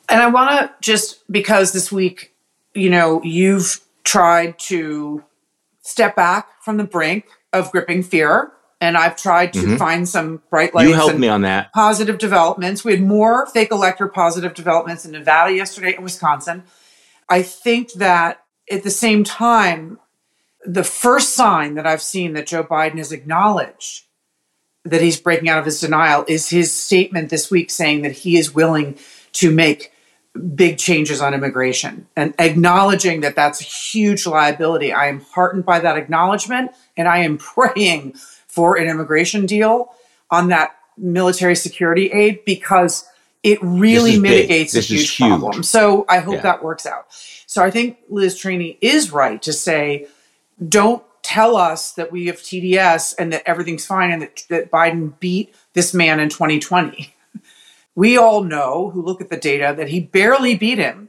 And 0.08 0.22
I 0.22 0.28
want 0.28 0.50
to 0.50 0.74
just 0.80 1.30
because 1.30 1.72
this 1.72 1.90
week, 1.90 2.32
you 2.74 2.88
know, 2.88 3.20
you've 3.22 3.80
tried 4.04 4.58
to 4.58 5.24
step 5.82 6.16
back 6.16 6.62
from 6.62 6.76
the 6.76 6.84
brink 6.84 7.26
of 7.52 7.70
gripping 7.72 8.02
fear. 8.02 8.52
And 8.78 8.96
I've 8.96 9.16
tried 9.16 9.54
to 9.54 9.60
mm-hmm. 9.60 9.76
find 9.76 10.06
some 10.06 10.42
bright 10.50 10.74
lights. 10.74 10.88
You 10.88 10.94
helped 10.94 11.18
me 11.18 11.28
on 11.28 11.40
that. 11.42 11.72
Positive 11.72 12.18
developments. 12.18 12.84
We 12.84 12.92
had 12.92 13.00
more 13.00 13.46
fake 13.46 13.72
elector 13.72 14.06
positive 14.06 14.52
developments 14.52 15.06
in 15.06 15.12
Nevada 15.12 15.54
yesterday 15.54 15.94
and 15.94 16.04
Wisconsin. 16.04 16.62
I 17.28 17.42
think 17.42 17.92
that 17.94 18.44
at 18.70 18.82
the 18.82 18.90
same 18.90 19.24
time, 19.24 19.98
the 20.64 20.84
first 20.84 21.34
sign 21.34 21.74
that 21.74 21.86
I've 21.86 22.02
seen 22.02 22.32
that 22.34 22.46
Joe 22.46 22.64
Biden 22.64 22.98
has 22.98 23.12
acknowledged 23.12 24.04
that 24.84 25.00
he's 25.00 25.20
breaking 25.20 25.48
out 25.48 25.58
of 25.58 25.64
his 25.64 25.80
denial 25.80 26.24
is 26.28 26.50
his 26.50 26.72
statement 26.72 27.30
this 27.30 27.50
week 27.50 27.70
saying 27.70 28.02
that 28.02 28.12
he 28.12 28.38
is 28.38 28.54
willing 28.54 28.96
to 29.32 29.50
make 29.50 29.92
big 30.54 30.78
changes 30.78 31.20
on 31.20 31.34
immigration 31.34 32.06
and 32.14 32.34
acknowledging 32.38 33.20
that 33.22 33.34
that's 33.34 33.60
a 33.60 33.64
huge 33.64 34.26
liability. 34.26 34.92
I 34.92 35.08
am 35.08 35.20
heartened 35.20 35.64
by 35.64 35.80
that 35.80 35.96
acknowledgement 35.96 36.72
and 36.96 37.08
I 37.08 37.18
am 37.18 37.38
praying 37.38 38.14
for 38.46 38.76
an 38.76 38.88
immigration 38.88 39.46
deal 39.46 39.92
on 40.30 40.48
that 40.48 40.76
military 40.96 41.54
security 41.54 42.10
aid 42.12 42.44
because 42.44 43.04
it 43.46 43.58
really 43.62 44.18
mitigates 44.18 44.74
a 44.74 44.80
huge, 44.80 45.10
huge, 45.10 45.18
problem. 45.18 45.62
So 45.62 46.04
I 46.08 46.18
hope 46.18 46.36
yeah. 46.36 46.42
that 46.42 46.64
works 46.64 46.84
out. 46.84 47.06
So 47.46 47.62
I 47.62 47.70
think 47.70 47.98
Liz 48.08 48.36
Cheney 48.38 48.76
is 48.80 49.12
right 49.12 49.40
to 49.42 49.52
say, 49.52 50.08
don't 50.68 51.02
tell 51.22 51.56
us 51.56 51.92
that 51.92 52.12
we 52.12 52.26
have 52.26 52.36
TDS 52.36 53.14
and 53.18 53.32
that 53.32 53.42
everything's 53.46 53.86
fine 53.86 54.10
and 54.10 54.22
that, 54.22 54.44
that 54.48 54.70
Biden 54.70 55.18
beat 55.20 55.54
this 55.74 55.94
man 55.94 56.20
in 56.20 56.28
2020 56.28 57.14
we 57.96 58.16
all 58.16 58.44
know 58.44 58.90
who 58.90 59.02
look 59.02 59.20
at 59.20 59.30
the 59.30 59.36
data 59.36 59.74
that 59.76 59.88
he 59.88 59.98
barely 60.00 60.54
beat 60.54 60.78
him 60.78 61.08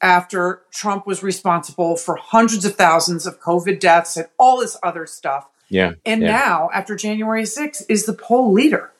after 0.00 0.62
Trump 0.70 1.06
was 1.06 1.22
responsible 1.22 1.96
for 1.96 2.16
hundreds 2.16 2.64
of 2.64 2.76
thousands 2.76 3.26
of 3.26 3.40
COVID 3.40 3.80
deaths 3.80 4.16
and 4.16 4.28
all 4.38 4.60
this 4.60 4.78
other 4.82 5.06
stuff. 5.06 5.48
Yeah. 5.68 5.94
And 6.06 6.22
yeah. 6.22 6.30
now, 6.30 6.70
after 6.72 6.94
January 6.94 7.42
6th, 7.42 7.84
is 7.88 8.06
the 8.06 8.12
poll 8.12 8.52
leader. 8.52 8.92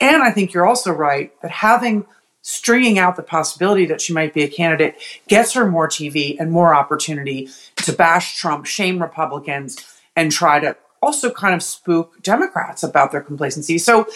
And 0.00 0.22
I 0.22 0.30
think 0.30 0.52
you're 0.52 0.66
also 0.66 0.92
right 0.92 1.32
that 1.42 1.50
having 1.50 2.06
stringing 2.42 2.98
out 2.98 3.16
the 3.16 3.22
possibility 3.22 3.86
that 3.86 4.00
she 4.00 4.12
might 4.12 4.32
be 4.32 4.42
a 4.42 4.48
candidate 4.48 4.96
gets 5.28 5.52
her 5.52 5.70
more 5.70 5.88
TV 5.88 6.36
and 6.38 6.50
more 6.50 6.74
opportunity 6.74 7.48
to 7.76 7.92
bash 7.92 8.38
Trump, 8.38 8.64
shame 8.64 9.00
Republicans, 9.00 9.76
and 10.16 10.32
try 10.32 10.58
to 10.58 10.76
also 11.02 11.30
kind 11.30 11.54
of 11.54 11.62
spook 11.62 12.22
Democrats 12.22 12.82
about 12.82 13.12
their 13.12 13.20
complacency. 13.20 13.78
So 13.78 14.06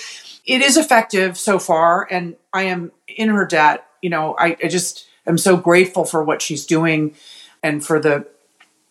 it 0.46 0.62
is 0.62 0.76
effective 0.76 1.38
so 1.38 1.58
far, 1.58 2.06
and 2.10 2.36
I 2.52 2.62
am 2.62 2.92
in 3.08 3.28
her 3.28 3.46
debt. 3.46 3.86
You 4.02 4.10
know, 4.10 4.34
I, 4.38 4.56
I 4.62 4.68
just 4.68 5.06
am 5.26 5.38
so 5.38 5.56
grateful 5.56 6.04
for 6.04 6.22
what 6.22 6.42
she's 6.42 6.66
doing 6.66 7.14
and 7.62 7.84
for 7.84 8.00
the 8.00 8.26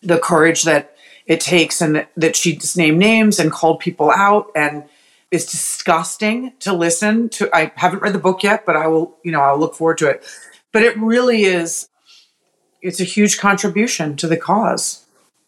the 0.02 0.18
courage 0.18 0.64
that 0.64 0.96
it 1.26 1.40
takes 1.40 1.80
and 1.80 1.96
that, 1.96 2.10
that 2.16 2.36
she 2.36 2.56
just 2.56 2.76
named 2.76 2.98
names 2.98 3.38
and 3.38 3.50
called 3.50 3.80
people 3.80 4.10
out 4.10 4.50
and 4.54 4.84
it's 5.34 5.50
disgusting 5.50 6.52
to 6.60 6.72
listen 6.72 7.28
to 7.28 7.48
i 7.54 7.72
haven't 7.76 8.00
read 8.00 8.14
the 8.14 8.18
book 8.18 8.42
yet 8.42 8.64
but 8.64 8.76
i 8.76 8.86
will 8.86 9.16
you 9.24 9.32
know 9.32 9.40
i'll 9.40 9.58
look 9.58 9.74
forward 9.74 9.98
to 9.98 10.08
it 10.08 10.24
but 10.72 10.82
it 10.82 10.96
really 10.98 11.44
is 11.44 11.88
it's 12.82 13.00
a 13.00 13.04
huge 13.04 13.38
contribution 13.38 14.16
to 14.16 14.26
the 14.26 14.36
cause 14.36 15.04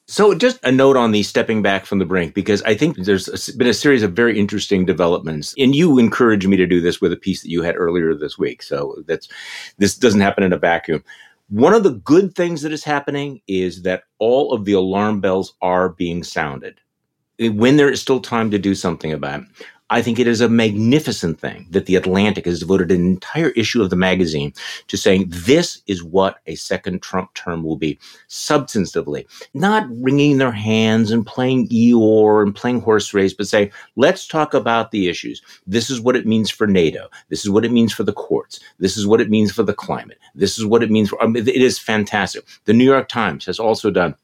so, 0.08 0.34
just 0.34 0.60
a 0.62 0.70
note 0.70 0.96
on 0.96 1.10
the 1.10 1.24
stepping 1.24 1.62
back 1.62 1.84
from 1.84 1.98
the 1.98 2.04
brink, 2.04 2.32
because 2.32 2.62
I 2.62 2.76
think 2.76 2.96
there's 2.96 3.50
been 3.56 3.66
a 3.66 3.74
series 3.74 4.04
of 4.04 4.12
very 4.12 4.38
interesting 4.38 4.86
developments, 4.86 5.52
and 5.58 5.74
you 5.74 5.98
encouraged 5.98 6.46
me 6.46 6.56
to 6.58 6.66
do 6.66 6.80
this 6.80 7.00
with 7.00 7.12
a 7.12 7.16
piece 7.16 7.42
that 7.42 7.50
you 7.50 7.62
had 7.62 7.74
earlier 7.74 8.14
this 8.14 8.38
week. 8.38 8.62
So 8.62 9.02
that's 9.08 9.26
this 9.78 9.96
doesn't 9.96 10.20
happen 10.20 10.44
in 10.44 10.52
a 10.52 10.58
vacuum. 10.58 11.02
One 11.48 11.74
of 11.74 11.82
the 11.82 11.94
good 11.94 12.36
things 12.36 12.62
that 12.62 12.70
is 12.70 12.84
happening 12.84 13.40
is 13.48 13.82
that 13.82 14.04
all 14.20 14.52
of 14.52 14.64
the 14.64 14.74
alarm 14.74 15.20
bells 15.20 15.54
are 15.60 15.88
being 15.88 16.22
sounded 16.22 16.80
when 17.38 17.76
there 17.76 17.90
is 17.90 18.00
still 18.00 18.20
time 18.20 18.50
to 18.52 18.58
do 18.58 18.74
something 18.74 19.12
about 19.12 19.40
it. 19.40 19.46
I 19.88 20.02
think 20.02 20.18
it 20.18 20.26
is 20.26 20.40
a 20.40 20.48
magnificent 20.48 21.38
thing 21.38 21.66
that 21.70 21.86
The 21.86 21.94
Atlantic 21.94 22.46
has 22.46 22.58
devoted 22.58 22.90
an 22.90 23.06
entire 23.06 23.50
issue 23.50 23.82
of 23.82 23.90
the 23.90 23.96
magazine 23.96 24.52
to 24.88 24.96
saying 24.96 25.26
this 25.28 25.80
is 25.86 26.02
what 26.02 26.38
a 26.46 26.56
second 26.56 27.02
Trump 27.02 27.32
term 27.34 27.62
will 27.62 27.76
be, 27.76 27.96
substantively. 28.28 29.26
Not 29.54 29.86
wringing 29.88 30.38
their 30.38 30.50
hands 30.50 31.12
and 31.12 31.24
playing 31.24 31.68
Eeyore 31.68 32.42
and 32.42 32.54
playing 32.54 32.80
horse 32.80 33.14
race, 33.14 33.32
but 33.32 33.46
say, 33.46 33.70
let's 33.94 34.26
talk 34.26 34.54
about 34.54 34.90
the 34.90 35.08
issues. 35.08 35.40
This 35.68 35.88
is 35.88 36.00
what 36.00 36.16
it 36.16 36.26
means 36.26 36.50
for 36.50 36.66
NATO. 36.66 37.08
This 37.28 37.44
is 37.44 37.50
what 37.50 37.64
it 37.64 37.70
means 37.70 37.92
for 37.92 38.02
the 38.02 38.12
courts. 38.12 38.58
This 38.80 38.96
is 38.96 39.06
what 39.06 39.20
it 39.20 39.30
means 39.30 39.52
for 39.52 39.62
the 39.62 39.74
climate. 39.74 40.18
This 40.34 40.58
is 40.58 40.66
what 40.66 40.82
it 40.82 40.90
means 40.90 41.10
for, 41.10 41.22
I 41.22 41.28
mean, 41.28 41.46
it 41.46 41.62
is 41.62 41.78
fantastic. 41.78 42.44
The 42.64 42.72
New 42.72 42.84
York 42.84 43.08
Times 43.08 43.46
has 43.46 43.60
also 43.60 43.92
done 43.92 44.16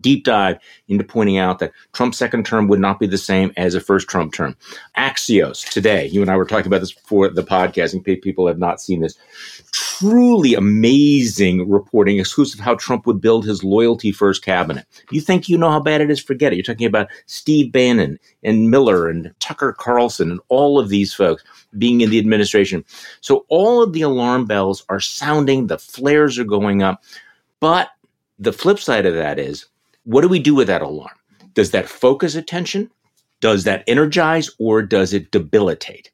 deep 0.00 0.24
dive 0.24 0.58
into 0.88 1.04
pointing 1.04 1.38
out 1.38 1.58
that 1.58 1.72
Trump's 1.92 2.18
second 2.18 2.46
term 2.46 2.68
would 2.68 2.80
not 2.80 2.98
be 2.98 3.06
the 3.06 3.18
same 3.18 3.52
as 3.56 3.74
a 3.74 3.80
first 3.80 4.08
Trump 4.08 4.32
term. 4.32 4.56
Axios 4.96 5.68
today, 5.70 6.06
you 6.06 6.22
and 6.22 6.30
I 6.30 6.36
were 6.36 6.44
talking 6.44 6.66
about 6.66 6.80
this 6.80 6.92
before 6.92 7.28
the 7.28 7.42
podcast, 7.42 7.92
and 7.92 8.04
people 8.04 8.46
have 8.46 8.58
not 8.58 8.80
seen 8.80 9.00
this. 9.00 9.16
Truly 9.72 10.54
amazing 10.54 11.70
reporting, 11.70 12.18
exclusive 12.18 12.60
how 12.60 12.74
Trump 12.74 13.06
would 13.06 13.20
build 13.20 13.44
his 13.44 13.62
loyalty 13.62 14.12
first 14.12 14.44
cabinet. 14.44 14.86
You 15.10 15.20
think 15.20 15.48
you 15.48 15.58
know 15.58 15.70
how 15.70 15.80
bad 15.80 16.00
it 16.00 16.10
is? 16.10 16.20
Forget 16.20 16.52
it. 16.52 16.56
You're 16.56 16.62
talking 16.62 16.86
about 16.86 17.08
Steve 17.26 17.72
Bannon 17.72 18.18
and 18.42 18.70
Miller 18.70 19.08
and 19.08 19.32
Tucker 19.40 19.72
Carlson 19.72 20.30
and 20.30 20.40
all 20.48 20.78
of 20.78 20.88
these 20.88 21.12
folks 21.12 21.44
being 21.78 22.00
in 22.00 22.10
the 22.10 22.18
administration. 22.18 22.84
So 23.20 23.44
all 23.48 23.82
of 23.82 23.92
the 23.92 24.02
alarm 24.02 24.46
bells 24.46 24.84
are 24.88 25.00
sounding, 25.00 25.66
the 25.66 25.78
flares 25.78 26.38
are 26.38 26.44
going 26.44 26.82
up. 26.82 27.02
But 27.60 27.90
the 28.38 28.52
flip 28.52 28.78
side 28.78 29.06
of 29.06 29.14
that 29.14 29.38
is 29.38 29.66
what 30.10 30.22
do 30.22 30.28
we 30.28 30.40
do 30.40 30.56
with 30.56 30.66
that 30.66 30.82
alarm? 30.82 31.14
Does 31.54 31.70
that 31.70 31.88
focus 31.88 32.34
attention? 32.34 32.90
Does 33.40 33.62
that 33.62 33.84
energize 33.86 34.50
or 34.58 34.82
does 34.82 35.12
it 35.12 35.30
debilitate? 35.30 36.10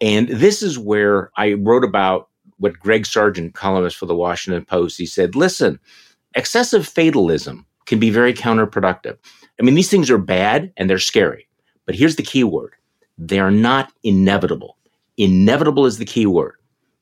And 0.00 0.28
this 0.28 0.62
is 0.62 0.78
where 0.78 1.30
I 1.36 1.54
wrote 1.54 1.82
about 1.82 2.28
what 2.58 2.78
Greg 2.78 3.04
Sargent, 3.06 3.54
columnist 3.54 3.96
for 3.96 4.06
the 4.06 4.14
Washington 4.14 4.64
Post, 4.64 4.98
he 4.98 5.06
said, 5.06 5.34
listen, 5.34 5.80
excessive 6.36 6.86
fatalism 6.86 7.66
can 7.86 7.98
be 7.98 8.08
very 8.08 8.32
counterproductive. 8.32 9.18
I 9.58 9.64
mean, 9.64 9.74
these 9.74 9.90
things 9.90 10.10
are 10.10 10.18
bad 10.18 10.72
and 10.76 10.88
they're 10.88 10.98
scary. 11.00 11.48
But 11.86 11.96
here's 11.96 12.16
the 12.16 12.22
key 12.22 12.44
word 12.44 12.74
they 13.18 13.40
are 13.40 13.50
not 13.50 13.92
inevitable. 14.04 14.76
Inevitable 15.16 15.86
is 15.86 15.98
the 15.98 16.04
key 16.04 16.26
word. 16.26 16.54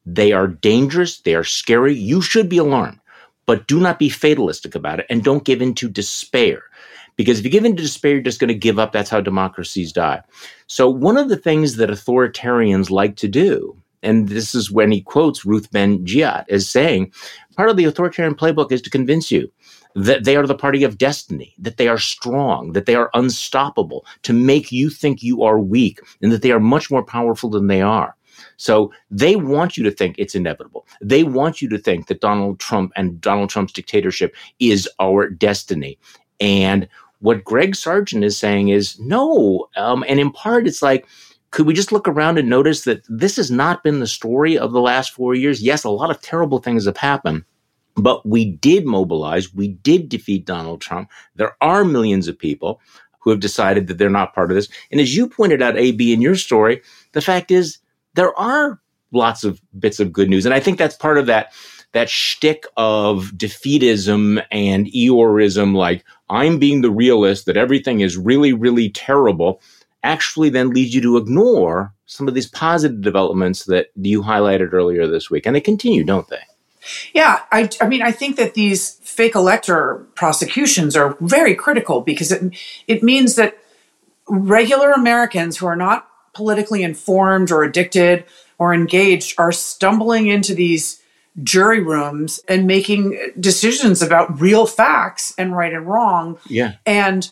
They 0.07 0.33
are 0.33 0.47
dangerous, 0.47 1.21
they 1.21 1.35
are 1.35 1.45
scary. 1.45 1.95
You 1.95 2.23
should 2.23 2.49
be 2.49 2.59
alarmed 2.59 3.01
but 3.47 3.67
do 3.67 3.81
not 3.81 3.99
be 3.99 4.09
fatalistic 4.09 4.75
about 4.75 5.01
it 5.01 5.07
and 5.11 5.25
don't 5.25 5.45
give 5.45 5.63
in 5.63 5.75
to 5.75 5.89
despair. 5.89 6.63
Because 7.17 7.39
if 7.39 7.45
you 7.45 7.51
give 7.51 7.65
in 7.65 7.77
to 7.77 7.83
despair, 7.83 8.13
you're 8.13 8.23
just 8.23 8.41
going 8.41 8.49
to 8.49 8.55
give 8.55 8.79
up. 8.79 8.93
That's 8.93 9.11
how 9.11 9.21
democracies 9.21 9.93
die. 9.93 10.23
So, 10.67 10.89
one 10.89 11.19
of 11.19 11.29
the 11.29 11.37
things 11.37 11.77
that 11.77 11.91
authoritarians 11.91 12.91
like 12.91 13.17
to 13.17 13.29
do, 13.29 13.77
and 14.03 14.29
this 14.29 14.55
is 14.55 14.71
when 14.71 14.91
he 14.91 15.03
quotes 15.03 15.45
Ruth 15.45 15.71
Ben-Ghiat 15.71 16.47
as 16.49 16.69
saying, 16.69 17.13
part 17.57 17.69
of 17.69 17.77
the 17.77 17.85
authoritarian 17.85 18.35
playbook 18.35 18.73
is 18.73 18.83
to 18.83 18.91
convince 18.91 19.31
you 19.31 19.53
that 19.95 20.25
they 20.25 20.37
are 20.37 20.47
the 20.47 20.55
party 20.55 20.85
of 20.85 20.97
destiny, 20.97 21.55
that 21.59 21.77
they 21.77 21.87
are 21.87 21.99
strong, 21.99 22.73
that 22.73 22.87
they 22.87 22.95
are 22.95 23.11
unstoppable, 23.13 24.07
to 24.23 24.33
make 24.33 24.73
you 24.73 24.89
think 24.89 25.23
you 25.23 25.43
are 25.43 25.59
weak, 25.59 26.01
and 26.23 26.33
that 26.33 26.41
they 26.41 26.51
are 26.51 26.61
much 26.61 26.91
more 26.91 27.05
powerful 27.05 27.51
than 27.51 27.67
they 27.67 27.83
are. 27.83 28.17
So 28.57 28.93
they 29.11 29.37
want 29.37 29.77
you 29.77 29.85
to 29.85 29.91
think 29.91 30.17
it's 30.19 30.35
inevitable. 30.35 30.87
They 31.01 31.25
want 31.25 31.63
you 31.63 31.69
to 31.71 31.79
think 31.79 32.07
that 32.07 32.21
Donald 32.21 32.59
Trump 32.61 32.93
and 32.97 33.21
Donald 33.21 33.51
Trump's 33.51 33.73
dictatorship 33.73 34.35
is 34.59 34.89
our 35.01 35.29
destiny. 35.29 35.99
And 36.41 36.89
what 37.21 37.45
Greg 37.45 37.77
Sargent 37.77 38.25
is 38.25 38.37
saying 38.37 38.69
is 38.69 38.99
no. 38.99 39.69
Um, 39.77 40.05
and 40.09 40.19
in 40.19 40.33
part, 40.33 40.67
it's 40.67 40.83
like, 40.83 41.07
could 41.53 41.67
we 41.67 41.75
just 41.75 41.93
look 41.93 42.09
around 42.09 42.39
and 42.39 42.49
notice 42.49 42.85
that 42.85 43.05
this 43.09 43.37
has 43.37 43.51
not 43.51 43.85
been 43.85 44.01
the 44.01 44.07
story 44.07 44.59
of 44.59 44.73
the 44.73 44.81
last 44.81 45.13
four 45.13 45.35
years? 45.35 45.63
Yes, 45.63 45.85
a 45.85 45.91
lot 45.91 46.11
of 46.11 46.21
terrible 46.21 46.59
things 46.59 46.87
have 46.87 46.97
happened. 46.97 47.45
But 47.95 48.27
we 48.27 48.47
did 48.47 48.87
mobilize. 48.87 49.55
We 49.55 49.69
did 49.69 50.09
defeat 50.09 50.47
Donald 50.47 50.81
Trump. 50.81 51.11
There 51.37 51.57
are 51.61 51.85
millions 51.85 52.27
of 52.27 52.39
people 52.39 52.81
who 53.21 53.31
have 53.31 53.41
decided 53.41 53.87
that 53.87 53.99
they're 53.99 54.11
not 54.11 54.35
part 54.35 54.51
of 54.51 54.57
this. 54.57 54.69
And 54.91 55.01
as 55.01 55.15
you 55.15 55.29
pointed 55.29 55.63
out, 55.63 55.77
AB, 55.77 56.13
in 56.13 56.21
your 56.21 56.35
story, 56.35 56.83
the 57.13 57.21
fact 57.21 57.51
is 57.51 57.79
there 58.15 58.39
are 58.39 58.81
lots 59.13 59.45
of 59.45 59.61
bits 59.79 60.01
of 60.01 60.13
good 60.13 60.29
news. 60.29 60.47
And 60.47 60.55
I 60.55 60.61
think 60.61 60.79
that's 60.79 60.97
part 60.97 61.19
of 61.19 61.27
that 61.27 61.53
that 61.93 62.09
shtick 62.09 62.65
of 62.77 63.33
defeatism 63.37 64.43
and 64.51 64.87
Eeyoreism, 64.87 65.75
like 65.75 66.05
I'm 66.31 66.59
being 66.59 66.81
the 66.81 66.91
realist 66.91 67.45
that 67.47 67.59
everything 67.59 68.01
is 68.01 68.17
really, 68.17 68.55
really 68.55 68.89
terrible, 68.89 69.61
actually 70.03 70.49
then 70.49 70.71
leads 70.71 70.95
you 70.95 71.03
to 71.03 71.19
ignore 71.19 71.93
some 72.07 72.29
of 72.29 72.35
these 72.35 72.49
positive 72.49 73.03
developments 73.03 73.67
that 73.67 73.89
you 73.95 74.23
highlighted 74.23 74.73
earlier 74.73 75.07
this 75.07 75.31
week. 75.31 75.45
And 75.45 75.55
they 75.55 75.61
continue, 75.61 76.03
don't 76.03 76.29
they? 76.29 76.41
Yeah, 77.13 77.41
I, 77.53 77.69
I 77.81 77.87
mean, 77.87 78.03
I 78.03 78.11
think 78.11 78.37
that 78.37 78.55
these 78.55 78.95
fake 79.03 79.35
elector 79.35 80.07
prosecutions 80.15 80.97
are 80.97 81.17
very 81.21 81.55
critical 81.55 82.01
because 82.01 82.33
it, 82.33 82.55
it 82.89 83.03
means 83.03 83.37
that 83.37 83.59
regular 84.27 84.93
Americans 84.93 85.59
who 85.59 85.67
are 85.67 85.77
not 85.77 86.09
politically 86.35 86.83
informed 86.83 87.51
or 87.51 87.63
addicted 87.63 88.25
or 88.59 88.75
engaged 88.75 89.35
are 89.39 89.53
stumbling 89.53 90.29
into 90.29 90.55
these 90.55 91.03
jury 91.43 91.81
rooms 91.81 92.41
and 92.49 92.67
making 92.67 93.19
decisions 93.41 94.03
about 94.03 94.41
real 94.41 94.67
facts 94.67 95.35
and 95.39 95.57
right 95.57 95.73
and 95.73 95.87
wrong. 95.87 96.39
Yeah. 96.49 96.75
And 96.85 97.31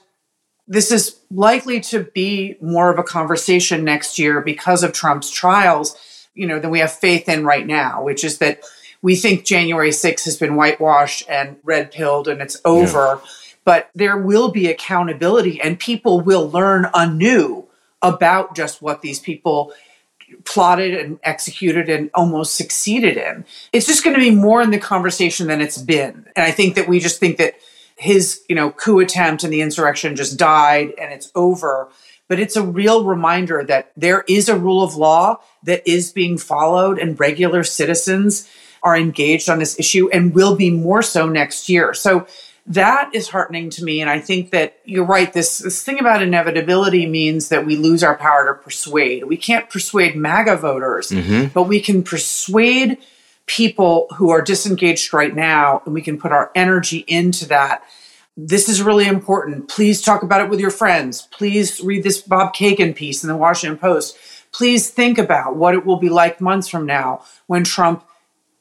this 0.66 0.90
is 0.90 1.18
likely 1.30 1.80
to 1.80 2.04
be 2.04 2.56
more 2.60 2.90
of 2.90 2.98
a 2.98 3.02
conversation 3.02 3.84
next 3.84 4.18
year 4.18 4.40
because 4.40 4.82
of 4.82 4.92
Trump's 4.92 5.30
trials, 5.30 5.96
you 6.34 6.46
know, 6.46 6.58
than 6.58 6.70
we 6.70 6.78
have 6.78 6.92
faith 6.92 7.28
in 7.28 7.44
right 7.44 7.66
now, 7.66 8.02
which 8.02 8.24
is 8.24 8.38
that 8.38 8.62
we 9.02 9.16
think 9.16 9.44
January 9.44 9.90
6th 9.90 10.24
has 10.24 10.36
been 10.36 10.56
whitewashed 10.56 11.24
and 11.28 11.56
red 11.64 11.90
pilled 11.90 12.28
and 12.28 12.40
it's 12.40 12.60
over. 12.64 13.20
Yeah. 13.22 13.30
But 13.64 13.90
there 13.94 14.16
will 14.16 14.50
be 14.50 14.68
accountability 14.68 15.60
and 15.60 15.78
people 15.78 16.20
will 16.20 16.48
learn 16.50 16.88
anew 16.94 17.66
about 18.02 18.56
just 18.56 18.82
what 18.82 19.02
these 19.02 19.18
people 19.18 19.72
plotted 20.44 20.94
and 20.94 21.18
executed 21.22 21.88
and 21.88 22.10
almost 22.14 22.54
succeeded 22.54 23.16
in. 23.16 23.44
It's 23.72 23.86
just 23.86 24.04
going 24.04 24.14
to 24.14 24.20
be 24.20 24.30
more 24.30 24.62
in 24.62 24.70
the 24.70 24.78
conversation 24.78 25.48
than 25.48 25.60
it's 25.60 25.78
been. 25.78 26.26
And 26.36 26.44
I 26.44 26.50
think 26.50 26.76
that 26.76 26.88
we 26.88 27.00
just 27.00 27.18
think 27.18 27.38
that 27.38 27.54
his, 27.96 28.42
you 28.48 28.54
know, 28.54 28.70
coup 28.70 29.00
attempt 29.00 29.44
and 29.44 29.52
the 29.52 29.60
insurrection 29.60 30.16
just 30.16 30.38
died 30.38 30.92
and 30.98 31.12
it's 31.12 31.30
over. 31.34 31.90
But 32.28 32.38
it's 32.38 32.56
a 32.56 32.62
real 32.62 33.04
reminder 33.04 33.64
that 33.64 33.92
there 33.96 34.24
is 34.28 34.48
a 34.48 34.56
rule 34.56 34.82
of 34.82 34.94
law 34.94 35.40
that 35.64 35.86
is 35.86 36.12
being 36.12 36.38
followed 36.38 36.98
and 36.98 37.18
regular 37.18 37.64
citizens 37.64 38.48
are 38.82 38.96
engaged 38.96 39.50
on 39.50 39.58
this 39.58 39.78
issue 39.78 40.08
and 40.10 40.34
will 40.34 40.56
be 40.56 40.70
more 40.70 41.02
so 41.02 41.28
next 41.28 41.68
year. 41.68 41.92
So 41.92 42.26
that 42.66 43.14
is 43.14 43.28
heartening 43.28 43.70
to 43.70 43.84
me. 43.84 44.00
And 44.00 44.08
I 44.08 44.20
think 44.20 44.50
that 44.50 44.78
you're 44.84 45.04
right. 45.04 45.32
This, 45.32 45.58
this 45.58 45.82
thing 45.82 45.98
about 45.98 46.22
inevitability 46.22 47.06
means 47.06 47.48
that 47.48 47.66
we 47.66 47.76
lose 47.76 48.04
our 48.04 48.16
power 48.16 48.46
to 48.46 48.62
persuade. 48.62 49.24
We 49.24 49.36
can't 49.36 49.68
persuade 49.68 50.14
MAGA 50.14 50.56
voters, 50.56 51.10
mm-hmm. 51.10 51.48
but 51.48 51.64
we 51.64 51.80
can 51.80 52.02
persuade 52.02 52.98
people 53.46 54.06
who 54.16 54.30
are 54.30 54.42
disengaged 54.42 55.12
right 55.12 55.34
now, 55.34 55.82
and 55.84 55.92
we 55.92 56.02
can 56.02 56.18
put 56.18 56.30
our 56.30 56.52
energy 56.54 56.98
into 57.08 57.46
that. 57.48 57.82
This 58.36 58.68
is 58.68 58.80
really 58.80 59.06
important. 59.06 59.68
Please 59.68 60.00
talk 60.00 60.22
about 60.22 60.40
it 60.40 60.48
with 60.48 60.60
your 60.60 60.70
friends. 60.70 61.22
Please 61.32 61.80
read 61.80 62.04
this 62.04 62.22
Bob 62.22 62.54
Kagan 62.54 62.94
piece 62.94 63.24
in 63.24 63.28
the 63.28 63.36
Washington 63.36 63.76
Post. 63.76 64.16
Please 64.52 64.90
think 64.90 65.18
about 65.18 65.56
what 65.56 65.74
it 65.74 65.84
will 65.84 65.98
be 65.98 66.08
like 66.08 66.40
months 66.40 66.68
from 66.68 66.86
now 66.86 67.24
when 67.48 67.64
Trump 67.64 68.04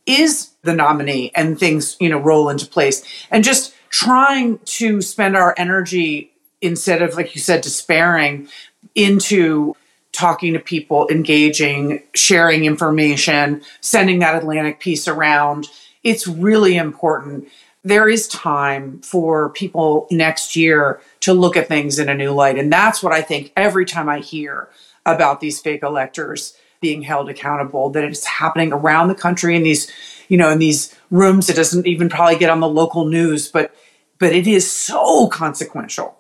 is 0.06 0.52
the 0.64 0.74
nominee 0.74 1.32
and 1.36 1.60
things, 1.60 1.96
you 2.00 2.10
know, 2.10 2.18
roll 2.18 2.50
into 2.50 2.66
place. 2.66 3.04
And 3.30 3.44
just 3.44 3.74
trying 3.90 4.60
to 4.60 5.02
spend 5.02 5.36
our 5.36 5.54
energy 5.58 6.32
instead 6.62 7.02
of, 7.02 7.16
like 7.16 7.36
you 7.36 7.42
said, 7.42 7.62
despairing 7.62 8.48
into 8.96 9.76
talking 10.12 10.54
to 10.54 10.60
people, 10.60 11.08
engaging, 11.10 12.04
sharing 12.16 12.66
information, 12.66 13.62
sending 13.82 14.20
that 14.20 14.36
Atlantic 14.36 14.80
piece 14.80 15.08
around. 15.08 15.68
It's 16.04 16.28
really 16.28 16.76
important. 16.78 17.48
There 17.84 18.10
is 18.10 18.28
time 18.28 19.00
for 19.02 19.50
people 19.50 20.08
next 20.12 20.56
year 20.56 21.02
to 21.22 21.34
look 21.34 21.56
at 21.56 21.68
things 21.68 22.00
in 22.00 22.10
a 22.10 22.16
new 22.16 22.32
light. 22.32 22.58
And 22.58 22.72
that's 22.72 23.02
what 23.02 23.14
I 23.14 23.22
think 23.22 23.54
every 23.56 23.86
time 23.86 24.10
I 24.10 24.20
hear 24.20 24.70
about 25.06 25.40
these 25.40 25.62
fake 25.62 25.84
electors 25.84 26.58
being 26.82 27.02
held 27.04 27.30
accountable, 27.30 27.90
that 27.92 28.04
it's 28.04 28.26
happening 28.26 28.74
around 28.74 29.08
the 29.08 29.16
country 29.16 29.56
in 29.56 29.64
these 29.64 29.92
you 30.30 30.38
know, 30.38 30.50
in 30.50 30.60
these 30.60 30.96
rooms. 31.12 31.50
It 31.50 31.56
doesn't 31.58 31.86
even 31.86 32.08
probably 32.08 32.38
get 32.38 32.50
on 32.50 32.62
the 32.62 32.70
local 32.70 33.04
news, 33.04 33.50
but 33.50 33.76
but 34.20 34.34
it 34.34 34.48
is 34.48 34.70
so 34.70 35.28
consequential. 35.28 36.16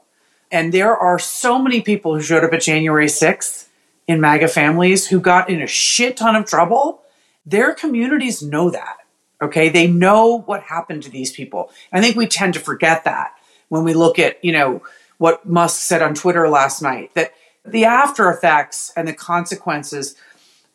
And 0.51 0.73
there 0.73 0.97
are 0.97 1.19
so 1.19 1.59
many 1.59 1.81
people 1.81 2.15
who 2.15 2.21
showed 2.21 2.43
up 2.43 2.53
at 2.53 2.61
January 2.61 3.05
6th 3.05 3.67
in 4.07 4.19
MAGA 4.19 4.47
families 4.47 5.07
who 5.07 5.19
got 5.19 5.49
in 5.49 5.61
a 5.61 5.67
shit 5.67 6.17
ton 6.17 6.35
of 6.35 6.45
trouble. 6.45 7.03
Their 7.45 7.73
communities 7.73 8.41
know 8.41 8.71
that. 8.71 8.97
Okay. 9.41 9.69
They 9.69 9.87
know 9.87 10.39
what 10.39 10.63
happened 10.63 11.03
to 11.03 11.11
these 11.11 11.31
people. 11.31 11.71
I 11.93 12.01
think 12.01 12.15
we 12.15 12.25
tend 12.25 12.55
to 12.55 12.59
forget 12.59 13.03
that 13.03 13.35
when 13.69 13.83
we 13.83 13.93
look 13.93 14.17
at, 14.17 14.43
you 14.43 14.51
know, 14.51 14.81
what 15.17 15.45
Musk 15.45 15.81
said 15.81 16.01
on 16.01 16.15
Twitter 16.15 16.49
last 16.49 16.81
night 16.81 17.13
that 17.13 17.33
the 17.65 17.85
after 17.85 18.29
effects 18.31 18.91
and 18.95 19.07
the 19.07 19.13
consequences 19.13 20.15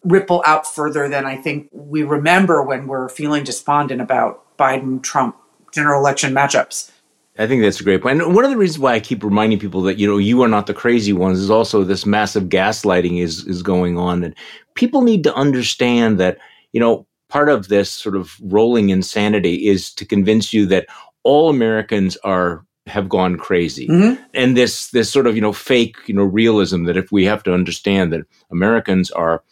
ripple 0.05 0.43
out 0.47 0.67
further 0.67 1.09
than 1.09 1.25
I 1.25 1.37
think 1.37 1.69
we 1.73 2.03
remember 2.03 2.63
when 2.63 2.87
we're 2.87 3.09
feeling 3.09 3.43
despondent 3.43 4.01
about 4.01 4.57
Biden 4.57 5.03
Trump 5.03 5.37
general 5.73 6.01
election 6.01 6.33
matchups. 6.33 6.91
I 7.37 7.49
think 7.49 7.63
that's 7.63 7.81
a 7.81 7.85
great 7.85 8.01
point. 8.01 8.23
And 8.23 8.35
one 8.35 8.45
of 8.45 8.51
the 8.51 8.57
reasons 8.57 8.79
why 8.79 8.95
I 8.95 9.01
keep 9.01 9.25
reminding 9.25 9.59
people 9.59 9.83
that 9.83 9.99
you 9.99 10.07
know 10.07 10.19
you 10.19 10.43
are 10.43 10.49
not 10.49 10.67
the 10.67 10.75
crazy 10.75 11.13
ones 11.13 11.41
is 11.41 11.51
also 11.51 11.83
this 11.83 12.07
massive 12.07 12.45
gaslighting 12.45 13.21
is 13.21 13.45
is 13.47 13.63
going 13.63 13.99
on, 13.99 14.23
and 14.23 14.35
people 14.75 15.03
need 15.03 15.25
to 15.25 15.35
understand 15.35 16.21
that 16.21 16.39
you 16.73 16.81
know 16.81 17.07
part 17.29 17.49
of 17.49 17.69
this 17.69 17.91
sort 17.91 18.15
of 18.15 18.37
rolling 18.41 18.91
insanity 18.91 19.67
is 19.67 19.93
to 19.95 20.05
convince 20.05 20.53
you 20.53 20.67
that 20.67 20.87
all 21.25 21.51
Americans 21.51 22.17
are 22.19 22.65
have 22.87 23.09
gone 23.09 23.37
crazy, 23.37 23.89
mm-hmm. 23.89 24.23
and 24.33 24.57
this 24.57 24.91
this 24.91 25.11
sort 25.11 25.27
of 25.27 25.35
you 25.35 25.43
know 25.43 25.53
fake 25.53 25.97
you 26.07 26.15
know 26.15 26.25
realism 26.25 26.85
that 26.85 26.97
if 26.97 27.11
we 27.11 27.25
have 27.25 27.43
to 27.43 27.55
understand 27.55 28.13
that 28.13 28.21
Americans 28.51 29.11
are 29.11 29.43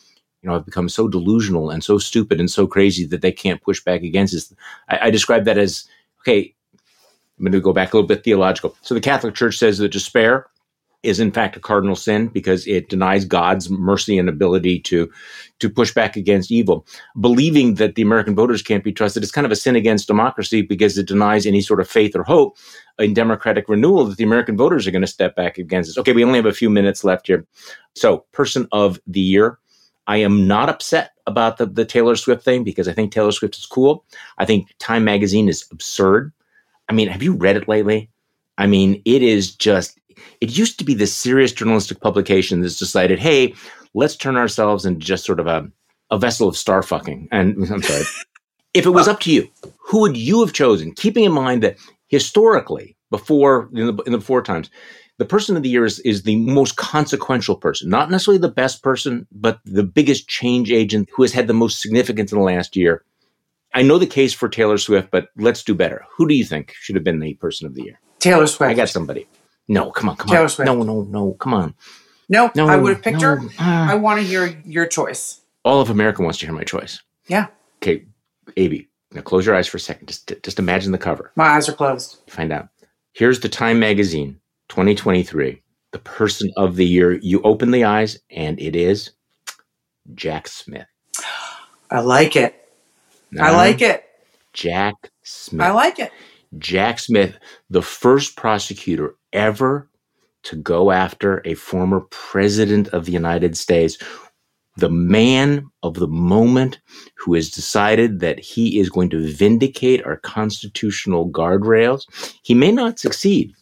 you 0.42 0.48
know, 0.48 0.54
have 0.54 0.66
become 0.66 0.88
so 0.88 1.06
delusional 1.06 1.70
and 1.70 1.84
so 1.84 1.98
stupid 1.98 2.40
and 2.40 2.50
so 2.50 2.66
crazy 2.66 3.06
that 3.06 3.22
they 3.22 3.30
can't 3.30 3.62
push 3.62 3.82
back 3.82 4.02
against 4.02 4.34
this. 4.34 4.52
I, 4.88 5.06
I 5.06 5.10
describe 5.10 5.44
that 5.44 5.56
as 5.56 5.84
okay. 6.20 6.54
I'm 7.42 7.46
going 7.46 7.60
to 7.60 7.60
go 7.60 7.72
back 7.72 7.92
a 7.92 7.96
little 7.96 8.06
bit 8.06 8.22
theological. 8.22 8.76
So 8.82 8.94
the 8.94 9.00
Catholic 9.00 9.34
Church 9.34 9.58
says 9.58 9.78
that 9.78 9.88
despair 9.88 10.46
is 11.02 11.18
in 11.18 11.32
fact 11.32 11.56
a 11.56 11.60
cardinal 11.60 11.96
sin 11.96 12.28
because 12.28 12.64
it 12.68 12.88
denies 12.88 13.24
God's 13.24 13.68
mercy 13.68 14.16
and 14.16 14.28
ability 14.28 14.78
to 14.82 15.10
to 15.58 15.68
push 15.68 15.92
back 15.92 16.16
against 16.16 16.52
evil. 16.52 16.86
Believing 17.18 17.74
that 17.74 17.96
the 17.96 18.02
American 18.02 18.36
voters 18.36 18.62
can't 18.62 18.84
be 18.84 18.92
trusted 18.92 19.24
is 19.24 19.32
kind 19.32 19.44
of 19.44 19.50
a 19.50 19.56
sin 19.56 19.74
against 19.74 20.06
democracy 20.06 20.62
because 20.62 20.96
it 20.96 21.08
denies 21.08 21.44
any 21.44 21.60
sort 21.60 21.80
of 21.80 21.88
faith 21.88 22.14
or 22.14 22.22
hope 22.22 22.56
in 23.00 23.14
democratic 23.14 23.68
renewal 23.68 24.04
that 24.04 24.16
the 24.16 24.24
American 24.24 24.56
voters 24.56 24.86
are 24.86 24.92
going 24.92 25.02
to 25.02 25.08
step 25.08 25.34
back 25.34 25.58
against 25.58 25.90
us. 25.90 25.98
Okay, 25.98 26.12
we 26.12 26.22
only 26.22 26.38
have 26.38 26.46
a 26.46 26.52
few 26.52 26.70
minutes 26.70 27.02
left 27.02 27.26
here. 27.26 27.44
So, 27.96 28.24
person 28.30 28.68
of 28.70 29.00
the 29.08 29.20
year, 29.20 29.58
I 30.06 30.18
am 30.18 30.46
not 30.46 30.68
upset 30.68 31.12
about 31.26 31.56
the, 31.56 31.66
the 31.66 31.84
Taylor 31.84 32.16
Swift 32.16 32.44
thing 32.44 32.64
because 32.64 32.86
I 32.86 32.92
think 32.92 33.12
Taylor 33.12 33.32
Swift 33.32 33.56
is 33.56 33.66
cool. 33.66 34.04
I 34.38 34.44
think 34.44 34.68
Time 34.78 35.04
Magazine 35.04 35.48
is 35.48 35.66
absurd. 35.72 36.32
I 36.92 36.94
mean, 36.94 37.08
have 37.08 37.22
you 37.22 37.32
read 37.32 37.56
it 37.56 37.68
lately? 37.68 38.10
I 38.58 38.66
mean, 38.66 39.00
it 39.06 39.22
is 39.22 39.56
just, 39.56 39.98
it 40.42 40.58
used 40.58 40.78
to 40.78 40.84
be 40.84 40.92
this 40.92 41.14
serious 41.14 41.50
journalistic 41.50 42.02
publication 42.02 42.60
that's 42.60 42.78
decided, 42.78 43.18
hey, 43.18 43.54
let's 43.94 44.14
turn 44.14 44.36
ourselves 44.36 44.84
into 44.84 45.00
just 45.00 45.24
sort 45.24 45.40
of 45.40 45.46
a, 45.46 45.70
a 46.10 46.18
vessel 46.18 46.48
of 46.48 46.56
star 46.56 46.82
fucking. 46.82 47.28
And 47.32 47.56
I'm 47.72 47.82
sorry. 47.82 48.04
if 48.74 48.84
it 48.84 48.90
was 48.90 49.08
up 49.08 49.20
to 49.20 49.32
you, 49.32 49.48
who 49.78 50.00
would 50.00 50.18
you 50.18 50.40
have 50.40 50.52
chosen? 50.52 50.92
Keeping 50.92 51.24
in 51.24 51.32
mind 51.32 51.62
that 51.62 51.78
historically, 52.08 52.94
before 53.10 53.70
in 53.72 53.96
the, 53.96 54.02
in 54.02 54.12
the 54.12 54.18
before 54.18 54.42
times, 54.42 54.68
the 55.16 55.24
person 55.24 55.56
of 55.56 55.62
the 55.62 55.70
year 55.70 55.86
is, 55.86 55.98
is 56.00 56.24
the 56.24 56.36
most 56.36 56.76
consequential 56.76 57.56
person, 57.56 57.88
not 57.88 58.10
necessarily 58.10 58.38
the 58.38 58.50
best 58.50 58.82
person, 58.82 59.26
but 59.32 59.60
the 59.64 59.82
biggest 59.82 60.28
change 60.28 60.70
agent 60.70 61.08
who 61.14 61.22
has 61.22 61.32
had 61.32 61.46
the 61.46 61.54
most 61.54 61.80
significance 61.80 62.32
in 62.32 62.38
the 62.38 62.44
last 62.44 62.76
year. 62.76 63.02
I 63.74 63.82
know 63.82 63.98
the 63.98 64.06
case 64.06 64.32
for 64.32 64.48
Taylor 64.48 64.78
Swift, 64.78 65.10
but 65.10 65.28
let's 65.36 65.62
do 65.62 65.74
better. 65.74 66.04
Who 66.16 66.28
do 66.28 66.34
you 66.34 66.44
think 66.44 66.74
should 66.78 66.94
have 66.94 67.04
been 67.04 67.20
the 67.20 67.34
person 67.34 67.66
of 67.66 67.74
the 67.74 67.82
year? 67.82 68.00
Taylor 68.18 68.46
Swift. 68.46 68.70
I 68.70 68.74
got 68.74 68.88
somebody. 68.88 69.26
No, 69.68 69.90
come 69.90 70.08
on, 70.08 70.16
come 70.16 70.28
on. 70.28 70.34
Taylor 70.34 70.44
on. 70.44 70.50
Swift. 70.50 70.66
No, 70.66 70.82
no, 70.82 71.02
no, 71.02 71.32
come 71.34 71.54
on. 71.54 71.74
No, 72.28 72.50
no 72.54 72.68
I 72.68 72.76
would 72.76 72.94
have 72.94 73.02
picked 73.02 73.20
no, 73.20 73.36
her. 73.36 73.40
Uh, 73.58 73.92
I 73.92 73.94
want 73.94 74.20
to 74.20 74.26
hear 74.26 74.60
your 74.64 74.86
choice. 74.86 75.40
All 75.64 75.80
of 75.80 75.90
America 75.90 76.22
wants 76.22 76.38
to 76.38 76.46
hear 76.46 76.54
my 76.54 76.64
choice. 76.64 77.00
Yeah. 77.26 77.46
Okay, 77.82 78.04
Abby, 78.56 78.88
now 79.12 79.22
close 79.22 79.46
your 79.46 79.54
eyes 79.54 79.68
for 79.68 79.76
a 79.76 79.80
second. 79.80 80.08
Just, 80.08 80.32
just 80.42 80.58
imagine 80.58 80.92
the 80.92 80.98
cover. 80.98 81.32
My 81.36 81.48
eyes 81.48 81.68
are 81.68 81.72
closed. 81.72 82.18
Find 82.28 82.52
out. 82.52 82.68
Here's 83.12 83.40
the 83.40 83.48
Time 83.48 83.78
magazine 83.78 84.40
2023, 84.68 85.62
the 85.92 85.98
person 85.98 86.50
of 86.56 86.76
the 86.76 86.86
year. 86.86 87.18
You 87.22 87.42
open 87.42 87.70
the 87.70 87.84
eyes, 87.84 88.18
and 88.30 88.58
it 88.60 88.74
is 88.76 89.10
Jack 90.14 90.48
Smith. 90.48 90.86
I 91.90 92.00
like 92.00 92.36
it. 92.36 92.61
I 93.38 93.48
uh-huh. 93.48 93.56
like 93.56 93.82
it. 93.82 94.04
Jack 94.52 94.94
Smith. 95.22 95.66
I 95.66 95.70
like 95.72 95.98
it. 95.98 96.12
Jack 96.58 96.98
Smith, 96.98 97.38
the 97.70 97.82
first 97.82 98.36
prosecutor 98.36 99.14
ever 99.32 99.88
to 100.42 100.56
go 100.56 100.90
after 100.90 101.40
a 101.44 101.54
former 101.54 102.00
president 102.10 102.88
of 102.88 103.06
the 103.06 103.12
United 103.12 103.56
States 103.56 103.96
the 104.76 104.90
man 104.90 105.66
of 105.82 105.94
the 105.94 106.08
moment 106.08 106.80
who 107.16 107.34
has 107.34 107.50
decided 107.50 108.20
that 108.20 108.38
he 108.38 108.78
is 108.78 108.88
going 108.88 109.10
to 109.10 109.30
vindicate 109.32 110.04
our 110.06 110.16
constitutional 110.18 111.28
guardrails. 111.28 112.06
He 112.42 112.54
may 112.54 112.72
not 112.72 112.98
succeed, 112.98 113.52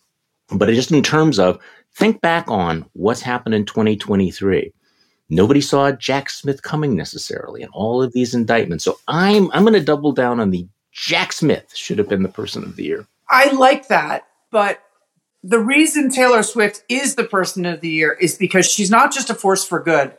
but 0.53 0.69
just 0.69 0.93
in 0.93 1.03
terms 1.03 1.39
of 1.39 1.59
think 1.95 2.21
back 2.21 2.49
on 2.49 2.87
what's 2.93 3.23
happened 3.23 3.55
in 3.55 3.67
2023. 3.67 4.73
Nobody 5.31 5.61
saw 5.61 5.93
Jack 5.93 6.29
Smith 6.29 6.63
coming 6.63 6.97
necessarily, 6.97 7.63
and 7.63 7.73
all 7.73 8.03
of 8.03 8.13
these 8.13 8.35
indictments. 8.35 8.85
So 8.85 8.99
I'm 9.09 9.51
I'm 9.53 9.63
going 9.63 9.75
to 9.75 9.81
double 9.81 10.13
down 10.13 10.41
on 10.41 10.51
the 10.51 10.67
Jack 10.93 11.33
Smith 11.33 11.75
should 11.75 11.99
have 11.99 12.09
been 12.09 12.25
the 12.25 12.29
person 12.29 12.65
of 12.65 12.77
the 12.77 12.85
year. 12.85 13.07
I 13.29 13.53
like 13.53 13.89
that, 13.89 14.27
but 14.51 14.83
the 15.43 15.61
reason 15.61 16.11
Taylor 16.11 16.43
Swift 16.43 16.83
is 16.89 17.15
the 17.15 17.25
person 17.25 17.65
of 17.65 17.81
the 17.81 17.89
year 17.89 18.13
is 18.13 18.37
because 18.37 18.71
she's 18.71 18.91
not 18.91 19.13
just 19.13 19.31
a 19.31 19.35
force 19.35 19.65
for 19.65 19.81
good. 19.81 20.13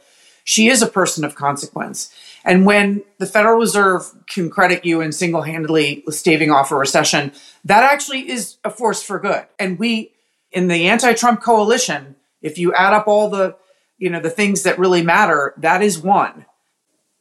She 0.43 0.69
is 0.69 0.81
a 0.81 0.87
person 0.87 1.23
of 1.23 1.35
consequence. 1.35 2.13
And 2.43 2.65
when 2.65 3.03
the 3.19 3.27
Federal 3.27 3.59
Reserve 3.59 4.11
can 4.27 4.49
credit 4.49 4.83
you 4.83 5.01
in 5.01 5.11
single 5.11 5.43
handedly 5.43 6.03
staving 6.09 6.49
off 6.49 6.71
a 6.71 6.75
recession, 6.75 7.33
that 7.65 7.83
actually 7.83 8.29
is 8.29 8.57
a 8.63 8.71
force 8.71 9.03
for 9.03 9.19
good. 9.19 9.45
And 9.59 9.77
we, 9.77 10.13
in 10.51 10.67
the 10.67 10.87
anti 10.87 11.13
Trump 11.13 11.43
coalition, 11.43 12.15
if 12.41 12.57
you 12.57 12.73
add 12.73 12.93
up 12.93 13.07
all 13.07 13.29
the 13.29 13.55
you 14.01 14.09
know 14.09 14.19
the 14.19 14.31
things 14.31 14.63
that 14.63 14.79
really 14.79 15.03
matter 15.03 15.53
that 15.57 15.81
is 15.81 15.99
one. 15.99 16.45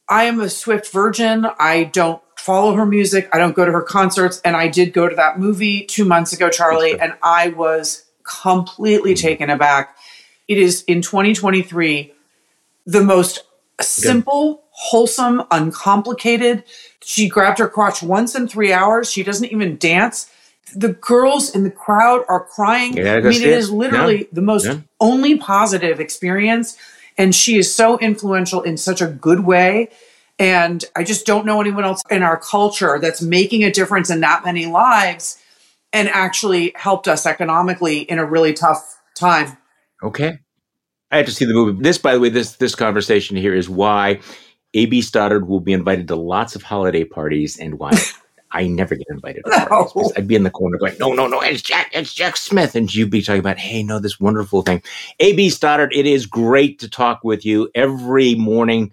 I 0.09 0.25
am 0.25 0.41
a 0.41 0.49
swift 0.49 0.91
virgin. 0.91 1.47
I 1.61 1.85
don't 1.85 2.21
follow 2.37 2.75
her 2.75 2.87
music. 2.87 3.29
I 3.33 3.39
don't 3.39 3.55
go 3.55 3.67
to 3.67 3.71
her 3.71 3.83
concerts. 3.83 4.41
And 4.45 4.57
i 4.57 4.67
did 4.67 4.93
go 4.93 5.09
to 5.09 5.15
that 5.15 5.39
movie 5.39 5.85
two 5.85 6.05
months 6.07 6.33
ago 6.33 6.49
charlie 6.49 6.99
and 6.99 7.13
i 7.23 7.49
was 7.49 8.07
completely 8.25 9.13
mm-hmm. 9.13 9.27
taken 9.27 9.51
aback. 9.51 9.97
It 10.49 10.59
is 10.59 10.83
in 10.85 11.03
2023 11.03 12.13
the 12.87 13.05
most 13.05 13.45
simple 13.81 14.65
wholesome 14.71 15.43
uncomplicated. 15.51 16.65
She 17.03 17.29
grabbed 17.29 17.59
her 17.59 17.69
crotch 17.69 18.03
once 18.03 18.35
in 18.35 18.49
three 18.49 18.73
hours. 18.73 19.13
She 19.13 19.23
doesn't 19.23 19.53
even 19.53 19.77
dance 19.77 20.31
the 20.75 20.95
girls 20.95 21.55
in 21.55 21.65
the 21.65 21.71
crowd 21.71 22.25
are 22.29 22.45
crying. 22.45 22.97
Yeah, 22.97 23.15
I 23.15 23.21
mean, 23.21 23.43
it 23.43 23.43
is 23.43 23.71
literally 23.71 24.19
yeah. 24.19 24.27
the 24.33 24.43
most 24.43 24.67
yeah. 24.67 24.81
only 25.01 25.37
positive 25.37 26.01
experience. 26.01 26.77
And 27.19 27.35
she 27.35 27.57
is 27.57 27.73
so 27.73 27.99
influential 27.99 28.63
in 28.63 28.77
such 28.77 29.01
a 29.01 29.07
good 29.07 29.41
way. 29.41 29.91
And 30.39 30.85
I 30.97 31.05
just 31.05 31.27
don't 31.27 31.45
know 31.45 31.61
anyone 31.61 31.85
else 31.85 32.03
in 32.11 32.23
our 32.23 32.39
culture 32.39 32.99
that's 32.99 33.21
making 33.21 33.63
a 33.63 33.71
difference 33.71 34.09
in 34.09 34.21
that 34.21 34.45
many 34.45 34.67
lives 34.67 35.39
and 35.93 36.09
actually 36.09 36.73
helped 36.77 37.09
us 37.09 37.27
economically 37.27 37.99
in 38.01 38.19
a 38.19 38.25
really 38.25 38.55
tough 38.55 39.01
time. 39.15 39.59
Okay. 40.03 40.39
I 41.11 41.17
have 41.19 41.27
to 41.27 41.33
see 41.33 41.45
the 41.45 41.53
movie. 41.53 41.83
This, 41.83 41.99
by 41.99 42.15
the 42.15 42.21
way, 42.21 42.29
this 42.29 42.57
this 42.57 42.75
conversation 42.75 43.37
here 43.37 43.55
is 43.55 43.69
why 43.69 44.21
A.B. 44.75 45.03
Stoddard 45.03 45.49
will 45.49 45.61
be 45.61 45.73
invited 45.73 46.09
to 46.09 46.17
lots 46.17 46.55
of 46.55 46.63
holiday 46.63 47.05
parties 47.05 47.59
and 47.59 47.79
why 47.79 47.91
I 48.53 48.67
never 48.67 48.97
get 48.97 49.07
invited. 49.11 49.45
To 49.45 49.67
no. 49.95 50.13
I'd 50.17 50.27
be 50.27 50.35
in 50.35 50.43
the 50.43 50.51
corner 50.51 50.77
going, 50.79 50.97
no, 50.99 51.13
no, 51.13 51.27
no, 51.27 51.41
it's 51.41 51.63
Jack, 51.63 51.91
it's 51.93 52.13
Jack 52.13 52.37
Smith. 52.37 52.75
And 52.75 52.93
you'd 52.93 53.11
be 53.11 53.23
talking 53.23 53.41
about, 53.41 53.59
hey, 53.59 53.83
no, 53.83 53.99
this 53.99 54.19
wonderful 54.19 54.63
thing. 54.63 54.83
AB 55.21 55.51
Stoddard, 55.51 55.93
it 55.95 56.07
is 56.07 56.27
great 56.27 56.79
to 56.81 56.89
talk 56.89 57.23
with 57.23 57.45
you 57.45 57.71
every 57.75 58.35
morning. 58.35 58.93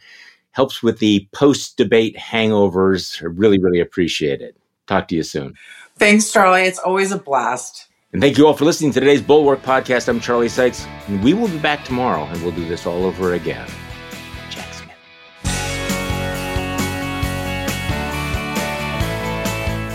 Helps 0.51 0.82
with 0.82 0.99
the 0.99 1.28
post 1.34 1.78
debate 1.78 2.16
hangovers. 2.18 3.22
I 3.22 3.26
really, 3.26 3.60
really 3.60 3.80
appreciate 3.80 4.41
it. 4.41 4.55
Talk 4.88 5.08
to 5.10 5.16
you 5.16 5.24
soon. 5.24 5.55
Thanks, 5.97 6.32
Charlie. 6.32 6.64
It's 6.64 6.80
always 6.80 7.12
a 7.12 7.18
blast. 7.18 7.88
And 8.14 8.22
thank 8.22 8.38
you 8.38 8.47
all 8.47 8.53
for 8.53 8.66
listening 8.66 8.91
to 8.93 8.99
today's 8.99 9.22
Bulwark 9.22 9.62
podcast. 9.64 10.08
I'm 10.08 10.20
Charlie 10.20 10.49
Sykes, 10.49 10.88
and 11.08 11.24
we 11.24 11.34
will 11.34 11.49
be 11.49 11.60
back 11.60 11.84
tomorrow, 11.84 12.24
and 12.24 12.41
we'll 12.41 12.53
do 12.53 12.68
this 12.68 12.86
all 12.86 13.03
over 13.03 13.34
again. 13.34 13.68